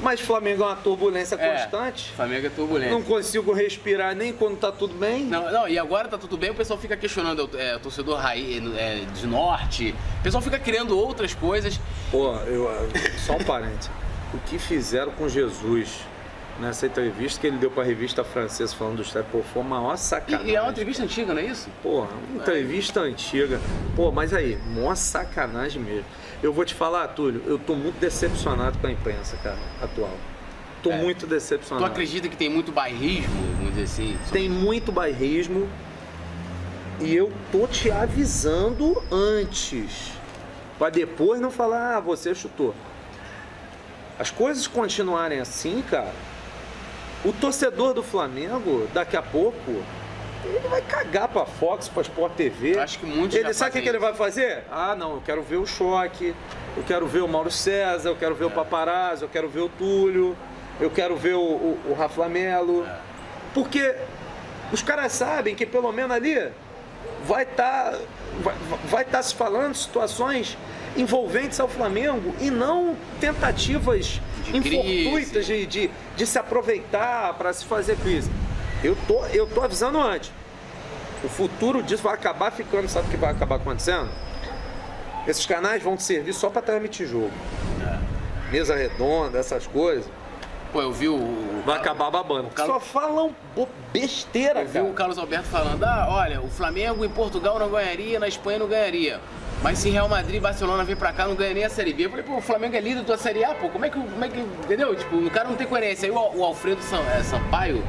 Mas 0.00 0.20
Flamengo 0.20 0.64
é 0.64 0.66
uma 0.66 0.76
turbulência 0.76 1.36
É, 1.36 1.62
constante. 1.62 2.12
Flamengo 2.12 2.46
é 2.46 2.50
turbulento. 2.50 2.90
Não 2.90 3.02
consigo 3.02 3.52
respirar 3.52 4.16
nem 4.16 4.32
quando 4.32 4.56
tá 4.58 4.72
tudo 4.72 4.94
bem. 4.94 5.24
Não, 5.24 5.52
não, 5.52 5.68
e 5.68 5.78
agora 5.78 6.08
tá 6.08 6.18
tudo 6.18 6.36
bem, 6.36 6.50
o 6.50 6.54
pessoal 6.54 6.78
fica 6.78 6.96
questionando 6.96 7.48
é, 7.56 7.76
o 7.76 7.80
torcedor 7.80 8.18
raiz, 8.18 8.62
é, 8.76 9.04
de 9.14 9.26
norte, 9.26 9.94
o 10.18 10.22
pessoal 10.22 10.42
fica 10.42 10.58
criando 10.58 10.98
outras 10.98 11.34
coisas. 11.34 11.78
Pô, 12.10 12.34
eu, 12.46 12.68
só 13.24 13.34
um 13.34 13.44
parênteses. 13.44 13.90
O 14.34 14.38
que 14.38 14.58
fizeram 14.58 15.12
com 15.12 15.28
Jesus 15.28 16.00
nessa 16.60 16.86
entrevista 16.86 17.40
que 17.40 17.46
ele 17.46 17.56
deu 17.58 17.70
pra 17.70 17.82
revista 17.82 18.22
francesa 18.22 18.74
falando 18.74 18.96
do 18.96 19.02
estádio, 19.02 19.28
pô, 19.32 19.42
foi 19.42 19.62
a 19.62 19.64
maior 19.64 19.94
E, 19.94 19.98
sacanagem. 19.98 20.50
e 20.50 20.56
é 20.56 20.60
uma 20.60 20.70
entrevista 20.70 21.02
antiga, 21.02 21.34
não 21.34 21.40
é 21.40 21.46
isso? 21.46 21.68
Pô, 21.82 22.02
uma 22.02 22.42
entrevista 22.42 23.00
antiga. 23.00 23.60
Pô, 23.96 24.10
mas 24.12 24.32
aí, 24.34 24.58
maior 24.74 24.94
sacanagem 24.94 25.82
mesmo. 25.82 26.04
Eu 26.42 26.52
vou 26.52 26.64
te 26.64 26.74
falar, 26.74 27.08
Túlio, 27.08 27.42
eu 27.46 27.58
tô 27.58 27.74
muito 27.74 27.98
decepcionado 27.98 28.78
com 28.78 28.86
a 28.86 28.90
imprensa, 28.92 29.36
cara, 29.42 29.58
atual. 29.80 30.16
Tô 30.82 30.90
É. 30.90 30.96
muito 30.98 31.20
Tu 31.20 31.30
decepcionado. 31.30 31.84
acredita 31.86 32.28
que 32.28 32.36
tem 32.36 32.48
muito 32.48 32.72
bairrismo, 32.72 33.32
vamos 33.56 33.70
dizer 33.74 33.84
assim? 33.84 34.18
Tem 34.32 34.48
muito 34.48 34.90
bairrismo 34.90 35.68
e 37.00 37.14
eu 37.14 37.32
tô 37.52 37.66
te 37.66 37.90
avisando 37.90 39.00
antes. 39.10 40.12
Pra 40.78 40.90
depois 40.90 41.40
não 41.40 41.50
falar, 41.50 41.96
ah, 41.96 42.00
você 42.00 42.34
chutou. 42.34 42.74
As 44.18 44.30
coisas 44.30 44.66
continuarem 44.66 45.40
assim, 45.40 45.82
cara, 45.88 46.12
o 47.24 47.32
torcedor 47.32 47.94
do 47.94 48.02
Flamengo, 48.02 48.88
daqui 48.92 49.16
a 49.16 49.22
pouco, 49.22 49.82
ele 50.44 50.68
vai 50.68 50.82
cagar 50.82 51.28
pra 51.28 51.46
Fox, 51.46 51.88
pra 51.88 52.02
Sport 52.02 52.34
TV. 52.34 52.76
Eu 52.76 52.82
acho 52.82 52.98
que 52.98 53.06
muitos 53.06 53.36
Ele 53.36 53.54
sabe 53.54 53.70
o 53.70 53.72
que, 53.74 53.82
que 53.82 53.88
ele 53.88 53.98
vai 53.98 54.14
fazer? 54.14 54.64
Ah, 54.70 54.94
não, 54.94 55.14
eu 55.14 55.22
quero 55.24 55.42
ver 55.42 55.56
o 55.56 55.66
Choque, 55.66 56.34
eu 56.76 56.82
quero 56.82 57.06
ver 57.06 57.20
o 57.20 57.28
Mauro 57.28 57.50
César, 57.50 58.08
eu 58.08 58.16
quero 58.16 58.34
ver 58.34 58.44
o 58.44 58.48
É. 58.48 58.50
Paparazzo, 58.50 59.24
eu 59.24 59.28
quero 59.28 59.48
ver 59.48 59.60
o 59.60 59.68
Túlio, 59.68 60.36
eu 60.80 60.90
quero 60.90 61.16
ver 61.16 61.34
o, 61.34 61.40
o, 61.40 61.80
o 61.90 61.94
Rafa 61.94 62.28
Melo. 62.28 62.84
É. 62.84 62.98
Porque 63.54 63.94
os 64.72 64.82
caras 64.82 65.12
sabem 65.12 65.54
que 65.54 65.66
pelo 65.66 65.92
menos 65.92 66.10
ali 66.10 66.50
vai 67.24 67.44
estar 67.44 67.94
vai, 68.40 68.54
vai 68.84 69.04
tá 69.04 69.22
se 69.22 69.34
falando 69.34 69.74
situações 69.74 70.56
envolventes 70.96 71.58
ao 71.60 71.68
Flamengo 71.68 72.34
e 72.40 72.50
não 72.50 72.96
tentativas 73.20 74.20
De 74.44 74.56
infortuitas 74.56 75.46
de, 75.46 75.66
de, 75.66 75.90
de 76.16 76.26
se 76.26 76.38
aproveitar 76.38 77.34
para 77.34 77.52
se 77.52 77.64
fazer 77.64 77.96
crise. 77.96 78.30
Eu 78.84 78.96
tô, 79.06 79.24
eu 79.26 79.46
tô 79.46 79.62
avisando 79.62 80.00
antes. 80.00 80.30
O 81.24 81.28
futuro 81.28 81.82
disso 81.82 82.02
vai 82.02 82.14
acabar 82.14 82.50
ficando, 82.50 82.88
sabe 82.88 83.06
o 83.06 83.10
que 83.10 83.16
vai 83.16 83.30
acabar 83.30 83.56
acontecendo? 83.56 84.08
Esses 85.26 85.46
canais 85.46 85.82
vão 85.82 85.96
servir 85.98 86.32
só 86.32 86.50
para 86.50 86.62
transmitir 86.62 87.06
jogo. 87.06 87.30
Mesa 88.50 88.74
redonda, 88.76 89.38
essas 89.38 89.66
coisas. 89.66 90.04
Pô, 90.72 90.82
eu 90.82 90.90
vi 90.92 91.08
o. 91.08 91.14
o- 91.14 91.62
Vai 91.64 91.76
acabar 91.78 92.10
babando. 92.10 92.48
Carlos- 92.50 92.74
Só 92.74 92.80
falam 92.80 93.34
besteira, 93.92 94.60
Eu 94.62 94.66
vi 94.66 94.72
cara. 94.72 94.84
o 94.86 94.92
Carlos 94.94 95.18
Alberto 95.18 95.46
falando, 95.48 95.84
ah, 95.84 96.06
olha, 96.10 96.40
o 96.40 96.48
Flamengo 96.48 97.04
em 97.04 97.08
Portugal 97.10 97.58
não 97.58 97.70
ganharia, 97.70 98.18
na 98.18 98.26
Espanha 98.26 98.58
não 98.58 98.66
ganharia. 98.66 99.20
Mas 99.62 99.78
se 99.78 99.88
Real 99.90 100.08
Madrid 100.08 100.36
e 100.36 100.40
Barcelona 100.40 100.82
vir 100.82 100.96
pra 100.96 101.12
cá, 101.12 101.26
não 101.26 101.36
ganha 101.36 101.54
nem 101.54 101.64
a 101.64 101.70
Série 101.70 101.92
B. 101.92 102.06
Eu 102.06 102.10
falei, 102.10 102.24
pô, 102.24 102.36
o 102.36 102.40
Flamengo 102.40 102.74
é 102.74 102.80
líder 102.80 103.04
da 103.04 103.16
Série 103.16 103.44
A, 103.44 103.54
pô, 103.54 103.68
como 103.68 103.84
é 103.84 103.90
que, 103.90 103.98
como 103.98 104.24
é 104.24 104.28
que 104.28 104.40
entendeu? 104.40 104.94
Tipo, 104.96 105.16
o 105.16 105.30
cara 105.30 105.48
não 105.48 105.54
tem 105.54 105.66
coerência. 105.66 106.06
Aí 106.06 106.10
o, 106.10 106.16
o 106.16 106.44
Alfredo 106.44 106.80
eh, 106.80 107.22
Sampaio 107.22 107.84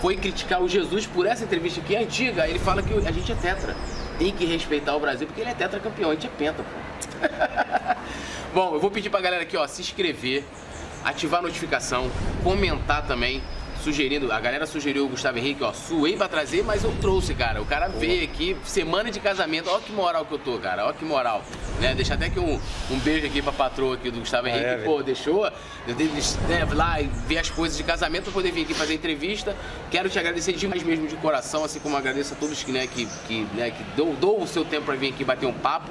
foi 0.00 0.16
criticar 0.16 0.62
o 0.62 0.68
Jesus 0.68 1.06
por 1.06 1.26
essa 1.26 1.44
entrevista 1.44 1.82
que 1.82 1.94
é 1.94 2.02
antiga. 2.02 2.48
Ele 2.48 2.58
fala 2.58 2.82
que 2.82 2.94
a 3.06 3.12
gente 3.12 3.30
é 3.30 3.34
tetra. 3.34 3.76
Tem 4.18 4.32
que 4.32 4.46
respeitar 4.46 4.96
o 4.96 5.00
Brasil, 5.00 5.26
porque 5.26 5.42
ele 5.42 5.50
é 5.50 5.54
tetracampeão, 5.54 6.10
a 6.10 6.14
gente 6.14 6.28
é 6.28 6.30
penta, 6.30 6.62
pô. 6.62 7.28
Bom, 8.54 8.74
eu 8.74 8.80
vou 8.80 8.90
pedir 8.90 9.10
pra 9.10 9.20
galera 9.20 9.42
aqui, 9.42 9.56
ó, 9.56 9.66
se 9.66 9.82
inscrever, 9.82 10.44
ativar 11.04 11.40
a 11.40 11.42
notificação, 11.42 12.10
comentar 12.42 13.06
também, 13.06 13.42
sugerindo. 13.82 14.32
A 14.32 14.40
galera 14.40 14.66
sugeriu 14.66 15.04
o 15.04 15.08
Gustavo 15.08 15.38
Henrique, 15.38 15.62
ó, 15.62 15.72
suei 15.72 16.16
pra 16.16 16.28
trazer, 16.28 16.62
mas 16.62 16.84
eu 16.84 16.94
trouxe, 17.00 17.34
cara. 17.34 17.60
O 17.60 17.66
cara 17.66 17.88
veio 17.88 18.24
aqui, 18.24 18.56
semana 18.64 19.10
de 19.10 19.20
casamento, 19.20 19.68
ó 19.68 19.78
que 19.78 19.92
moral 19.92 20.24
que 20.24 20.32
eu 20.32 20.38
tô, 20.38 20.58
cara, 20.58 20.86
ó 20.86 20.92
que 20.92 21.04
moral. 21.04 21.42
Né? 21.80 21.94
Deixa 21.94 22.14
até 22.14 22.30
que 22.30 22.38
um, 22.38 22.60
um 22.90 22.98
beijo 23.00 23.26
aqui 23.26 23.42
pra 23.42 23.52
patroa 23.52 23.94
aqui 23.94 24.10
do 24.10 24.20
Gustavo 24.20 24.46
Henrique, 24.46 24.64
é, 24.64 24.78
pô, 24.78 25.02
deixou. 25.02 25.50
Eu 25.86 25.94
devo 25.94 26.14
né, 26.48 26.66
lá 26.72 27.00
e 27.00 27.06
ver 27.26 27.38
as 27.38 27.50
coisas 27.50 27.76
de 27.76 27.82
casamento 27.82 28.24
pra 28.24 28.32
poder 28.32 28.52
vir 28.52 28.62
aqui 28.62 28.74
fazer 28.74 28.94
entrevista. 28.94 29.56
Quero 29.90 30.08
te 30.08 30.18
agradecer 30.18 30.52
demais 30.52 30.82
mesmo 30.82 31.08
de 31.08 31.16
coração, 31.16 31.64
assim 31.64 31.80
como 31.80 31.96
agradeço 31.96 32.34
a 32.34 32.36
todos 32.36 32.62
que, 32.62 32.70
né, 32.70 32.86
que, 32.86 33.06
que, 33.26 33.46
né, 33.54 33.70
que 33.70 33.82
dou, 33.96 34.14
dou 34.14 34.42
o 34.42 34.46
seu 34.46 34.64
tempo 34.64 34.86
pra 34.86 34.94
vir 34.94 35.12
aqui 35.12 35.24
bater 35.24 35.46
um 35.46 35.52
papo. 35.52 35.90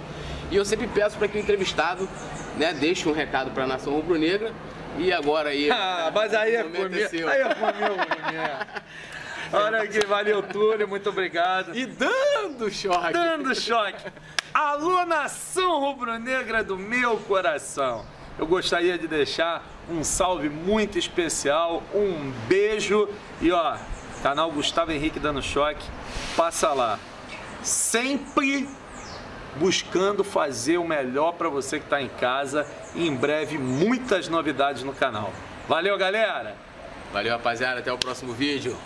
E 0.50 0.56
eu 0.56 0.66
sempre 0.66 0.88
peço 0.88 1.18
para 1.18 1.28
que 1.28 1.38
o 1.38 1.42
entrevistado 1.42 2.08
né, 2.58 2.74
deixe 2.74 3.08
um 3.08 3.14
recado 3.14 3.52
para 3.52 3.64
a 3.64 3.68
nação 3.68 3.94
rubro-negra. 3.94 4.54
E 4.98 5.12
agora 5.12 5.50
aí. 5.50 5.70
Ah, 5.74 6.12
mas 6.14 6.34
aí 6.34 6.56
é 6.56 6.64
comigo. 6.64 6.86
Aí 7.30 7.42
é 7.42 7.56
comigo, 7.56 8.26
mulher. 8.26 8.68
Olha 9.54 9.82
aqui, 9.82 10.06
valeu, 10.06 10.42
Túlio, 10.44 10.88
muito 10.88 11.10
obrigado. 11.10 11.76
E 11.76 11.86
dando 11.86 12.72
choque. 12.72 13.12
dando 13.12 13.54
choque. 13.54 14.06
Alô, 14.54 15.06
nação 15.06 15.80
rubro-negra 15.80 16.64
do 16.64 16.78
meu 16.78 17.18
coração. 17.18 18.06
Eu 18.40 18.48
gostaria 18.48 18.98
de 18.98 19.08
deixar 19.08 19.64
um 19.90 20.04
salve 20.04 20.48
muito 20.50 20.98
especial, 20.98 21.84
um 21.94 22.32
beijo 22.48 23.10
e 23.42 23.52
ó, 23.52 23.76
canal 24.24 24.50
Gustavo 24.52 24.92
Henrique 24.92 25.20
dando 25.20 25.42
choque, 25.42 25.86
passa 26.36 26.72
lá. 26.74 26.98
Sempre 27.62 28.70
buscando 29.58 30.24
fazer 30.24 30.78
o 30.78 30.88
melhor 30.88 31.34
para 31.34 31.50
você 31.50 31.80
que 31.80 31.86
está 31.86 32.02
em 32.02 32.08
casa 32.08 32.66
e 32.96 33.08
em 33.08 33.16
breve 33.16 33.58
muitas 33.58 34.28
novidades 34.28 34.84
no 34.84 34.94
canal. 34.94 35.34
Valeu, 35.68 35.98
galera! 35.98 36.56
Valeu, 37.12 37.34
rapaziada. 37.34 37.80
Até 37.80 37.92
o 37.92 37.98
próximo 37.98 38.34
vídeo. 38.34 38.78